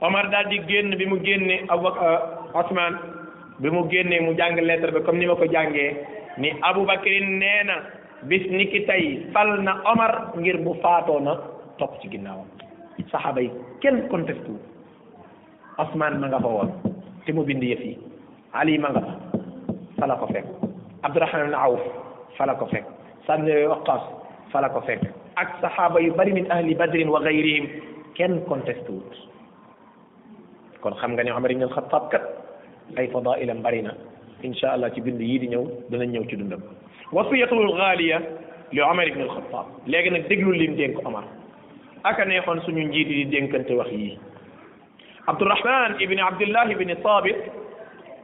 omar 0.00 0.28
daal 0.30 0.46
di 0.48 0.60
génn 0.68 0.94
bi 0.96 1.06
mu 1.06 1.16
génne 1.24 1.64
abubakar 1.70 2.44
asman 2.54 3.15
bi 3.60 3.68
mu 3.72 3.88
génnee 3.88 4.20
mu 4.24 4.32
jàng 4.38 4.56
lettre 4.68 4.90
bi 4.92 5.00
comme 5.04 5.18
ni 5.20 5.26
ma 5.26 5.34
ko 5.36 5.46
jàngee 5.54 5.90
ni 6.38 6.48
aboubacrine 6.68 7.28
nee 7.40 7.64
na 7.64 7.74
bis 8.28 8.44
niki 8.50 8.68
ki 8.80 8.86
tey 8.86 9.04
fal 9.32 9.50
na 9.66 9.72
omar 9.92 10.32
ngir 10.36 10.56
bu 10.64 10.74
faatoo 10.82 11.20
na 11.20 11.34
topp 11.78 12.00
ci 12.02 12.08
ginnaawam 12.08 12.46
sahaba 13.12 13.40
yi 13.40 13.50
kenn 13.82 14.08
contexte 14.08 14.48
wu 14.48 14.58
osman 15.78 16.18
ma 16.20 16.26
nga 16.28 16.38
fa 16.40 16.48
woon 16.48 16.70
te 17.24 17.32
mu 17.32 17.44
bind 17.44 17.62
yëf 17.62 17.80
yi 17.84 17.96
ali 18.52 18.78
ma 18.78 18.90
nga 18.92 19.00
fa 19.00 20.04
fa 20.06 20.16
ko 20.16 20.26
fekk 20.26 20.46
abdourahman 21.02 21.44
ibn 21.48 21.54
awf 21.54 21.80
fala 22.36 22.54
ko 22.54 22.66
fekk 22.68 22.84
sanne 23.26 23.56
waqas 23.72 24.02
fa 24.52 24.60
la 24.60 24.68
ko 24.68 24.80
fekk 24.84 25.04
ak 25.36 25.56
sahaba 25.60 26.00
yu 26.00 26.12
bari 26.12 26.32
min 26.32 26.48
ahli 26.52 26.74
badrin 26.76 27.08
wa 27.08 27.22
gayrihim 27.24 27.66
kenn 28.16 28.40
contexte 28.48 28.88
wut 28.90 29.12
kon 30.80 30.94
xam 31.00 31.16
nga 31.16 31.22
ni 31.24 31.30
omar 31.32 31.50
ibn 31.52 31.62
al 31.64 31.72
khattab 31.72 32.08
kat 32.12 32.24
ay 32.94 33.08
fadaila 33.10 33.54
bari 33.54 33.82
na 33.82 33.90
insha 34.46 34.72
allah 34.78 34.90
ci 34.94 35.00
bind 35.02 35.18
yi 35.20 35.38
di 35.42 35.46
ñëw 35.50 35.64
danañ 35.90 36.08
ñëw 36.14 36.24
ci 36.30 36.36
dundam 36.38 36.62
wasiyatul 37.12 37.74
ghaliya 37.74 38.18
li 38.72 38.80
umar 38.80 39.06
ibn 39.08 39.22
al-khattab 39.26 39.66
legi 39.86 40.10
nak 40.10 40.22
déglu 40.30 40.52
lim 40.54 40.74
dénk 40.78 40.98
umar 41.02 41.24
aka 42.04 42.24
neexoon 42.24 42.60
suñu 42.62 42.86
njiti 42.86 43.14
di 43.24 43.24
dénkante 43.26 43.74
wax 43.74 43.90
yi 43.90 44.18
abdurrahman 45.26 45.98
ibn 46.00 46.18
abdullah 46.22 46.70
ibn 46.70 46.92
sabit 47.02 47.36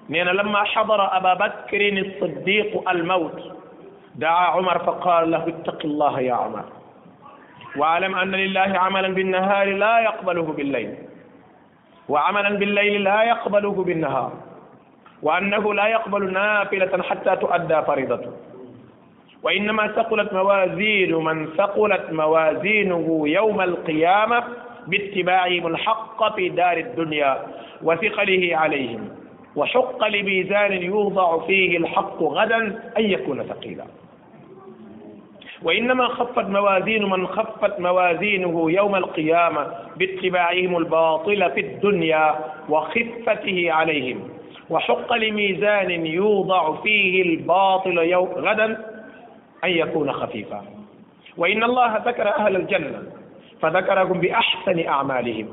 nee 0.08 0.22
na 0.24 0.32
lama 0.32 0.62
xadara 0.74 1.06
aba 1.18 1.34
bakrin 1.34 1.98
alsiddiqu 1.98 2.82
almawt 2.86 3.34
daa 4.14 4.54
umar 4.58 4.78
fa 4.86 4.92
qaala 5.02 5.26
lahu 5.38 5.48
ittaqi 5.50 5.86
allaha 5.90 6.20
ya 6.22 6.38
umar 6.46 6.66
واعلم 7.72 8.12
أن 8.14 8.28
لله 8.34 8.68
عملا 8.76 9.08
بالنهار 9.16 9.66
لا 9.80 9.94
يقبله 10.00 10.42
بالليل 10.44 10.90
وعملا 12.08 12.48
بالليل 12.60 13.02
لا 13.04 13.22
يقبله 13.24 13.72
بالنهار 13.84 14.32
وأنه 15.22 15.74
لا 15.74 15.86
يقبل 15.86 16.32
نافلة 16.32 17.02
حتى 17.02 17.36
تؤدى 17.36 17.82
فريضته 17.86 18.32
وإنما 19.42 19.86
ثقلت 19.88 20.32
موازين 20.32 21.14
من 21.14 21.46
ثقلت 21.58 22.06
موازينه 22.12 23.22
يوم 23.28 23.60
القيامة 23.60 24.44
باتباعهم 24.86 25.66
الحق 25.66 26.36
في 26.36 26.48
دار 26.48 26.76
الدنيا 26.76 27.38
وثقله 27.82 28.56
عليهم 28.56 29.08
وحق 29.56 30.06
لميزان 30.08 30.72
يوضع 30.72 31.38
فيه 31.46 31.78
الحق 31.78 32.22
غدا 32.22 32.56
أن 32.98 33.04
يكون 33.04 33.42
ثقيلا 33.42 33.84
وإنما 35.62 36.06
خفت 36.08 36.44
موازين 36.46 37.10
من 37.10 37.26
خفت 37.26 37.80
موازينه 37.80 38.70
يوم 38.70 38.94
القيامة 38.96 39.66
باتباعهم 39.96 40.76
الباطل 40.76 41.50
في 41.50 41.60
الدنيا 41.60 42.34
وخفته 42.68 43.66
عليهم 43.72 44.28
وحق 44.72 45.12
لميزان 45.12 46.06
يوضع 46.06 46.72
فيه 46.82 47.22
الباطل 47.22 47.98
يوم 47.98 48.28
غدا 48.28 48.66
أن 49.64 49.70
يكون 49.70 50.12
خفيفا 50.12 50.62
وإن 51.36 51.62
الله 51.64 51.96
ذكر 51.96 52.28
أهل 52.36 52.56
الجنة 52.56 53.02
فذكرهم 53.62 54.20
بأحسن 54.20 54.86
أعمالهم 54.88 55.48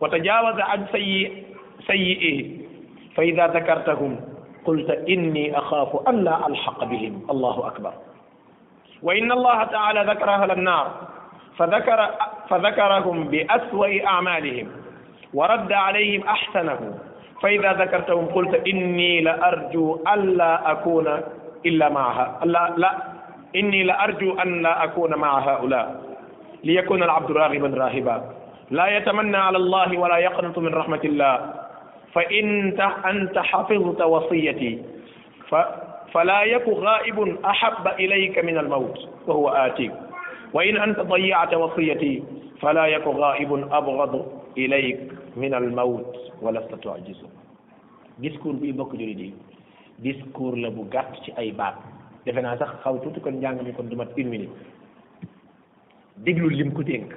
وتجاوز 0.00 0.58
عن 0.60 0.86
سيء 0.92 1.44
سيئه 1.86 2.50
فإذا 3.16 3.46
ذكرتهم 3.46 4.20
قلت 4.64 4.90
إني 4.90 5.58
أخاف 5.58 6.08
أن 6.08 6.24
لا 6.24 6.46
ألحق 6.48 6.84
بهم 6.84 7.26
الله 7.30 7.66
أكبر 7.66 7.92
وإن 9.02 9.32
الله 9.32 9.64
تعالى 9.64 10.04
ذكر 10.12 10.28
أهل 10.30 10.50
النار 10.50 10.90
فذكر 11.58 12.10
فذكرهم 12.50 13.24
بأسوأ 13.24 14.06
أعمالهم 14.06 14.68
ورد 15.34 15.72
عليهم 15.72 16.22
أحسنه 16.28 16.90
فإذا 17.44 17.72
ذكرتهم 17.72 18.26
قلت 18.26 18.54
إني 18.68 19.20
لأرجو 19.20 19.98
ألا 20.14 20.72
أكون 20.72 21.20
إلا 21.66 21.88
معها 21.88 22.40
لا 22.44 22.72
لا 22.76 22.96
إني 23.56 23.82
لأرجو 23.82 24.32
أن 24.38 24.62
لا 24.62 24.84
أكون 24.84 25.14
مع 25.14 25.38
هؤلاء 25.54 26.00
ليكون 26.64 27.02
العبد 27.02 27.30
راغبا 27.30 27.78
راهبا 27.84 28.22
لا 28.70 28.96
يتمنى 28.96 29.36
على 29.36 29.56
الله 29.56 29.98
ولا 29.98 30.16
يقنط 30.18 30.58
من 30.58 30.74
رحمة 30.74 31.00
الله 31.04 31.40
فإن 32.14 32.72
أنت 33.10 33.38
حفظت 33.38 34.02
وصيتي 34.02 34.82
فلا 36.12 36.42
يك 36.42 36.68
غائب 36.68 37.36
أحب 37.44 37.88
إليك 37.88 38.44
من 38.44 38.58
الموت 38.58 39.08
وهو 39.26 39.48
آتيك 39.48 39.92
وإن 40.52 40.76
أنت 40.76 41.00
ضيعت 41.00 41.54
وصيتي 41.54 42.22
فلا 42.62 42.86
يك 42.86 43.06
غائب 43.06 43.68
أبغض 43.72 44.43
ilayk 44.58 45.10
min 45.36 45.52
al 45.54 45.68
mawt 45.70 46.14
wala 46.42 46.62
sa 46.70 46.78
tujizu 46.78 47.26
discours 48.22 48.58
bii 48.62 48.72
mbokk 48.72 48.94
jullit 48.94 49.18
yi 49.18 49.30
discours 50.02 50.58
la 50.62 50.70
bu 50.70 50.86
gàtt 50.90 51.18
ci 51.24 51.32
ay 51.36 51.50
baat 51.52 51.74
defe 52.26 52.38
naa 52.40 52.56
sax 52.58 52.78
xaw 52.82 52.94
tuuti 53.02 53.20
kon 53.20 53.34
njàng 53.38 53.62
mi 53.62 53.72
kon 53.74 53.88
du 53.90 53.96
mat 53.96 54.10
une 54.16 54.48
déglu 56.22 56.48
lim 56.50 56.72
ku 56.72 56.82
dénk 56.84 57.10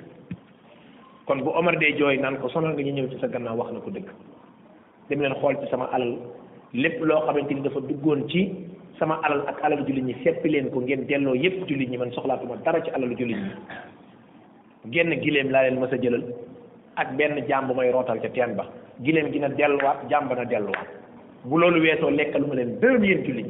kon 1.25 1.43
bu 1.45 1.53
Omar 1.55 1.77
dee 1.77 1.93
jooy 1.97 2.17
naan 2.17 2.37
ko 2.41 2.49
sonal 2.49 2.73
nga 2.73 2.81
ñu 2.83 2.93
ñëw 2.93 3.07
ci 3.13 3.19
sa 3.21 3.27
gannaaw 3.27 3.57
wax 3.57 3.71
na 3.73 3.79
ko 3.79 3.89
dëgg 3.91 4.09
dem 5.09 5.21
leen 5.21 5.35
xool 5.37 5.55
ci 5.61 5.69
sama 5.69 5.85
alal 5.93 6.17
lépp 6.73 7.01
loo 7.05 7.21
xamante 7.25 7.53
ni 7.53 7.61
dafa 7.61 7.79
duggoon 7.81 8.25
ci 8.29 8.49
sama 8.97 9.19
alal 9.23 9.45
ak 9.47 9.61
alalu 9.63 9.85
jullit 9.85 10.03
ñi 10.09 10.15
seppi 10.23 10.49
leen 10.49 10.69
ko 10.73 10.79
ngeen 10.81 11.05
delloo 11.07 11.35
yépp 11.37 11.67
jullit 11.69 11.89
ñi 11.89 11.97
man 11.97 12.11
soxlaatuma 12.11 12.57
dara 12.65 12.81
ci 12.81 12.89
alalu 12.97 13.15
jullit 13.17 13.37
ñi 13.37 13.53
genn 14.91 15.13
gileem 15.21 15.49
laa 15.51 15.61
leen 15.69 15.77
mës 15.79 15.93
a 15.93 15.97
jëlal 15.97 16.23
ak 16.97 17.13
benn 17.15 17.39
jàmb 17.47 17.69
may 17.77 17.91
rootal 17.93 18.17
ca 18.21 18.29
teen 18.29 18.55
ba 18.57 18.65
gileem 19.03 19.31
gi 19.31 19.39
na 19.39 19.47
delluwaat 19.49 20.03
jàmb 20.09 20.33
na 20.33 20.43
delluwaat 20.45 20.87
bu 21.45 21.57
loolu 21.57 21.79
weesoo 21.81 22.09
lekkalu 22.09 22.47
ma 22.47 22.55
leen 22.55 22.79
dërëm 22.81 23.03
yéen 23.05 23.21
jullit 23.25 23.49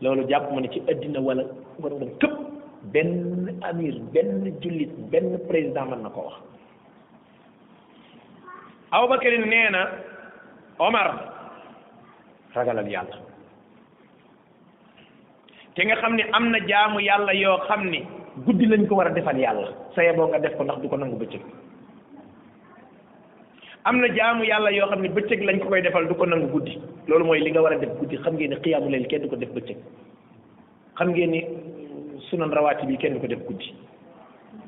loolu 0.00 0.24
jàpp 0.28 0.50
ma 0.52 0.60
ne 0.60 0.68
ci 0.72 0.80
addina 0.88 1.20
wala 1.20 1.42
war 1.80 1.92
a 1.92 2.06
këpp 2.20 2.34
benn 2.92 3.60
amir 3.62 3.94
benn 4.12 5.30
président 5.48 5.86
mën 5.90 6.00
na 6.02 6.08
ko 6.08 6.20
wax 6.28 6.36
Abubakarin 8.92 9.46
nee 9.52 9.70
na 9.70 9.82
Omar 10.78 11.08
ragalal 12.54 12.88
yàlla 12.88 13.16
te 15.74 15.80
nga 15.84 15.96
xam 16.00 16.16
ne 16.16 16.22
am 16.32 16.48
na 16.50 16.58
jaamu 16.66 17.00
yàlla 17.04 17.32
yoo 17.34 17.58
xam 17.68 17.84
ne 17.90 18.00
guddi 18.46 18.64
lañ 18.66 18.86
ko 18.88 18.94
war 18.96 19.06
a 19.08 19.10
defal 19.14 19.36
yàlla 19.44 19.68
sa 19.94 20.02
yeboo 20.04 20.28
nga 20.28 20.38
def 20.38 20.56
ko 20.56 20.64
ndax 20.64 20.80
du 20.80 20.88
ko 20.88 20.96
nangu 20.96 21.18
bëccëg 21.20 21.42
am 23.86 24.00
na 24.02 24.08
jaamu 24.18 24.42
yàlla 24.44 24.70
yoo 24.74 24.88
xam 24.90 25.00
ne 25.02 25.08
bëccëg 25.14 25.42
lañ 25.46 25.58
ko 25.62 25.68
koy 25.68 25.80
defal 25.82 26.06
du 26.08 26.14
ko 26.14 26.24
nangu 26.26 26.48
guddi 26.50 26.72
loolu 27.08 27.24
mooy 27.24 27.38
li 27.40 27.50
nga 27.50 27.62
war 27.62 27.72
a 27.72 27.78
def 27.78 27.92
guddi 28.00 28.16
xam 28.18 28.34
ngeen 28.34 28.50
ni 28.50 28.56
xiyaamu 28.60 28.90
leel 28.90 29.06
kenn 29.06 29.22
du 29.22 29.28
ko 29.28 29.36
def 29.36 29.50
bëccëg 29.54 29.76
xam 30.98 31.08
ngeen 31.14 31.30
ni 31.30 31.40
sunan 32.28 32.50
rawaati 32.50 32.86
bi 32.86 32.96
kenn 32.98 33.14
du 33.14 33.20
ko 33.20 33.26
def 33.28 33.38
guddi 33.46 33.70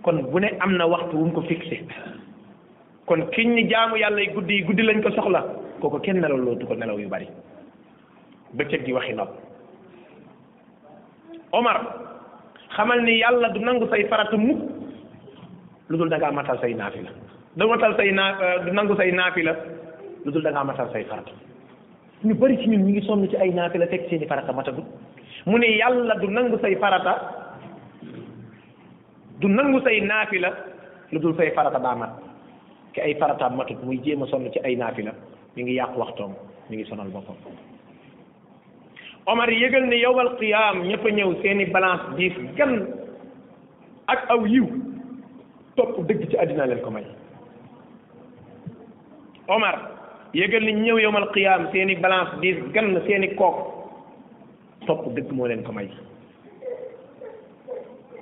kon 0.04 0.22
bu 0.30 0.38
ne 0.38 0.52
am 0.60 0.76
na 0.76 0.86
waxtu 0.86 1.16
wu 1.18 1.24
mu 1.26 1.32
ko 1.32 1.42
fixé 1.50 1.80
kon 3.06 3.26
kiñ 3.34 3.54
ni 3.54 3.66
jaamu 3.68 3.96
yàlla 3.96 4.20
yi 4.20 4.28
guddi 4.36 4.54
yi 4.54 4.62
guddi 4.64 4.82
lañ 4.86 5.02
ko 5.02 5.10
soxla 5.10 5.42
kooku 5.80 5.98
kenn 6.00 6.20
nelaw 6.20 6.38
loo 6.38 6.54
du 6.54 6.66
ko 6.66 6.74
nelaw 6.76 6.98
yu 7.00 7.08
bari 7.08 7.26
bëccëg 8.54 8.84
di 8.84 8.92
waxi 8.92 9.12
nopp 9.14 9.34
Omar 11.50 11.80
xamal 12.76 13.02
ni 13.02 13.18
yàlla 13.18 13.48
du 13.50 13.60
nangu 13.66 13.88
say 13.90 14.04
farata 14.06 14.36
mukk 14.36 14.62
lu 15.88 15.96
dul 15.98 16.08
da 16.08 16.18
ngaa 16.18 16.30
matal 16.30 16.58
say 16.60 16.72
naafila 16.74 17.10
da 17.56 17.66
matal 17.66 17.94
say 17.96 18.10
naa 18.12 18.28
euh, 18.42 18.56
du 18.68 18.72
nangu 18.72 18.92
say 18.98 19.08
naafila 19.18 19.52
lu 20.24 20.30
dul 20.34 20.44
da 20.44 20.50
ngaa 20.52 20.66
matal 20.70 20.88
say 20.92 21.02
farata 21.12 21.32
ñu 22.24 22.34
bëri 22.34 22.56
ci 22.60 22.66
ñun 22.68 22.82
ñu 22.84 22.90
ngi 22.92 23.02
sonn 23.06 23.24
ci 23.30 23.36
ay 23.36 23.50
naafila 23.54 23.86
fekk 23.88 24.08
seeni 24.10 24.26
farata 24.28 24.52
matagul 24.52 24.84
mu 25.46 25.56
ne 25.58 25.66
yàlla 25.80 26.14
du 26.20 26.28
nangu 26.28 26.58
say 26.60 26.76
farata 26.76 27.14
du 29.40 29.48
nangu 29.48 29.80
say 29.86 30.00
naafila 30.00 30.50
lu 31.12 31.18
dul 31.20 31.36
say 31.36 31.48
farata 31.56 31.78
daa 31.80 31.94
mat 31.96 32.12
ki 32.92 33.00
ay 33.00 33.14
farataam 33.16 33.56
matut 33.56 33.80
muy 33.84 33.98
jéem 34.04 34.22
a 34.22 34.26
sonn 34.26 34.50
ci 34.52 34.60
ay 34.64 34.76
naafila 34.76 35.12
mi 35.56 35.62
ngi 35.62 35.74
yàq 35.80 35.96
waxtoom 35.96 36.34
mi 36.68 36.76
ngi 36.76 36.84
sonal 36.84 37.08
boppam 37.08 37.38
Omar 39.28 39.48
yëgal 39.50 39.88
ne 39.88 39.96
yowmal 40.00 40.36
qiyaam 40.38 40.82
ñëpp 40.88 41.04
a 41.06 41.10
ñëw 41.16 41.30
seeni 41.42 41.64
balance 41.72 42.04
diis 42.16 42.32
gan 42.56 42.84
ak 44.08 44.20
aw 44.30 44.44
yiw 44.44 44.64
topp 45.76 45.96
dëgg 46.08 46.30
ci 46.32 46.36
àddina 46.36 46.64
leen 46.66 46.80
ko 46.80 46.90
may 46.92 47.04
Omar 49.48 49.74
yëgal 50.36 50.60
ni 50.64 50.72
ñëw 50.84 50.98
yowmal 51.00 51.30
qiyaam 51.32 51.70
seeni 51.72 51.94
balance 52.04 52.36
diis 52.40 52.58
gann 52.74 52.92
seeni 53.06 53.28
kook 53.34 53.56
topp 54.86 55.06
dëgg 55.16 55.30
moo 55.32 55.48
leen 55.48 55.62
ko 55.64 55.72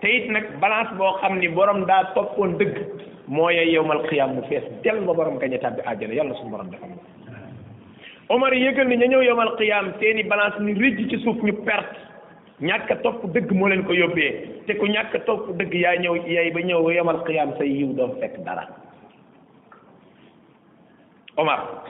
it 0.06 0.30
nag 0.30 0.46
balance 0.62 0.94
boo 0.96 1.18
xam 1.18 1.38
ni 1.40 1.48
borom 1.48 1.82
daa 1.86 2.04
toppoon 2.14 2.54
dëgg 2.60 2.78
moo 3.26 3.50
yey 3.50 3.72
yowmal 3.74 4.04
qiyaam 4.06 4.36
mu 4.36 4.42
fees 4.48 4.62
del 4.84 5.02
ba 5.06 5.14
borom 5.18 5.38
gañe 5.38 5.58
tàbbi 5.58 5.82
àjjana 5.82 6.14
yàlla 6.14 6.34
suñu 6.38 6.50
borom 6.54 6.70
defal 6.70 6.90
Omar 8.28 8.52
ñëw 8.52 9.22
yowmal 9.22 9.56
qiyaam 9.58 9.92
seeni 9.98 10.22
balance 10.22 10.60
ni 10.62 10.74
ci 11.10 11.18
suuf 11.24 11.42
ñu 11.42 11.52
ñàkk 12.60 12.90
a 12.90 12.94
dëgg 13.34 13.50
moo 13.52 13.66
leen 13.68 13.82
ko 13.84 13.92
yóbbee 13.92 14.32
te 14.66 14.78
ku 14.78 14.86
ñàkk 14.86 15.14
a 15.14 15.18
topp 15.26 15.50
dëgg 15.58 15.74
yaa 15.74 15.98
ñëw 15.98 16.14
yaay 16.26 16.50
ba 16.54 16.60
ñëw 16.60 16.88
yowmal 16.90 17.24
qiyaam 17.26 17.50
sa 17.58 17.64
yiw 17.64 17.92
doo 17.96 18.14
fekk 18.22 18.38
dara 18.46 18.85
Omar 21.36 21.82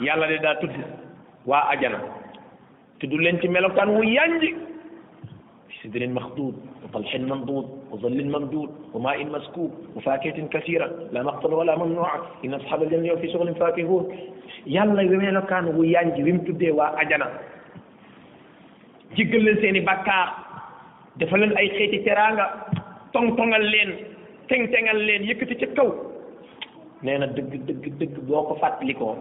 yàlla 0.00 0.26
de 0.28 0.36
daa 0.42 0.54
tudd 0.60 0.74
waa 1.48 1.64
ajana 1.72 1.98
tudd 3.00 3.12
leen 3.12 3.40
ci 3.40 3.48
melokaan 3.48 3.90
wu 3.96 4.02
yanji 4.02 4.50
fi 5.68 5.74
sidrin 5.82 6.12
maxduud 6.18 6.54
wa 6.82 6.88
talxin 6.92 7.24
mamduud 7.26 7.66
wa 7.90 7.98
zallin 8.02 8.28
mamduud 8.30 8.70
wa 8.92 9.00
maa 9.00 9.14
in 9.22 9.30
maskuub 9.32 9.72
wa 9.94 10.00
faakihatin 10.02 10.48
kasira 10.52 10.86
la 11.12 11.22
maqtan 11.22 11.52
wala 11.54 11.76
mamnuua 11.76 12.12
in 12.42 12.54
ashaba 12.54 12.84
aljanna 12.86 13.06
yow 13.06 13.16
fi 13.20 13.32
soxlin 13.32 13.54
faakihuun 13.54 14.04
yàlla 14.66 15.02
melokaan 15.02 15.66
wu 15.76 15.82
yanji 15.84 16.22
wi 16.22 16.32
mu 16.32 16.44
tuddee 16.44 16.72
waa 16.72 16.92
ajana 17.02 17.26
jéggal 19.16 19.42
leen 19.44 19.58
seeni 19.60 19.80
bakkaar 19.80 20.28
dafa 21.18 21.36
leen 21.36 21.56
ay 21.56 21.68
xeeti 21.76 22.04
teraanga 22.04 22.44
tong 23.12 23.36
tongal 23.36 23.64
leen 23.72 23.90
teng 24.48 24.68
tengal 24.72 24.96
leen 25.06 25.22
yëkkati 25.28 25.56
ca 25.60 25.66
kaw 25.76 25.88
nee 27.04 27.18
na 27.18 27.26
dëgg 27.26 27.64
dëgg 27.68 27.96
dëgg 28.00 28.20
boo 28.28 28.42
ko 28.48 28.54
fàttalikoo 28.60 29.16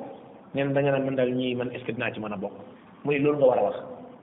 nee 0.53 0.63
na 0.63 0.71
da 0.73 0.82
naan 0.82 1.05
man 1.05 1.15
daal 1.15 1.32
ñii 1.36 1.55
man 1.55 1.71
est 1.73 1.84
ce 1.86 1.91
dinaa 1.91 2.11
ci 2.13 2.19
mën 2.19 2.32
a 2.34 2.38
bokk 2.38 2.53
mu 3.03 3.11
ne 3.11 3.19
loolu 3.19 3.38
nga 3.38 3.45
war 3.47 3.59
a 3.59 3.63
wax 3.63 3.76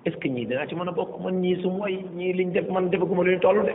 est 0.06 0.12
ce 0.12 0.16
que 0.18 0.28
ñii 0.28 0.46
dinaa 0.46 0.66
ci 0.66 0.74
mën 0.74 0.88
a 0.88 0.92
bokk 0.92 1.20
man 1.20 1.34
ñii 1.40 1.62
su 1.62 1.68
mooy 1.70 2.04
ñii 2.14 2.32
liñ 2.32 2.52
def 2.52 2.68
man 2.68 2.88
defaguma 2.90 3.22
lu 3.24 3.32
ñu 3.32 3.40
toll 3.40 3.62
de 3.64 3.74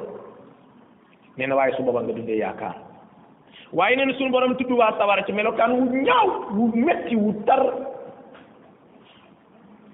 nee 1.38 1.47
na 1.47 1.55
waaye 1.55 1.73
su 1.78 1.84
boobaa 1.84 2.03
nga 2.03 2.13
dundee 2.13 2.38
yaakaar 2.38 2.75
waaye 3.73 3.95
nee 3.95 4.05
na 4.05 4.13
suñu 4.13 4.32
borom 4.32 4.55
tudd 4.55 4.71
waa 4.71 4.97
sawara 4.97 5.25
ci 5.25 5.34
melokaan 5.34 5.71
wu 5.73 5.86
ñaaw 5.93 6.28
wu 6.57 6.67
metti 6.73 7.15
wu 7.15 7.34
tar 7.45 7.61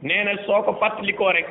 nee 0.02 0.24
na 0.24 0.38
soo 0.46 0.64
ko 0.64 0.74
fàttalikoo 0.80 1.32
rek 1.32 1.48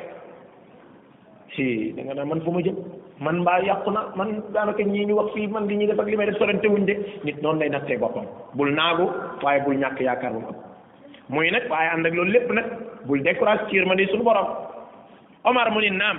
si 1.55 1.93
da 1.93 2.01
nga 2.03 2.13
naan 2.15 2.27
man 2.27 2.41
fu 2.41 2.51
ma 2.51 2.61
jëm 2.61 2.75
man 3.21 3.39
mbaa 3.41 3.59
yàqu 3.59 3.91
na 3.91 4.01
man 4.15 4.41
daanaka 4.53 4.83
ñii 4.83 5.05
ñu 5.05 5.15
wax 5.15 5.33
fii 5.33 5.47
man 5.47 5.67
li 5.67 5.75
ñuy 5.77 5.87
def 5.87 5.99
ak 5.99 6.07
li 6.07 6.17
may 6.17 6.25
def 6.25 6.37
sorante 6.37 6.65
wuñ 6.67 6.85
de 6.85 6.93
nit 7.23 7.37
noonu 7.43 7.59
lay 7.59 7.69
nattee 7.69 7.97
boppam 7.97 8.25
bul 8.55 8.69
naagu 8.73 9.05
waaye 9.43 9.59
bul 9.65 9.77
ñàkk 9.77 9.99
yaakaar 10.01 10.33
bu 10.33 10.39
mu 10.41 10.47
ëpp 10.49 11.29
muy 11.29 11.51
nag 11.51 11.69
waaye 11.69 11.89
ànd 11.93 12.03
nag 12.03 12.13
loolu 12.15 12.31
lépp 12.31 12.49
nag 12.51 12.65
bul 13.05 13.21
décourage 13.21 13.69
ciir 13.69 13.85
ma 13.85 13.95
ni 13.95 14.07
suñu 14.07 14.23
borom 14.23 14.47
Omar 15.43 15.71
mu 15.71 15.79
ni 15.81 15.89
naam 15.91 16.17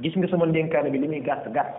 gis 0.00 0.14
nga 0.16 0.28
sama 0.28 0.46
ndénkaane 0.46 0.90
bi 0.90 0.98
li 0.98 1.08
muy 1.08 1.20
gàtt 1.20 1.44
gàtt 1.52 1.76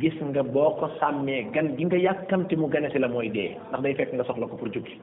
gis 0.00 0.14
nga 0.22 0.42
boo 0.42 0.70
ko 0.80 0.88
sàmmee 1.00 1.48
gan 1.52 1.76
gi 1.76 1.84
nga 1.84 1.96
yàkkamti 2.06 2.56
mu 2.56 2.68
gane 2.72 2.88
si 2.90 2.98
la 2.98 3.08
mooy 3.08 3.28
dee 3.28 3.52
ndax 3.68 3.80
day 3.82 3.94
fekk 3.94 4.12
nga 4.14 4.24
soxla 4.24 4.46
ko 4.48 4.56
pour 4.56 4.68
jukki 4.72 4.96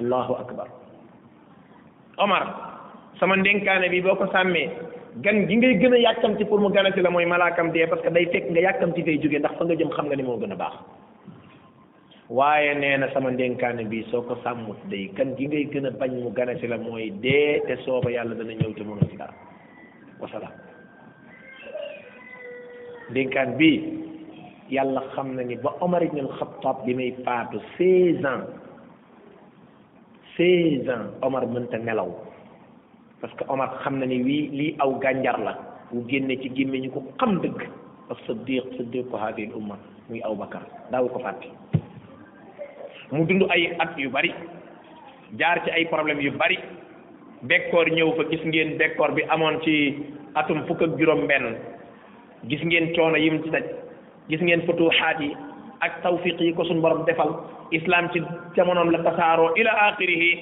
allahu 0.00 0.34
akbar 0.42 0.68
Omar 2.18 2.44
sama 3.18 3.36
ndénkaane 3.36 3.88
bi 3.90 4.00
boo 4.04 4.14
ko 4.16 4.26
sàmmee 4.32 4.68
gan 5.18 5.46
gi 5.50 5.54
ngay 5.58 5.74
gën 5.82 5.92
a 5.94 5.98
yàkkamti 5.98 6.44
pour 6.44 6.60
mu 6.60 6.70
ganati 6.70 7.00
la 7.02 7.10
mooy 7.10 7.26
malaakam 7.26 7.72
dee 7.74 7.86
parce 7.86 8.02
que 8.02 8.10
day 8.10 8.26
fekk 8.30 8.50
nga 8.50 8.60
yàkkamti 8.60 9.02
fay 9.02 9.18
jógee 9.18 9.38
ndax 9.42 9.56
fa 9.58 9.64
nga 9.64 9.74
jëm 9.74 9.90
xam 9.90 10.06
nga 10.06 10.16
ni 10.16 10.22
moo 10.22 10.38
gën 10.38 10.52
a 10.52 10.56
baax 10.56 10.74
waaye 12.30 12.74
nee 12.78 12.96
na 12.96 13.08
sama 13.12 13.30
ndénkaane 13.30 13.88
bi 13.90 14.06
soo 14.10 14.22
ko 14.22 14.36
sàmmut 14.44 14.76
day 14.88 15.10
gan 15.14 15.34
gi 15.36 15.46
ngay 15.46 15.66
gën 15.72 15.86
a 15.86 15.90
bañ 15.90 16.10
mu 16.22 16.30
ganati 16.30 16.66
la 16.66 16.78
mooy 16.78 17.10
dee 17.10 17.60
te 17.66 17.74
sooba 17.82 18.10
yàlla 18.10 18.34
dana 18.38 18.52
ñëw 18.54 18.74
te 18.74 18.82
mënul 18.86 19.08
ci 19.10 19.16
dara 19.18 19.34
wasalaam 20.22 20.52
ndénkaan 23.10 23.56
bi 23.58 23.70
yàlla 24.70 25.00
xam 25.14 25.34
na 25.34 25.42
ni 25.42 25.56
ba 25.58 25.74
Omar 25.80 26.02
ibn 26.06 26.20
al-Khattab 26.22 26.84
bi 26.86 26.94
muy 26.94 27.10
faatu 27.26 27.58
seize 27.76 28.22
ans 28.26 28.46
seize 30.36 30.86
ans 30.88 31.10
Omar 31.26 31.46
mënta 31.50 31.78
nelaw 31.82 32.29
parce 33.20 33.34
que 33.36 33.44
Omar 33.52 33.68
xam 33.84 34.00
na 34.00 34.06
ni 34.06 34.22
wii 34.24 34.48
lii 34.58 34.76
aw 34.80 34.90
gànjar 35.02 35.38
la 35.38 35.52
bu 35.92 36.04
génne 36.08 36.36
ci 36.42 36.48
gémmiñu 36.56 36.90
ko 36.90 37.00
xam 37.20 37.40
dëgg 37.40 37.60
ak 38.10 38.18
siddiq 38.26 38.64
siddiqu 38.76 39.16
hadi 39.16 39.44
umma 39.54 39.76
muy 40.08 40.20
aw 40.24 40.34
bakar 40.34 40.62
daawu 40.90 41.08
ko 41.08 41.18
fàtte 41.20 41.48
mu 43.12 43.24
dund 43.26 43.42
ay 43.50 43.76
at 43.78 43.92
yu 43.98 44.08
bari 44.10 44.32
jaar 45.38 45.60
ci 45.64 45.70
ay 45.70 45.84
problème 45.92 46.20
yu 46.20 46.32
bari 46.32 46.56
bekkoor 47.42 47.90
ñëw 47.92 48.16
fa 48.16 48.24
gis 48.30 48.42
ngeen 48.44 48.76
bekkoor 48.78 49.12
bi 49.14 49.22
amoon 49.28 49.60
ci 49.62 49.94
atum 50.34 50.64
fukk 50.66 50.82
ak 50.82 50.96
juróom 50.98 51.26
benn 51.28 51.56
gis 52.48 52.62
ngeen 52.64 52.92
coono 52.96 53.16
yi 53.16 53.30
mu 53.30 53.42
ci 53.44 53.50
daj 53.50 53.64
gis 54.28 54.40
ngeen 54.40 54.64
futuhaat 54.66 55.20
yi 55.20 55.36
ak 55.80 56.00
tawfiq 56.02 56.40
yi 56.40 56.52
ko 56.54 56.64
suñ 56.64 56.80
borom 56.80 57.04
defal 57.04 57.36
islam 57.70 58.08
ci 58.12 58.20
jamonoom 58.56 58.90
la 58.90 59.04
tasaaroo 59.04 59.52
ila 59.56 59.70
axirihi 59.86 60.32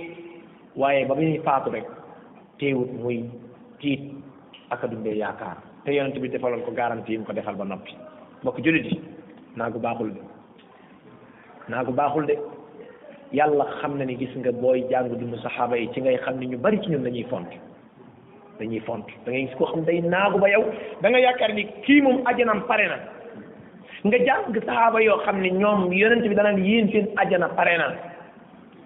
waaye 0.76 1.04
ba 1.06 1.14
muy 1.14 1.40
faatu 1.44 1.70
rek 1.70 1.84
teewut 2.58 2.90
muy 2.92 3.30
tiit 3.80 4.00
ak 4.70 4.82
a 4.84 4.88
dundee 4.92 5.16
yaakaar 5.16 5.56
te 5.86 5.94
yonent 5.94 6.18
bi 6.22 6.28
defaloon 6.28 6.62
ko 6.66 6.72
garantie 6.74 7.14
yi 7.14 7.18
mu 7.18 7.24
ko 7.24 7.32
defal 7.32 7.54
ba 7.56 7.64
noppi 7.64 7.94
mbokk 8.42 8.58
jullit 8.64 8.90
yi 8.92 9.00
naagu 9.56 9.78
baaxul 9.80 10.10
de 10.12 10.20
naagu 11.68 11.92
baaxul 11.92 12.26
de 12.26 12.36
yàlla 13.32 13.64
xam 13.80 13.96
na 13.98 14.04
ni 14.04 14.16
gis 14.18 14.34
nga 14.36 14.52
booy 14.52 14.84
jàng 14.90 15.08
dundu 15.08 15.36
saxaaba 15.38 15.76
yi 15.78 15.88
ci 15.94 16.00
ngay 16.00 16.18
xam 16.24 16.38
ni 16.38 16.46
ñu 16.48 16.58
bari 16.58 16.80
ci 16.82 16.90
ñun 16.90 17.02
lañuy 17.04 17.24
font 17.30 17.46
dañuy 18.58 18.80
font 18.80 19.06
da 19.24 19.30
ngay 19.32 19.46
gis 19.46 19.54
koo 19.56 19.66
xam 19.66 19.84
day 19.84 20.00
naagu 20.00 20.38
ba 20.38 20.48
yow 20.50 20.64
da 21.02 21.10
nga 21.10 21.18
yaakaar 21.20 21.54
ni 21.54 21.64
kii 21.84 22.02
moom 22.02 22.20
ajanam 22.26 22.62
pare 22.66 22.88
na 22.88 22.98
nga 24.04 24.18
jàng 24.24 24.54
saxaaba 24.54 25.00
yoo 25.02 25.20
xam 25.24 25.40
ne 25.40 25.50
ñoom 25.50 25.92
yonent 25.92 26.26
bi 26.28 26.34
danaan 26.34 26.64
yéen 26.64 26.90
seen 26.90 27.06
ajana 27.16 27.48
pare 27.50 27.78
na 27.78 28.07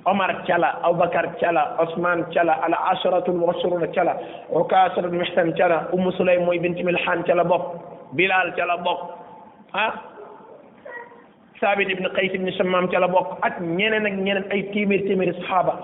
Omar 0.04 0.42
cala 0.46 0.80
Aboubacar 0.82 1.38
cala 1.40 1.76
Ousmane 1.78 2.26
cala 2.34 2.58
al 2.66 2.74
asharatul 2.74 3.34
mubashiruna 3.38 3.86
cala 3.94 4.18
Ukaasatul 4.50 5.10
Mihsan 5.14 5.54
cala 5.56 5.88
Ummu 5.94 6.10
Sulaym 6.18 6.44
mooy 6.44 6.58
bint 6.58 6.76
Milhan 6.82 7.22
cala 7.24 7.44
bokk 7.46 7.78
Bilal 8.14 8.50
cala 8.58 8.82
bokk 8.82 9.00
ah 9.74 9.94
Saabit 11.62 11.90
ibn 11.94 12.08
Qays 12.18 12.34
ibn 12.34 12.50
Shammaam 12.58 12.90
cala 12.90 13.06
bokk 13.06 13.38
ak 13.46 13.60
ñeneen 13.62 14.02
ak 14.06 14.14
ñeneen 14.26 14.46
ay 14.50 14.62
téeméer 14.74 15.02
téeméeri 15.06 15.34
saxaaba 15.38 15.78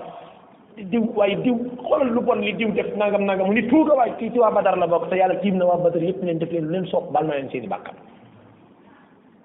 diw 0.75 1.03
waaye 1.15 1.35
diw 1.43 1.55
xoolal 1.79 2.11
lu 2.11 2.19
bon 2.21 2.43
li 2.43 2.51
diw 2.59 2.71
def 2.75 2.91
nangam 2.99 3.23
nangam 3.23 3.55
li 3.55 3.63
tuuga 3.71 3.95
waay 3.95 4.11
kii 4.19 4.33
ci 4.35 4.39
waa 4.43 4.51
Badar 4.51 4.75
la 4.77 4.83
bokk 4.87 5.07
te 5.09 5.15
yàlla 5.15 5.39
tiim 5.39 5.55
na 5.57 5.63
waa 5.65 5.79
Badar 5.79 6.03
yëpp 6.03 6.23
leen 6.27 6.39
def 6.43 6.51
leen 6.51 6.65
lu 6.67 6.71
leen 6.75 6.87
soob 6.91 7.07
bal 7.15 7.23
na 7.23 7.33
leen 7.39 7.49
seeni 7.51 7.67
bàkkar 7.71 7.95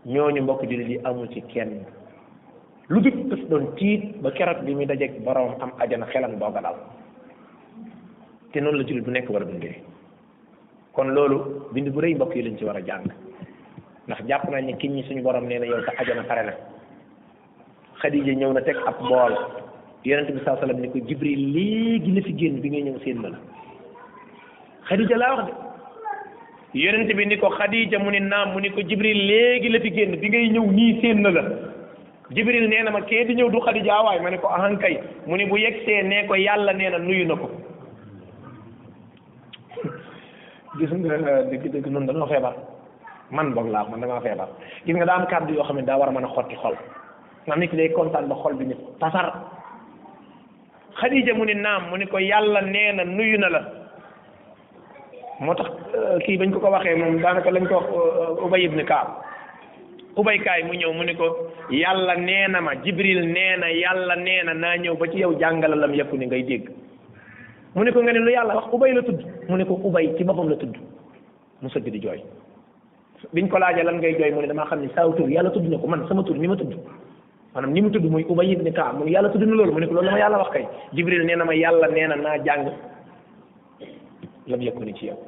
ñooñu 0.06 0.42
mbokk 0.42 0.62
jullit 0.66 0.88
yi 0.98 0.98
amul 1.06 1.30
ci 1.30 1.40
kenn 1.46 1.78
lu 2.92 3.00
dul 3.00 3.28
daf 3.32 3.40
doon 3.48 3.72
tiit 3.80 4.20
ba 4.20 4.28
keroog 4.36 4.60
bi 4.66 4.74
muy 4.76 4.84
dajeeg 4.86 5.20
borom 5.24 5.56
am 5.60 5.72
ajana 5.80 6.06
xelam 6.12 6.36
dooga 6.36 6.60
dal 6.60 6.76
te 8.52 8.60
noonu 8.60 8.76
la 8.78 8.84
jullit 8.84 9.04
bu 9.04 9.10
nekk 9.10 9.30
war 9.30 9.42
a 9.42 9.44
dundee 9.46 9.72
kon 10.92 11.08
loolu 11.16 11.38
bind 11.72 11.88
bu 11.94 12.00
rëy 12.00 12.14
mbokk 12.14 12.36
yi 12.36 12.42
lañ 12.42 12.56
ci 12.58 12.64
war 12.64 12.76
a 12.76 12.82
jàng 12.84 13.06
ndax 14.06 14.20
jàpp 14.28 14.50
naa 14.50 14.60
ne 14.60 14.72
kiñ 14.76 14.90
ñi 14.92 15.02
suñu 15.04 15.22
borom 15.22 15.46
nee 15.48 15.58
na 15.58 15.66
yow 15.66 15.80
sa 15.84 15.92
ajana 15.98 16.24
pare 16.24 16.44
na 16.46 16.52
Xadija 18.02 18.34
ñëw 18.36 18.52
na 18.52 18.60
teg 18.60 18.76
ab 18.86 18.98
bool 19.00 19.32
yonent 20.04 20.28
bi 20.30 20.44
saa 20.44 20.56
sallam 20.60 20.78
ni 20.80 20.88
ko 20.90 20.98
Jibril 21.08 21.40
léegi 21.56 22.12
la 22.12 22.20
fi 22.20 22.34
génn 22.36 22.60
bi 22.60 22.68
ngay 22.68 22.82
ñëw 22.84 22.98
seen 23.00 23.16
ma 23.18 23.28
la 23.30 23.38
Xadija 24.88 25.16
laa 25.16 25.34
wax 25.36 25.44
de 25.48 26.78
yonent 26.84 27.10
bi 27.16 27.24
ni 27.26 27.38
ko 27.38 27.48
Xadija 27.48 27.98
mu 27.98 28.10
ni 28.10 28.20
naam 28.20 28.52
mu 28.52 28.60
ni 28.60 28.68
ko 28.70 28.80
Jibril 28.84 29.18
léegi 29.26 29.68
la 29.72 29.80
fi 29.80 29.90
génn 29.90 30.20
bi 30.20 30.28
ngay 30.28 30.50
ñëw 30.52 30.66
nii 30.70 31.00
seen 31.00 31.22
na 31.22 31.30
la 31.30 31.44
jibril 32.34 32.66
nee 32.68 32.82
na 32.86 32.90
ma 32.90 33.00
kee 33.06 33.24
di 33.24 33.34
ñëw 33.34 33.50
du 33.50 33.60
xadija 33.60 33.94
ah, 33.94 34.04
waay 34.04 34.20
ma 34.20 34.30
ne 34.30 34.38
ko 34.38 34.48
ahankay 34.48 34.98
mu 35.26 35.36
ne 35.36 35.46
bu 35.46 35.56
yegsee 35.56 36.02
nee 36.02 36.26
ko 36.26 36.34
yàlla 36.34 36.72
nee 36.74 36.90
na 36.90 36.98
nuyu 36.98 37.24
na 37.26 37.34
ko 37.36 37.46
gis 40.78 40.90
nga 40.90 41.14
euh, 41.14 41.42
dëgg 41.50 41.70
dëgg 41.72 41.86
noonu 41.86 42.06
dañoo 42.06 42.26
feebar 42.26 42.54
man 43.30 43.54
boog 43.54 43.70
laa 43.70 43.86
man 43.88 44.00
damaa 44.00 44.20
feebar 44.20 44.48
gis 44.84 44.96
nga 44.96 45.06
daa 45.06 45.14
am 45.22 45.26
kàddu 45.26 45.54
yoo 45.54 45.62
xam 45.64 45.76
ne 45.78 45.82
daa 45.86 45.96
war 45.96 46.08
a 46.08 46.12
mën 46.12 46.24
a 46.26 46.34
xotti 46.34 46.56
xol 46.58 46.74
ndax 47.46 47.58
nit 47.58 47.70
ki 47.70 47.76
day 47.76 47.88
kontaan 47.92 48.26
ba 48.28 48.34
xol 48.42 48.54
bi 48.54 48.64
nit 48.66 48.78
tasar 49.00 49.30
xadija 51.00 51.34
mu 51.34 51.44
ni 51.46 51.54
naam 51.54 51.88
mu 51.90 51.96
ni 51.98 52.06
ko 52.06 52.18
yàlla 52.18 52.60
nee 52.62 52.92
na 52.92 53.04
nuyu 53.04 53.38
na 53.38 53.48
la 53.48 53.60
moo 55.40 55.54
tax 55.54 55.70
euh, 55.94 56.18
kii 56.26 56.38
bañ 56.38 56.50
ko 56.52 56.58
ko 56.60 56.70
waxee 56.70 56.94
moom 56.98 57.20
daanaka 57.22 57.50
lañ 57.50 57.66
ko 57.68 57.74
wax 57.74 57.86
euh, 57.94 58.44
Ubay 58.46 58.64
ibn 58.64 58.82
Kaab 58.84 59.22
xubaykaay 60.16 60.60
mu 60.68 60.74
ñëw 60.78 60.92
mu 60.98 61.04
ni 61.04 61.14
ko 61.14 61.26
yàlla 61.70 62.14
nee 62.16 62.46
na 62.48 62.60
ma 62.60 62.72
jibril 62.84 63.20
nee 63.34 63.56
na 63.58 63.66
yàlla 63.68 64.14
nee 64.26 64.42
na 64.46 64.52
naa 64.54 64.76
ñëw 64.78 64.94
ba 64.96 65.08
ci 65.10 65.18
yow 65.18 65.34
jàngala 65.38 65.74
lam 65.76 65.94
yekku 65.94 66.16
ni 66.16 66.26
ngay 66.26 66.42
dégg 66.42 66.64
mu 67.74 67.82
ni 67.84 67.90
ko 67.90 68.00
nga 68.02 68.12
ne 68.12 68.18
lu 68.20 68.30
yàlla 68.30 68.54
wax 68.54 68.66
ubay 68.72 68.92
la 68.94 69.02
tudd 69.02 69.20
mu 69.48 69.56
ni 69.58 69.64
ko 69.66 69.74
ubay 69.82 70.14
ci 70.16 70.24
boppam 70.24 70.48
la 70.48 70.56
tudd 70.56 70.74
mu 71.62 71.68
sëgg 71.68 71.90
di 71.90 71.98
jooy 72.00 72.20
biñ 73.32 73.48
ko 73.48 73.58
laajee 73.58 73.82
lan 73.84 73.96
ngay 73.98 74.14
jooy 74.18 74.30
mu 74.30 74.40
ne 74.40 74.46
damaa 74.46 74.66
xam 74.70 74.82
ne 74.82 74.88
saaw 74.94 75.12
tur 75.14 75.28
yàlla 75.28 75.50
tudd 75.50 75.66
na 75.68 75.78
ko 75.78 75.86
man 75.86 76.06
sama 76.08 76.22
tur 76.22 76.36
ni 76.38 76.46
ma 76.46 76.56
tudd 76.56 76.74
maanaam 77.54 77.72
ni 77.72 77.82
mu 77.82 77.90
tudd 77.90 78.04
muy 78.06 78.24
ubay 78.28 78.50
ibni 78.54 78.70
kaab 78.72 78.98
mu 78.98 79.04
ne 79.04 79.10
yàlla 79.10 79.30
tudd 79.30 79.42
na 79.42 79.54
loolu 79.54 79.72
mu 79.72 79.80
ne 79.80 79.86
ko 79.86 79.94
loolu 79.94 80.06
la 80.06 80.12
ma 80.12 80.18
yàlla 80.18 80.38
wax 80.38 80.50
kay 80.52 80.64
jibril 80.94 81.24
nee 81.26 81.36
na 81.36 81.44
ma 81.44 81.54
yàlla 81.54 81.88
nee 81.90 82.06
naa 82.06 82.38
jàng 82.44 82.70
lam 84.46 84.60
yekku 84.62 84.84
ni 84.84 84.94
ci 84.94 85.06
yow 85.06 85.18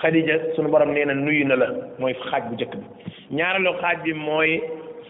Khadija 0.00 0.52
sunu 0.56 0.68
borom 0.70 0.92
nee 0.94 1.04
na 1.06 1.14
nuyu 1.14 1.44
na 1.48 1.56
la 1.56 1.66
mooy 1.98 2.12
xaaj 2.28 2.42
bu 2.48 2.54
njëkk 2.54 2.72
bi 2.78 2.84
ñaareelu 3.36 3.72
xaaj 3.80 3.96
bi 4.04 4.12
mooy 4.26 4.50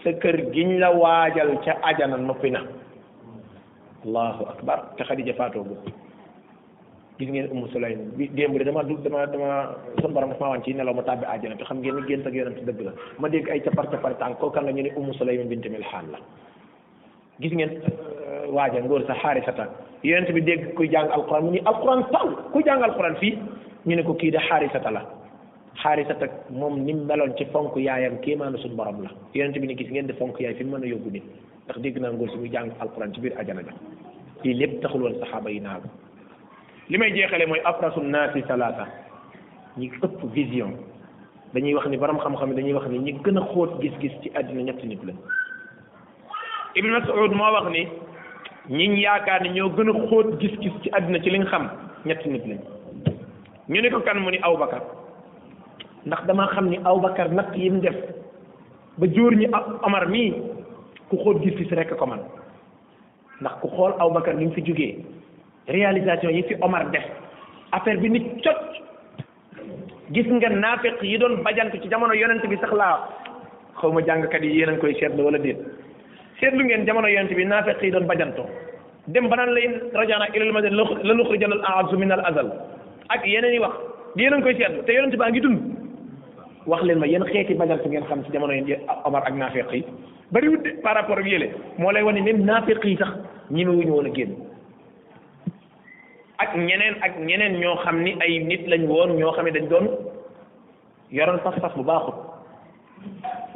sa 0.03 0.11
kër 0.21 0.37
ñu 0.55 0.79
la 0.79 0.89
waajal 1.01 1.49
ca 1.65 1.71
ajana 1.89 2.17
noppi 2.17 2.49
na 2.51 2.61
allahu 4.05 4.45
akbar 4.51 4.79
te 4.97 5.03
Khadija 5.03 5.33
faatoo 5.33 5.63
boobu 5.63 5.91
gis 7.19 7.29
ngeen 7.29 7.51
Umu 7.51 7.67
Sulaym 7.67 7.99
bi 8.17 8.27
démb 8.29 8.63
dama 8.63 8.83
du 8.83 8.95
dama 9.03 9.25
dama 9.27 9.75
sunu 9.99 10.13
borom 10.13 10.29
dafa 10.31 10.39
maa 10.45 10.49
wan 10.51 10.63
ci 10.63 10.73
nelaw 10.73 10.95
xam 11.67 11.77
ngeen 11.81 11.95
ni 11.95 12.07
gént 12.07 12.25
ak 12.27 12.33
yonent 12.33 12.63
dëgg 12.63 12.79
la 12.81 12.91
ma 13.19 13.27
dégg 13.29 13.49
ay 13.51 13.59
capar 13.61 13.89
capar 13.91 14.13
tànk 14.17 14.39
kookan 14.39 14.65
ñu 14.71 14.81
ne 14.83 14.91
Umu 14.95 15.13
Sulaym 15.13 15.47
bint 15.49 15.65
Milhaan 15.69 16.07
la 16.11 16.19
gis 17.41 17.51
ngeen 17.53 17.71
euh, 17.83 18.47
waaja 18.53 18.79
ngóor 18.81 19.03
sa 19.07 19.13
xaarisata 19.19 19.67
yonent 20.03 20.31
bi 20.31 20.41
dégg 20.41 20.73
kuy 20.75 20.87
jàng 20.89 21.11
alquran 21.11 21.43
mu 21.43 21.51
ni 21.51 21.59
alquran 21.65 22.05
taw 22.11 22.27
kuy 22.53 22.63
jàng 22.63 22.81
alquran 22.83 23.15
fii 23.19 23.35
ñu 23.87 23.95
ne 23.95 24.03
ko 24.03 24.13
kii 24.15 24.31
de 24.31 24.37
xaarisata 24.47 24.91
la 24.91 25.01
xaarisata 25.81 26.25
moom 26.51 26.75
ni 26.85 26.93
mu 26.93 27.03
meloon 27.05 27.33
ci 27.37 27.45
fonk 27.53 27.73
yaayam 27.77 28.13
na 28.51 28.57
suñu 28.57 28.75
borom 28.75 29.01
la 29.03 29.09
yonent 29.33 29.57
bi 29.57 29.67
ne 29.67 29.75
gis 29.75 29.89
ngeen 29.89 30.07
di 30.07 30.13
fonk 30.19 30.37
yaay 30.41 30.53
fi 30.55 30.63
mu 30.65 30.75
mën 30.77 30.83
a 30.83 30.87
yóbbu 30.91 31.09
nii 31.11 31.23
ndax 31.65 31.79
dégg 31.81 31.97
naa 31.97 32.11
ngóor 32.11 32.29
si 32.29 32.37
muy 32.37 32.49
jàng 32.51 32.71
alquran 32.81 33.13
ci 33.13 33.21
biir 33.21 33.33
ajana 33.39 33.61
ja 33.63 33.71
lii 34.43 34.53
lépp 34.55 34.81
taxul 34.81 35.01
woon 35.03 35.15
saxaaba 35.21 35.49
yi 35.49 35.59
naagu 35.61 35.87
li 36.89 36.97
may 36.97 37.13
jeexale 37.13 37.45
mooy 37.47 37.61
afrasu 37.63 38.01
naasi 38.01 38.41
salaata 38.47 38.87
ñi 39.77 39.89
ëpp 40.03 40.23
vision 40.35 40.71
dañuy 41.53 41.73
wax 41.75 41.87
ni 41.87 41.97
borom 41.97 42.19
xam-xam 42.19 42.53
dañuy 42.55 42.73
wax 42.73 42.87
ni 42.89 42.97
ñi 42.99 43.13
gën 43.23 43.37
a 43.37 43.41
xóot 43.53 43.79
gis-gis 43.79 44.11
ci 44.21 44.29
àddina 44.35 44.61
ñetti 44.63 44.85
nit 44.87 44.99
la 45.05 45.13
Ibn 46.75 46.89
Mas'ud 46.91 47.31
moo 47.33 47.53
wax 47.53 47.69
ni 47.71 47.87
ñi 48.69 48.99
yaakaar 49.01 49.41
ne 49.43 49.49
ñoo 49.53 49.69
gën 49.69 49.89
a 49.89 50.07
xóot 50.07 50.37
gis-gis 50.39 50.73
ci 50.83 50.89
àddina 50.91 51.21
ci 51.23 51.29
li 51.29 51.39
xam 51.47 51.69
ñetti 52.05 52.29
nit 52.29 52.45
lañ 52.45 52.76
ñu 53.69 53.81
ne 53.81 53.89
ko 53.89 53.99
kan 53.99 54.17
mu 54.23 54.31
ni 54.31 54.39
Abubakar 54.41 54.81
ndax 56.05 56.23
damaa 56.27 56.47
xam 56.55 56.67
ni 56.69 56.77
Abubakar 56.83 57.29
natt 57.31 57.51
yi 57.55 57.69
mu 57.69 57.79
def 57.81 57.95
ba 58.97 59.07
jóor 59.11 59.35
ñi 59.35 59.47
Omar 59.83 60.07
mii 60.07 60.33
ku 61.09 61.17
xool 61.23 61.39
gis-gis 61.43 61.71
rekk 61.75 61.91
ko 61.99 62.05
man 62.07 62.19
ndax 63.41 63.59
ku 63.61 63.67
xool 63.67 63.93
Abubakar 63.99 64.35
ni 64.35 64.45
mu 64.45 64.53
fi 64.53 64.61
jógee 64.63 65.03
réalisation 65.67 66.31
yi 66.31 66.43
fi 66.47 66.55
Omar 66.61 66.89
def 66.91 67.03
affaire 67.73 67.99
bi 67.99 68.09
nit 68.09 68.25
cocc 68.43 68.59
gis 70.11 70.27
nga 70.31 70.49
naafiq 70.49 71.01
yi 71.03 71.17
doon 71.17 71.43
bajantu 71.43 71.77
ci 71.81 71.89
jamono 71.89 72.13
yonent 72.13 72.45
bi 72.47 72.55
sax 72.59 72.71
laa 72.73 73.03
xaw 73.81 73.91
ma 73.91 74.01
jàngkat 74.05 74.41
yi 74.43 74.51
yéen 74.59 74.69
a 74.75 74.77
koy 74.77 74.95
seetlu 74.95 75.23
wala 75.25 75.37
déet 75.39 75.59
seetlu 76.39 76.63
ngeen 76.63 76.85
jamono 76.85 77.07
yonent 77.07 77.35
bi 77.35 77.43
naafiq 77.45 77.81
yi 77.83 77.91
doon 77.91 78.07
bajantoo 78.07 78.47
dem 79.07 79.27
banaan 79.29 79.51
lay 79.53 79.67
rajaana 79.93 80.27
ilal 80.33 80.51
madina 80.53 80.83
la 81.03 81.13
nuxrijanna 81.13 81.55
al 81.55 81.63
a'azzu 81.63 81.97
min 81.97 82.11
al 82.11 82.23
azal 82.25 82.47
ak 83.09 83.23
yeneen 83.25 83.53
yi 83.55 83.59
wax 83.59 83.73
yéen 84.15 84.33
a 84.33 84.37
ngi 84.37 84.43
koy 84.43 84.55
seetlu 84.59 84.83
te 84.85 84.91
yonent 84.93 85.15
baa 85.17 85.29
ngi 85.29 85.41
dund 85.41 85.59
wax 86.65 86.81
leen 86.83 86.99
ma 86.99 87.07
yenn 87.07 87.23
xeeti 87.27 87.53
bagal 87.55 87.79
si 87.83 87.89
ngeen 87.89 88.05
xam 88.07 88.23
ci 88.23 88.31
jamono 88.31 88.53
yi 88.53 88.75
Omar 89.05 89.23
ak 89.25 89.33
naafeq 89.33 89.71
yi 89.73 89.83
bariwut 90.31 90.63
de 90.63 90.69
par 90.83 90.95
rapport 90.95 91.17
ak 91.19 91.25
yële 91.25 91.49
moo 91.77 91.91
lay 91.91 92.03
wane 92.03 92.21
même 92.21 92.43
naafeq 92.45 92.83
yi 92.83 92.97
sax 92.97 93.09
ñi 93.51 93.65
ma 93.65 93.71
wuñu 93.71 93.91
woon 93.93 94.05
a 94.07 94.13
génn 94.13 94.35
ak 96.37 96.55
ñeneen 96.57 96.95
ak 97.01 97.17
ñeneen 97.19 97.59
ñoo 97.61 97.75
xam 97.83 98.03
ni 98.03 98.15
ay 98.19 98.39
nit 98.43 98.67
lañ 98.67 98.85
woon 98.87 99.15
ñoo 99.17 99.31
xam 99.31 99.45
ne 99.45 99.51
dañ 99.51 99.67
doon 99.69 99.87
yoroon 101.11 101.39
fas-fas 101.39 101.73
bu 101.75 101.83
baaxut 101.83 102.15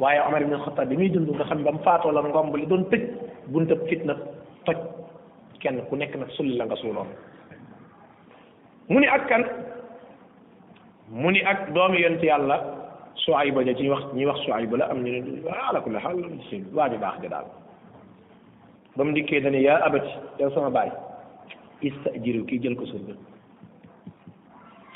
waaye 0.00 0.20
Omar 0.28 0.42
ibn 0.42 0.56
Xattaab 0.58 0.88
bi 0.88 0.96
muy 0.96 1.08
dund 1.10 1.28
nga 1.34 1.44
xam 1.44 1.58
ne 1.58 1.64
ba 1.64 1.72
mu 1.72 1.78
faatoo 1.84 2.12
la 2.12 2.22
ngomb 2.22 2.56
li 2.56 2.66
doon 2.66 2.84
tëj 2.90 3.02
buntab 3.48 3.88
fitna 3.88 4.16
toj 4.64 4.76
kenn 5.60 5.80
ku 5.88 5.96
nekk 5.96 6.16
nag 6.16 6.30
sulli 6.30 6.56
la 6.56 6.64
nga 6.64 6.76
suuloon 6.76 7.08
mu 8.92 9.00
ni 9.00 9.08
ak 9.08 9.24
kan 9.24 9.42
mu 11.08 11.32
ni 11.32 11.40
ak 11.40 11.72
doomi 11.72 12.04
yonent 12.04 12.20
yàlla 12.22 12.56
Suayba 13.24 13.64
ja 13.64 13.72
ci 13.74 13.88
wax 13.88 14.04
ñi 14.12 14.26
wax 14.28 14.44
Suayba 14.44 14.76
la 14.76 14.86
am 14.92 15.00
ñu 15.02 15.12
ne 15.20 15.40
ala 15.50 15.80
kulli 15.80 15.96
xaal 15.98 16.22
si 16.50 16.64
waa 16.72 16.88
ji 16.92 16.96
baax 17.00 17.22
ja 17.24 17.28
daal 17.28 17.46
ba 18.96 19.04
mu 19.04 19.12
dikkee 19.16 19.40
dane 19.40 19.60
yaa 19.64 19.80
abati 19.86 20.12
yow 20.40 20.50
sama 20.52 20.68
baay 20.70 20.90
istajiru 21.80 22.44
kii 22.44 22.58
jël 22.60 22.74
ko 22.76 22.84
surga 22.86 23.16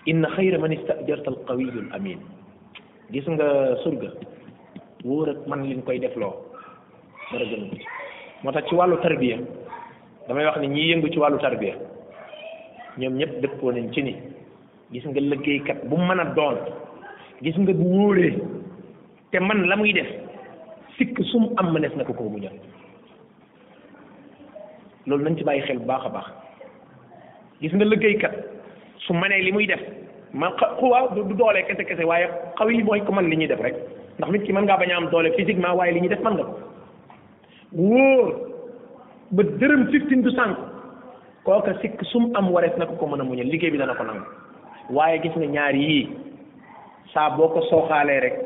inna 0.07 0.28
xayra 0.36 0.59
man 0.61 0.72
istajarta 0.76 1.30
al 1.32 1.38
qawiyul 1.49 1.88
amin 1.97 2.20
gis 3.11 3.24
nga 3.28 3.76
surga 3.84 4.12
wóor 5.05 5.28
ak 5.30 5.40
man 5.49 5.62
liñ 5.64 5.80
koy 5.82 5.99
defloo 5.99 6.36
dara 7.32 7.44
gën 7.44 7.72
moo 8.44 8.53
tax 8.53 8.68
ci 8.68 8.74
wàllu 8.74 9.01
tarbiya 9.01 9.40
damay 10.28 10.44
wax 10.44 10.59
ni 10.61 10.68
ñi 10.68 10.90
yëngu 10.92 11.09
ci 11.12 11.18
wàllu 11.18 11.38
tarbiya 11.40 11.76
ñoom 12.99 13.14
ñëpp 13.20 13.32
dëppoo 13.42 13.70
nañ 13.72 13.92
ci 13.92 14.03
ni 14.03 14.12
gis 14.92 15.05
nga 15.05 15.20
liggéeykat 15.20 15.84
bu 15.88 15.97
mën 15.97 16.20
a 16.20 16.24
doon 16.36 16.57
gis 17.42 17.57
nga 17.59 17.72
bu 17.72 17.84
wóoree 17.97 18.34
te 19.30 19.38
man 19.40 19.66
la 19.68 19.76
muy 19.76 19.92
def 19.92 20.07
sikk 20.97 21.20
su 21.30 21.36
am 21.57 21.66
mënees 21.72 21.94
na 21.97 22.05
ko 22.05 22.12
koo 22.14 22.28
muñal 22.30 22.55
loolu 25.07 25.24
nañ 25.24 25.36
ci 25.36 25.44
bàyyi 25.44 25.62
xel 25.66 25.78
bu 25.78 25.86
baax 25.86 26.05
a 26.07 26.09
baax 26.11 26.26
gis 27.61 27.72
nga 27.74 27.84
lëggéeykat 27.84 28.34
su 29.07 29.12
manee 29.14 29.42
li 29.42 29.53
muy 29.53 29.66
def 29.66 29.80
man 30.32 30.53
xuwa 30.78 31.09
du 31.14 31.34
doole 31.34 31.66
kese 31.66 31.84
kese 31.84 32.05
waaye 32.05 32.26
xaw 32.59 32.68
yi 32.70 32.82
mooy 32.82 33.01
ko 33.05 33.12
man 33.12 33.28
li 33.30 33.36
ñuy 33.36 33.47
def 33.49 33.61
rek 33.61 33.76
ndax 34.18 34.30
nit 34.32 34.42
ki 34.44 34.53
mën 34.53 34.64
ngaa 34.64 34.78
bañ 34.78 34.90
a 34.92 34.97
am 34.97 35.11
doole 35.11 35.32
physiquement 35.36 35.76
waaye 35.76 35.92
li 35.92 36.01
ñuy 36.01 36.09
def 36.09 36.22
man 36.22 36.34
nga 36.34 36.44
ko 36.44 36.57
wóor 37.72 38.28
ba 39.30 39.42
dërëm 39.42 39.82
fifteen 39.92 40.22
du 40.22 40.30
sànq 40.30 40.57
kooka 41.47 41.78
sikk 41.80 42.01
sum 42.12 42.24
am 42.36 42.49
warees 42.55 42.74
na 42.76 42.86
ko 42.90 42.94
ko 43.01 43.07
mën 43.07 43.20
a 43.22 43.24
muñal 43.26 43.49
liggéey 43.55 43.70
bi 43.72 43.78
dana 43.78 43.94
ko 43.99 44.03
nangu 44.05 44.94
waaye 44.97 45.18
gis 45.22 45.34
nga 45.38 45.47
ñaari 45.55 45.82
yii 45.88 46.03
saa 47.14 47.28
boo 47.36 47.49
ko 47.55 47.61
sooxaalee 47.70 48.18
rek 48.24 48.36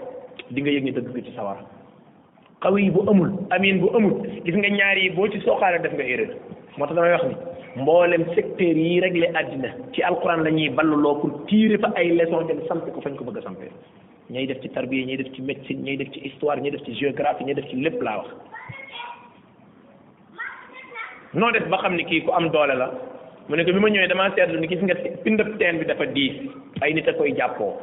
di 0.53 0.61
nga 0.63 0.75
yëg 0.75 0.85
ni 0.85 0.93
dëgg 0.97 1.17
ci 1.27 1.33
sawar 1.37 1.59
xawi 2.63 2.91
bu 2.97 3.05
amul 3.11 3.31
amin 3.57 3.81
bu 3.83 3.89
amul 3.97 4.13
gis 4.45 4.57
nga 4.61 4.71
ñaari 4.79 5.05
yi 5.07 5.11
boo 5.17 5.29
ci 5.33 5.41
sooxaalee 5.47 5.83
def 5.87 5.95
nga 5.97 6.07
erreur 6.13 6.33
moo 6.77 6.87
tax 6.87 6.97
damay 6.99 7.13
wax 7.15 7.25
ni 7.31 7.37
mboolem 7.83 8.25
secteur 8.37 8.77
yi 8.85 9.01
réglé 9.07 9.31
àddina 9.41 9.71
ci 9.95 10.03
alquran 10.09 10.43
la 10.49 10.51
ñuy 10.57 10.69
balluloo 10.69 11.15
pour 11.21 11.47
tiire 11.47 11.79
fa 11.81 11.89
ay 11.97 12.11
leçon 12.21 12.45
dem 12.49 12.61
samp 12.69 12.85
ko 12.95 13.01
fañ 13.01 13.17
ko 13.17 13.25
bëgg 13.25 13.39
a 13.43 13.47
sampee 13.49 13.73
ñay 14.31 14.47
def 14.49 14.61
ci 14.63 14.69
tarbiya 14.77 15.07
ñay 15.07 15.17
def 15.21 15.33
ci 15.35 15.41
médecine 15.43 15.81
ñay 15.89 15.97
def 15.97 16.13
ci 16.13 16.21
histoire 16.29 16.61
ñay 16.61 16.73
def 16.77 16.85
ci 16.85 16.93
géographie 17.01 17.47
ñay 17.47 17.55
def 17.55 17.69
ci 17.73 17.77
lépp 17.81 18.03
laa 18.03 18.19
wax 18.21 18.31
noo 21.33 21.51
def 21.55 21.67
ba 21.71 21.79
xam 21.79 21.95
ni 21.97 22.03
kii 22.05 22.21
ku 22.27 22.31
am 22.35 22.51
doole 22.53 22.75
la 22.75 22.91
mu 23.49 23.55
ne 23.57 23.63
ko 23.65 23.71
bi 23.73 23.79
ma 23.79 23.89
ñëwee 23.91 24.09
damaa 24.11 24.31
seetlu 24.35 24.59
ni 24.59 24.67
gis 24.69 24.83
nga 24.83 24.95
pindab 25.25 25.59
teen 25.59 25.79
bi 25.79 25.85
dafa 25.87 26.07
diis 26.11 26.35
ay 26.83 26.93
nit 26.95 27.07
a 27.07 27.13
koy 27.13 27.33
jàppoo 27.39 27.75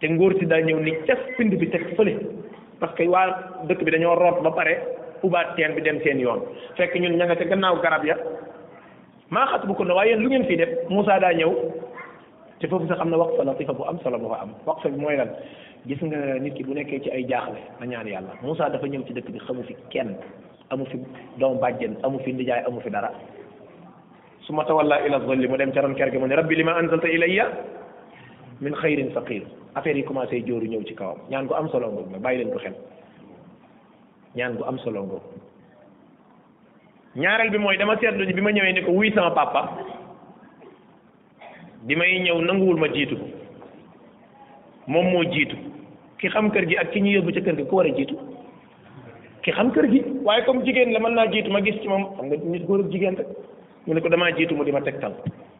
te 0.00 0.06
ngóor 0.10 0.32
si 0.40 0.46
daa 0.46 0.58
ñëw 0.60 0.80
ni 0.80 0.92
cas 1.06 1.18
pind 1.36 1.54
bi 1.54 1.68
teg 1.70 1.94
fële 1.96 2.14
parce 2.80 2.94
que 2.96 3.06
waa 3.06 3.26
dëkk 3.68 3.84
bi 3.84 3.90
dañoo 3.92 4.14
root 4.18 4.42
ba 4.42 4.50
pare 4.50 4.74
ubaat 5.22 5.54
teen 5.56 5.74
bi 5.74 5.82
dem 5.82 6.00
seen 6.02 6.18
yoon 6.18 6.40
fekk 6.76 6.96
ñun 6.98 7.14
ña 7.14 7.24
nga 7.26 7.36
ca 7.36 7.44
gannaaw 7.44 7.76
garab 7.80 8.04
ya 8.04 8.16
maa 9.30 9.46
xas 9.46 9.62
bu 9.66 9.74
ko 9.74 9.84
ne 9.84 9.92
waaye 9.92 10.10
yéen 10.10 10.22
lu 10.22 10.28
ngeen 10.28 10.46
fii 10.46 10.56
def 10.56 10.70
musaa 10.90 11.20
daa 11.20 11.32
ñëw 11.32 11.54
te 12.58 12.66
foofu 12.66 12.86
sax 12.88 12.98
am 13.00 13.10
na 13.10 13.16
waqfa 13.18 13.44
latifa 13.44 13.72
bu 13.72 13.84
am 13.86 13.98
solo 14.02 14.18
bu 14.18 14.28
fa 14.28 14.40
am 14.42 14.54
waqfa 14.66 14.88
bi 14.88 14.98
mooy 15.00 15.16
lan 15.16 15.30
gis 15.86 16.02
nga 16.02 16.18
nit 16.42 16.54
ki 16.54 16.64
bu 16.64 16.74
nekkee 16.74 17.00
ci 17.02 17.10
ay 17.10 17.22
jaaxle 17.30 17.60
na 17.78 17.86
ñaan 17.86 18.06
yàlla 18.08 18.34
Moussa 18.42 18.68
dafa 18.68 18.86
ñëw 18.86 19.06
ci 19.06 19.12
dëkk 19.12 19.30
bi 19.30 19.38
xamu 19.46 19.62
fi 19.62 19.74
kenn 19.90 20.16
amu 20.70 20.84
fi 20.86 20.98
doomu 21.40 21.60
bàjjen 21.60 21.94
amu 22.02 22.18
fi 22.24 22.32
nijaay 22.32 22.64
amu 22.66 22.80
fi 22.80 22.90
dara 22.90 23.10
su 24.46 24.52
ma 24.52 24.64
tawalla 24.64 25.00
ila 25.06 25.20
zolli 25.20 25.48
mu 25.48 25.56
dem 25.56 25.72
ca 25.72 25.80
ron 25.80 25.94
ker 25.94 26.10
gi 26.10 26.18
mu 26.18 26.26
ne 26.26 26.34
rabbi 26.36 26.54
li 26.56 26.64
ma 26.64 26.72
anzalta 26.76 27.08
ilayya 27.08 27.46
min 28.60 28.72
xayrin 28.74 29.10
faqir 29.12 29.42
affaire 29.74 29.96
yi 29.96 30.04
commencé 30.04 30.42
jóoru 30.44 30.66
ñëw 30.68 30.82
ci 30.84 30.94
kawam 30.94 31.18
ñaan 31.30 31.46
ko 31.46 31.54
am 31.54 31.68
solo 31.68 31.88
ngoog 31.90 32.12
la 32.12 32.18
bàyyi 32.18 32.38
leen 32.44 32.52
ko 32.52 32.58
xel 32.58 32.74
ñaan 34.36 34.56
gu 34.56 34.64
am 34.64 34.78
solo 34.78 35.02
ngoog 35.04 35.22
ñaareel 37.16 37.50
bi 37.50 37.58
mooy 37.58 37.76
dama 37.76 37.96
seetlu 37.96 38.24
ni 38.24 38.32
bi 38.32 38.40
ma 38.42 38.50
ñëwee 38.52 38.72
ni 38.72 38.82
ko 38.84 38.92
wuy 38.92 39.10
sama 39.12 39.30
papa 39.30 39.72
bi 41.82 41.96
may 41.96 42.20
ñëw 42.22 42.40
nanguwul 42.44 42.76
ma 42.76 42.88
jiitu 42.92 43.16
moom 44.86 45.06
moo 45.12 45.24
jiitu 45.32 45.56
ki 46.18 46.28
xam 46.28 46.50
kër 46.52 46.66
gi 46.68 46.76
ak 46.78 46.90
ki 46.92 47.00
ñu 47.00 47.10
yóbbu 47.20 47.32
ca 47.34 47.40
kër 47.40 47.56
gi 47.56 47.64
ku 47.64 47.76
war 47.76 47.86
a 47.88 47.96
jiitu 47.96 48.18
ki 49.42 49.52
xam 49.52 49.70
kër 49.72 49.86
gi 49.90 50.00
waaye 50.24 50.44
comme 50.44 50.64
jigéen 50.64 50.92
la 50.92 50.98
man 51.00 51.14
naa 51.14 51.26
jiitu 51.30 51.50
ma 51.50 51.60
gis 51.60 51.80
ci 51.80 51.88
moom 51.88 52.04
xam 52.16 52.26
nga 52.26 52.36
nit 52.36 52.64
góor 52.66 52.80
ak 52.80 52.90
jigéen 52.90 53.14
rek 53.16 53.26
mu 53.86 53.94
ne 53.94 54.00
ko 54.00 54.08
damaa 54.08 54.30
jiitu 54.36 54.54
mu 54.54 54.64
di 54.64 54.72
ma 54.72 54.80
tegtal 54.82 55.12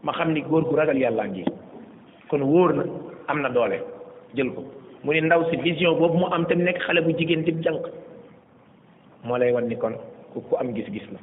ma 0.03 0.13
xam 0.13 0.33
ni 0.33 0.41
góor 0.43 0.63
gu 0.69 0.77
ragal 0.77 0.97
yàllaa 0.99 1.27
ngi 1.27 1.45
kon 2.29 2.43
wóor 2.43 2.73
na 2.75 2.83
am 3.29 3.41
na 3.43 3.49
doole 3.49 3.79
jël 4.35 4.51
ko 4.55 4.65
mu 5.05 5.13
ne 5.13 5.21
ndaw 5.21 5.45
si 5.51 5.57
vision 5.57 5.95
boobu 5.99 6.19
mu 6.19 6.27
am 6.31 6.45
te 6.47 6.55
nekk 6.55 6.79
xale 6.81 7.01
bu 7.03 7.13
jigéen 7.19 7.43
di 7.45 7.53
jànq 7.63 7.87
moo 9.25 9.37
lay 9.39 9.53
wan 9.53 9.69
ni 9.69 9.77
kon 9.77 9.95
ku 10.35 10.57
am 10.59 10.73
gis-gis 10.75 11.07
na 11.13 11.19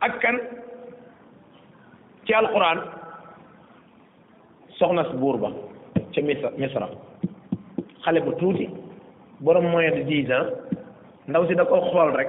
ak 0.00 0.20
kan 0.20 0.38
ci 2.26 2.32
alquran 2.32 2.78
soxna 4.78 5.04
si 5.04 5.16
buur 5.16 5.36
ba 5.38 5.50
ca 6.14 6.20
Misra 6.58 6.88
xale 8.04 8.20
bu 8.20 8.32
tuuti 8.38 8.68
borom 9.40 9.64
moyen 9.64 9.94
de 9.96 10.02
dix 10.04 10.28
ndaw 11.30 11.46
si 11.46 11.54
da 11.54 11.64
ko 11.64 11.78
xool 11.94 12.10
rek 12.18 12.28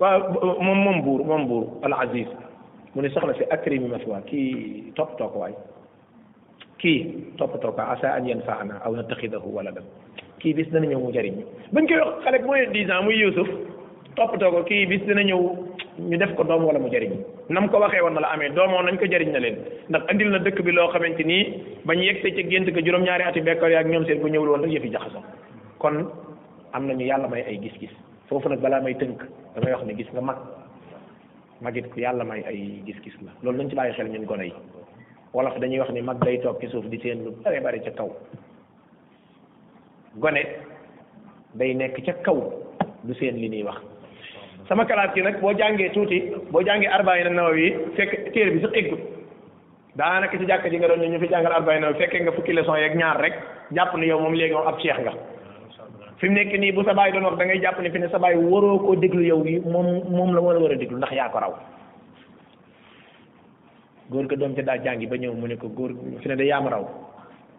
waaw 0.00 0.32
moom 0.64 0.80
moom 0.84 0.98
buur 1.04 1.20
moom 1.24 1.44
buur 1.48 1.64
al 1.84 1.92
aziz 2.00 2.28
mu 2.96 3.02
ne 3.04 3.08
soxna 3.12 3.34
si 3.36 3.44
akrimi 3.52 3.88
maswa 3.88 4.24
kii 4.28 4.90
toppatoo 4.96 5.28
ko 5.32 5.38
waay 5.44 5.54
kii 6.80 6.98
toppatoo 7.36 7.72
ko 7.76 7.82
asa 7.84 8.16
an 8.16 8.24
yanfaana 8.26 8.80
aw 8.84 8.92
nattaxidahu 8.96 9.48
waladan 9.56 9.84
kii 10.40 10.56
bis 10.56 10.68
dana 10.72 10.88
ñëw 10.88 11.00
mu 11.00 11.12
jariñ 11.12 11.36
bañ 11.72 11.84
koy 11.86 12.00
wax 12.00 12.24
xale 12.24 12.38
bu 12.40 12.46
mooy 12.50 12.66
dix 12.72 12.90
ans 12.90 13.04
muy 13.04 13.16
Yuusuf 13.20 13.48
toppatoo 14.16 14.50
ko 14.50 14.60
kii 14.64 14.86
bis 14.88 15.04
dana 15.06 15.22
ñëw 15.22 15.40
ñu 16.08 16.16
def 16.16 16.32
ko 16.36 16.42
doom 16.44 16.64
wala 16.64 16.80
mu 16.80 16.88
jariñ 16.88 17.12
nam 17.52 17.68
ko 17.68 17.80
waxee 17.84 18.00
woon 18.00 18.16
na 18.16 18.20
la 18.24 18.32
amee 18.32 18.52
doomoo 18.56 18.82
nañ 18.82 18.96
ko 18.98 19.04
jariñ 19.06 19.30
na 19.32 19.38
leen 19.44 19.56
ndax 19.90 20.02
andil 20.08 20.30
na 20.32 20.38
dëkk 20.40 20.62
bi 20.64 20.72
loo 20.72 20.88
xamante 20.88 21.24
nii 21.24 21.42
bañ 21.84 21.98
yegsee 22.04 22.32
ca 22.32 22.48
gént 22.48 22.72
ga 22.72 22.80
juróom-ñaari 22.80 23.24
ati 23.28 23.40
bekkoor 23.44 23.70
yaak 23.70 23.86
ñoom 23.88 24.04
seen 24.06 24.20
bu 24.20 24.28
ñëwul 24.28 24.48
woon 24.48 24.62
rek 24.64 24.72
yëfi 24.72 24.88
jaxasoo 24.92 25.24
kon 25.78 26.08
am 26.72 26.86
nañu 26.86 27.06
yàlla 27.06 27.28
may 27.28 27.42
ay 27.42 27.58
gis-gis 27.62 27.90
foofu 28.28 28.48
nag 28.48 28.60
balaa 28.60 28.80
may 28.80 28.94
tënk 28.94 29.22
damay 29.54 29.72
wax 29.72 29.84
ne 29.84 29.94
gis 29.94 30.08
nga 30.12 30.20
mag 30.20 30.36
magit 31.60 31.90
ku 31.92 32.00
yàlla 32.00 32.24
may 32.24 32.42
ay 32.42 32.80
gis-gis 32.86 33.14
la 33.22 33.30
loolu 33.42 33.58
nañ 33.58 33.68
ci 33.70 33.76
bàyyi 33.76 33.92
xel 33.94 34.08
ñun 34.08 34.24
gone 34.24 34.44
yi 34.46 34.52
wolof 35.32 35.58
dañuy 35.58 35.78
wax 35.78 35.90
ni 35.90 36.00
mag 36.00 36.18
day 36.24 36.38
toog 36.40 36.60
ci 36.60 36.68
suuf 36.68 36.84
di 36.86 36.98
seen 37.00 37.24
lu 37.24 37.30
bare 37.44 37.60
bare 37.60 37.78
ca 37.84 37.90
kaw 37.90 38.10
gone 40.16 40.42
day 41.54 41.74
nekk 41.74 42.04
ca 42.06 42.12
kaw 42.12 42.40
du 43.04 43.14
seen 43.14 43.36
li 43.36 43.48
nuy 43.48 43.62
wax 43.62 43.80
sama 44.68 44.84
kalaat 44.86 45.14
gi 45.14 45.22
nag 45.22 45.40
boo 45.40 45.52
jàngee 45.52 45.92
tuuti 45.94 46.20
boo 46.50 46.62
jàngee 46.64 46.88
Arbaïn 46.88 47.38
yi 47.58 47.74
fekk 47.96 48.32
téere 48.34 48.50
bi 48.50 48.60
su 48.62 48.66
sax 48.66 48.76
eggut 48.76 49.00
daanaka 49.96 50.38
ci 50.38 50.46
jàkka 50.46 50.68
ji 50.70 50.76
nga 50.78 50.88
doon 50.88 51.00
ñu 51.00 51.08
ñu 51.08 51.18
fi 51.20 51.26
jàngal 51.28 51.52
Arbaïn 51.52 51.80
Nawawi 51.80 51.98
fekkee 51.98 52.20
nga 52.22 52.32
fukki 52.32 52.52
leçon 52.52 52.76
yeeg 52.76 52.96
ñaar 52.96 53.16
rek 53.20 53.34
jàpp 53.70 53.94
ne 53.96 54.06
yow 54.08 54.18
moom 54.20 54.34
léegi 54.34 54.54
ab 54.54 54.78
ceex 54.82 54.98
nga 55.00 55.12
fi 56.20 56.28
mu 56.28 56.34
nekk 56.36 56.56
nii 56.58 56.72
bu 56.72 56.82
sa 56.84 56.94
baay 56.96 57.12
doon 57.12 57.28
wax 57.28 57.36
da 57.38 57.44
ngay 57.44 57.60
jàpp 57.60 57.80
ne 57.80 57.90
fi 57.90 57.98
ne 57.98 58.08
sa 58.08 58.18
baay 58.18 58.36
waroo 58.36 58.78
koo 58.78 58.94
déglu 58.96 59.22
yow 59.22 59.44
yi 59.44 59.60
moom 59.60 59.86
moom 60.10 60.32
la 60.34 60.40
wala 60.40 60.60
war 60.60 60.72
a 60.72 60.76
déglu 60.76 60.96
ndax 60.96 61.12
yaa 61.12 61.28
ko 61.28 61.38
raw 61.40 61.52
góor 64.10 64.26
ga 64.26 64.36
doom 64.36 64.54
ca 64.56 64.62
daa 64.62 64.78
jàngi 64.80 65.06
ba 65.06 65.16
ñëw 65.16 65.32
mu 65.34 65.46
ne 65.46 65.56
ko 65.56 65.68
góor 65.68 65.92
fi 66.22 66.28
ne 66.28 66.36
da 66.36 66.44
yaa 66.44 66.60
ma 66.60 66.70
raw 66.70 66.84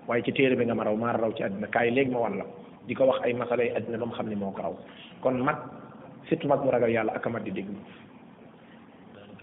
waaye 0.08 0.24
ci 0.24 0.32
téere 0.34 0.55
bi 0.55 0.66
nga 0.66 0.74
ma 0.74 0.84
raw 0.84 0.95
maa 0.95 1.14
raw 1.18 1.32
ci 1.36 1.43
àddina 1.43 1.68
kaay 1.70 1.91
léegi 1.91 2.12
ma 2.12 2.20
wan 2.20 2.38
la 2.38 2.45
di 2.88 2.93
ko 2.95 3.05
wax 3.05 3.22
ay 3.24 3.34
masala 3.34 3.64
yi 3.64 3.70
àddina 3.78 3.97
ba 3.97 4.05
mu 4.05 4.14
xam 4.14 4.28
ne 4.30 4.36
moo 4.36 4.51
ko 4.51 4.62
raw 4.62 4.74
kon 5.22 5.38
mag 5.45 5.58
surtout 6.28 6.47
mag 6.49 6.64
mu 6.64 6.72
ragal 6.72 6.89
yàlla 6.89 7.14
aka 7.14 7.30
mat 7.30 7.43
di 7.43 7.51
déglu 7.51 7.76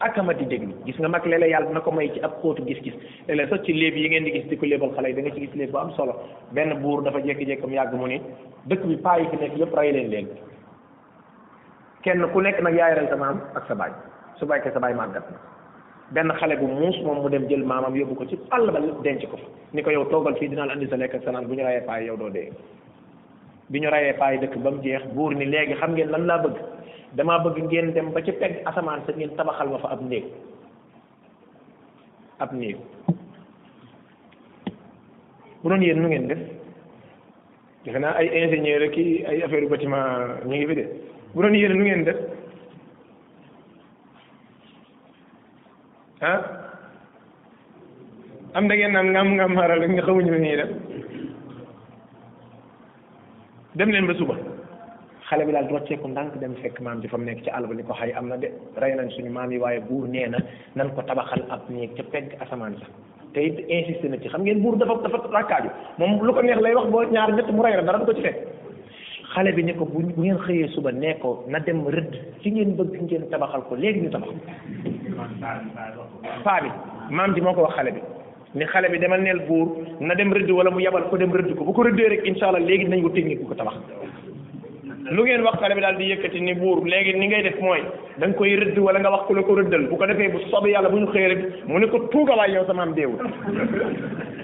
ak 0.05 0.19
amati 0.21 0.45
déglu 0.45 0.77
gis 0.85 0.99
nga 1.01 1.09
mag 1.09 1.25
léeg-léeg 1.25 1.51
yàlla 1.51 1.73
na 1.73 1.81
ko 1.81 1.91
may 1.91 2.13
ci 2.13 2.21
ak 2.21 2.37
xóotu 2.45 2.61
gis-gis 2.69 2.93
léeg-léeg 3.27 3.49
sax 3.49 3.65
ci 3.65 3.73
léeb 3.73 3.97
yi 3.97 4.09
ngeen 4.13 4.25
di 4.29 4.33
gis 4.37 4.47
di 4.53 4.57
ko 4.61 4.67
léebal 4.69 4.93
xale 4.93 5.09
yi 5.09 5.15
da 5.17 5.31
ci 5.33 5.41
gis 5.41 5.55
léeb 5.57 5.71
bu 5.73 5.79
am 5.79 5.91
solo 5.97 6.19
benn 6.53 6.75
buur 6.83 7.03
dafa 7.03 7.23
jékk 7.25 7.41
jékkam 7.49 7.73
yàgg 7.73 7.95
mu 7.97 8.07
ni 8.07 8.21
dëkk 8.69 8.85
bi 8.85 8.97
paa 8.97 9.17
yi 9.19 9.29
fi 9.33 9.37
nekk 9.41 9.57
yëpp 9.63 9.75
rey 9.79 9.93
leen 9.93 10.09
leen 10.13 10.29
kenn 12.05 12.21
ku 12.33 12.41
nekk 12.41 12.61
nag 12.61 12.77
yaay 12.77 12.95
rey 13.01 13.09
sa 13.09 13.17
maam 13.17 13.41
ak 13.55 13.65
sa 13.67 13.75
baay 13.75 13.91
su 14.39 14.45
baykee 14.47 14.73
sa 14.73 14.79
baay 14.81 14.95
màggat 14.95 15.25
na 15.33 15.39
benn 16.13 16.37
xale 16.37 16.57
bu 16.61 16.69
muus 16.69 17.01
moom 17.03 17.23
mu 17.25 17.29
dem 17.31 17.49
jël 17.49 17.65
maamam 17.65 17.97
yóbbu 17.97 18.15
ko 18.17 18.25
ci 18.27 18.39
àll 18.51 18.71
ba 18.71 18.81
denc 19.03 19.25
ko 19.31 19.37
fa 19.37 19.49
ni 19.73 19.83
ko 19.83 19.91
yow 19.91 20.05
toogal 20.13 20.37
fii 20.37 20.49
dinaa 20.49 20.67
la 20.67 20.73
andi 20.77 20.87
sa 20.89 20.97
lekk 20.97 21.15
ak 21.17 21.25
bu 21.49 21.55
ñu 21.57 21.65
rayee 21.65 21.85
paa 21.89 21.99
yi 22.01 22.13
doo 22.19 22.29
dee 22.31 22.51
bi 23.71 23.81
ñu 23.81 23.89
rayee 23.91 24.13
paa 24.21 24.33
yi 24.37 24.39
dëkk 24.45 24.55
ba 24.63 24.71
mu 24.71 24.83
jeex 24.83 25.05
buur 25.17 25.33
ni 25.35 25.47
léegi 25.47 25.81
xam 25.81 25.95
ngeen 25.97 26.11
lan 26.13 26.27
laa 26.27 26.43
bëgg 26.45 26.59
damaa 27.17 27.43
bëgg 27.45 27.59
ngeen 27.65 27.95
dem 27.95 28.11
ba 28.13 28.21
ci 28.23 28.33
pegg 28.33 28.63
asamaan 28.67 29.03
sa 29.07 29.13
ngeen 29.13 29.37
tabaxal 29.37 29.69
ma 29.71 29.79
fa 29.79 29.89
ab 29.89 30.03
néeg 30.03 30.25
ab 32.39 32.53
néeg 32.53 32.77
bu 35.63 35.69
doon 35.69 35.83
yéen 35.83 36.01
nu 36.03 36.09
ngeen 36.09 36.27
def 36.29 36.39
defe 37.85 37.99
naa 37.99 38.15
ay 38.19 38.27
ingénieur 38.27 38.83
ak 38.83 38.97
ay 38.99 39.43
affaire 39.43 39.69
bâtiment 39.69 40.43
ñu 40.45 40.57
ngi 40.57 40.67
fi 40.67 40.75
de 40.75 40.85
bu 41.35 41.43
doon 41.43 41.55
yéen 41.55 41.73
nu 41.79 41.85
ngeen 41.85 42.05
def 42.05 42.17
ah 46.21 46.43
am 48.55 48.67
da 48.69 48.75
ngeen 48.75 48.93
naan 48.93 49.07
ngam 49.13 49.29
ngam 49.35 49.55
xaral 49.57 49.87
nga 49.89 50.03
xamuñu 50.03 50.33
lu 50.35 50.45
def 50.57 50.69
dem 53.75 53.91
leen 53.91 54.07
ba 54.07 54.15
suba. 54.15 54.54
xale 55.29 55.45
bi 55.49 55.53
daal 55.53 55.67
rocceeku 55.71 56.07
ndànk 56.13 56.37
dem 56.41 56.55
fekk 56.63 56.81
maam 56.81 57.01
ji 57.01 57.09
fa 57.09 57.17
mu 57.19 57.25
nekk 57.25 57.43
ci 57.47 57.51
àll 57.51 57.67
ba 57.69 57.75
ni 57.75 57.83
ko 57.83 57.95
xay 57.95 58.13
am 58.13 58.29
na 58.29 58.37
de 58.37 58.49
rey 58.77 58.93
nañ 58.95 59.09
suñu 59.13 59.31
maam 59.33 59.51
yi 59.53 59.59
waaye 59.59 59.81
buur 59.81 60.07
nee 60.09 60.27
na 60.29 60.39
nan 60.77 60.91
ko 60.95 61.03
tabaxal 61.03 61.43
ab 61.51 61.61
néeg 61.71 61.95
ca 61.97 62.03
pegg 62.13 62.35
asamaan 62.41 62.75
sa 62.81 62.87
te 63.33 63.39
it 63.41 63.59
insisté 63.69 64.09
na 64.09 64.19
ci 64.21 64.29
xam 64.29 64.43
ngeen 64.43 64.61
buur 64.61 64.77
dafa 64.77 64.95
dafa 65.03 65.19
rakkaaju 65.37 65.71
moom 65.99 66.21
lu 66.27 66.33
ko 66.33 66.43
neex 66.43 66.61
lay 66.61 66.75
wax 66.75 66.89
boo 66.93 67.03
ñaar 67.13 67.33
ñett 67.33 67.49
mu 67.53 67.63
rey 67.63 67.73
la 67.77 67.83
dara 67.83 67.99
du 68.01 68.05
ko 68.07 68.15
ci 68.15 68.21
fekk 68.23 68.39
xale 69.35 69.51
bi 69.57 69.63
ne 69.65 69.73
ko 69.75 69.85
bu 69.93 69.99
bu 70.15 70.21
ngeen 70.23 70.39
xëyee 70.45 70.69
suba 70.75 70.93
ne 70.93 71.17
ko 71.23 71.31
na 71.49 71.59
dem 71.61 71.81
rëdd 71.97 72.15
ci 72.43 72.49
ngeen 72.51 72.77
bëgg 72.77 72.97
ngeen 73.03 73.29
tabaxal 73.31 73.63
ko 73.69 73.75
léegi 73.77 74.03
ñu 74.05 74.11
tabax 74.11 74.37
paa 76.45 76.61
bi 76.63 76.71
maam 77.11 77.35
ji 77.35 77.41
moo 77.41 77.55
ko 77.55 77.63
wax 77.63 77.75
xale 77.81 77.91
bi 77.97 78.01
ni 78.57 78.65
xale 78.73 78.89
bi 78.93 78.99
demal 78.99 79.21
neel 79.23 79.41
buur 79.49 79.69
na 80.01 80.15
dem 80.15 80.33
rëdd 80.33 80.51
wala 80.53 80.71
mu 80.71 80.81
yabal 80.85 81.09
ko 81.09 81.17
dem 81.17 81.33
rëdd 81.33 81.55
ko 81.57 81.65
bu 81.65 81.73
ko 81.73 81.83
rëddee 81.83 82.09
rek 82.13 82.25
incha 82.27 82.47
allah 82.49 82.61
léegi 82.61 82.85
nañ 82.89 83.03
ko 83.03 83.09
technique 83.17 83.41
bu 83.41 83.49
ko 83.49 83.55
tabax 83.55 83.77
lu 85.13 85.25
ngeen 85.27 85.43
wax 85.45 85.61
xale 85.61 85.75
bi 85.77 85.81
daal 85.85 85.97
di 86.01 86.09
yëkkati 86.13 86.41
ni 86.41 86.55
buur 86.55 86.81
léegi 86.87 87.13
ni 87.15 87.27
ngay 87.29 87.43
def 87.43 87.59
mooy 87.61 87.83
da 88.17 88.27
nga 88.27 88.35
koy 88.37 88.55
rëdd 88.57 88.79
wala 88.79 88.99
nga 89.01 89.11
wax 89.13 89.27
ku 89.27 89.35
la 89.35 89.43
ko 89.43 89.55
rëddal 89.55 89.89
bu 89.89 89.97
ko 89.99 90.07
defee 90.07 90.29
bu 90.33 90.39
soobee 90.51 90.73
yàlla 90.73 90.89
bu 90.89 90.97
ñu 91.01 91.07
xëyee 91.13 91.29
rek 91.29 91.41
mu 91.69 91.79
ne 91.79 91.87
ko 91.87 91.99
tuuga 92.11 92.33
waay 92.37 92.53
yow 92.53 92.65
samaam 92.67 92.95
deewul 92.95 93.21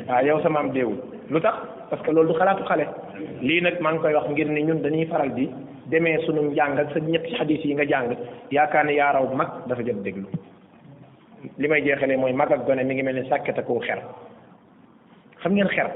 waaw 0.09 0.25
yow 0.27 0.41
samaam 0.43 0.71
deewul 0.73 0.97
lu 1.31 1.41
tax 1.41 1.55
parce 1.89 2.03
que 2.05 2.11
loolu 2.13 2.29
du 2.33 2.39
xalaatu 2.39 2.65
xale 2.65 2.87
lii 3.41 3.61
nag 3.63 3.81
maa 3.81 3.93
ngi 3.93 4.01
koy 4.01 4.13
wax 4.15 4.29
ngir 4.31 4.49
ni 4.51 4.63
ñun 4.65 4.83
dañuy 4.83 5.07
faral 5.07 5.33
di 5.33 5.49
demee 5.87 6.19
sunu 6.27 6.51
njàng 6.51 6.77
ak 6.79 6.93
sa 6.93 6.99
ñetti 7.01 7.35
xadis 7.37 7.65
yi 7.65 7.75
nga 7.75 7.85
jàng 7.87 8.15
yaakaar 8.53 8.85
ne 8.85 8.93
yaa 8.95 9.13
raw 9.13 9.35
mag 9.35 9.65
dafa 9.67 9.83
jot 9.83 10.03
déglu 10.03 10.27
li 11.59 11.69
may 11.69 11.81
jeexalee 11.83 12.17
mooy 12.19 12.33
mag 12.35 12.53
ak 12.53 12.67
gone 12.67 12.85
mi 12.85 12.95
ngi 12.95 13.03
mel 13.03 13.15
ni 13.15 13.29
sàkket 13.29 13.59
ak 13.59 13.67
xer 13.87 14.03
xam 15.41 15.53
ngeen 15.55 15.69
xer 15.73 15.91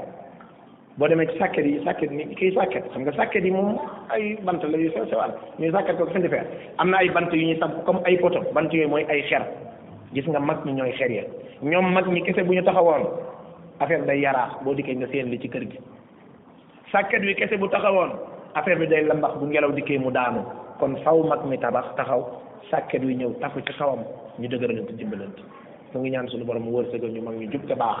boo 0.97 1.07
demee 1.11 1.25
ci 1.27 1.37
sàkket 1.39 1.65
yi 1.65 1.79
sàkket 1.85 2.11
ni 2.11 2.23
kii 2.35 2.51
sàkket 2.55 2.83
xam 2.93 3.01
nga 3.03 3.11
sàkket 3.17 3.43
yi 3.43 3.51
moom 3.51 3.75
ay 4.09 4.35
bant 4.45 4.63
la 4.63 4.77
yu 4.77 4.89
sew 4.95 5.03
sewaan 5.09 5.31
ñuy 5.59 5.71
sàkket 5.71 5.97
ko 5.97 6.05
fendi 6.05 6.29
am 6.77 6.89
na 6.89 6.97
ay 6.97 7.09
bant 7.09 7.27
yu 7.33 7.47
ñuy 7.47 7.57
samp 7.59 7.83
comme 7.85 7.99
ay 8.05 8.17
poto 8.17 8.39
bant 8.53 8.71
yooyu 8.73 8.87
mooy 8.89 9.03
ay 9.09 9.21
xer 9.29 9.41
gis 10.13 10.25
nga 10.27 10.39
mag 10.39 10.57
ñi 10.65 10.71
ñooy 10.71 10.91
xer 10.97 11.11
ya 11.11 11.23
ñoom 11.61 11.91
mag 11.93 12.07
ñi 12.07 12.21
kese 12.21 12.43
bu 12.47 12.53
ñu 12.53 12.61
taxawoon 12.63 13.03
affaire 13.79 14.05
day 14.07 14.19
yaraax 14.21 14.63
boo 14.63 14.73
dikkee 14.73 14.95
nga 14.95 15.07
seen 15.11 15.29
li 15.31 15.39
ci 15.39 15.49
kër 15.49 15.63
gi 15.69 15.79
sàkket 16.91 17.21
wi 17.27 17.35
kese 17.35 17.57
bu 17.59 17.67
taxawoon 17.67 18.11
affaire 18.53 18.79
bi 18.79 18.87
day 18.87 19.03
lambax 19.03 19.35
bu 19.39 19.45
ngelaw 19.47 19.71
dikkee 19.71 19.97
mu 19.99 20.11
daanu 20.11 20.45
kon 20.79 20.95
faw 21.03 21.23
mag 21.27 21.43
mi 21.45 21.57
tabax 21.57 21.91
taxaw 21.97 22.23
sàkket 22.71 23.03
wi 23.03 23.15
ñëw 23.15 23.31
tafu 23.41 23.59
ci 23.67 23.73
sawam 23.77 23.99
ñu 24.39 24.47
dëgëralante 24.47 24.95
dimbalante 24.95 25.43
mu 25.93 25.99
ngi 26.01 26.09
ñaan 26.11 26.27
suñu 26.27 26.45
borom 26.45 26.67
wërsëgal 26.73 27.11
ñu 27.11 27.21
mag 27.21 27.35
ñu 27.35 27.51
jub 27.51 27.67
te 27.67 27.75
baax 27.75 27.99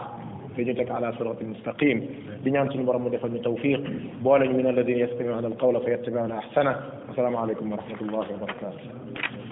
فجئتك 0.57 0.91
على 0.91 1.13
صراط 1.19 1.41
مستقيم 1.41 2.07
بنعم 2.45 2.67
تنبر 2.69 2.97
مدفع 2.97 3.27
توفيق 3.43 3.83
بولج 4.23 4.49
من 4.49 4.67
الذين 4.67 4.97
يستمعون 4.99 5.45
القول 5.45 5.81
فيتبعون 5.85 6.31
أحسنه 6.31 6.75
السلام 7.09 7.35
عليكم 7.35 7.71
ورحمة 7.71 8.01
الله 8.01 8.19
وبركاته 8.33 9.44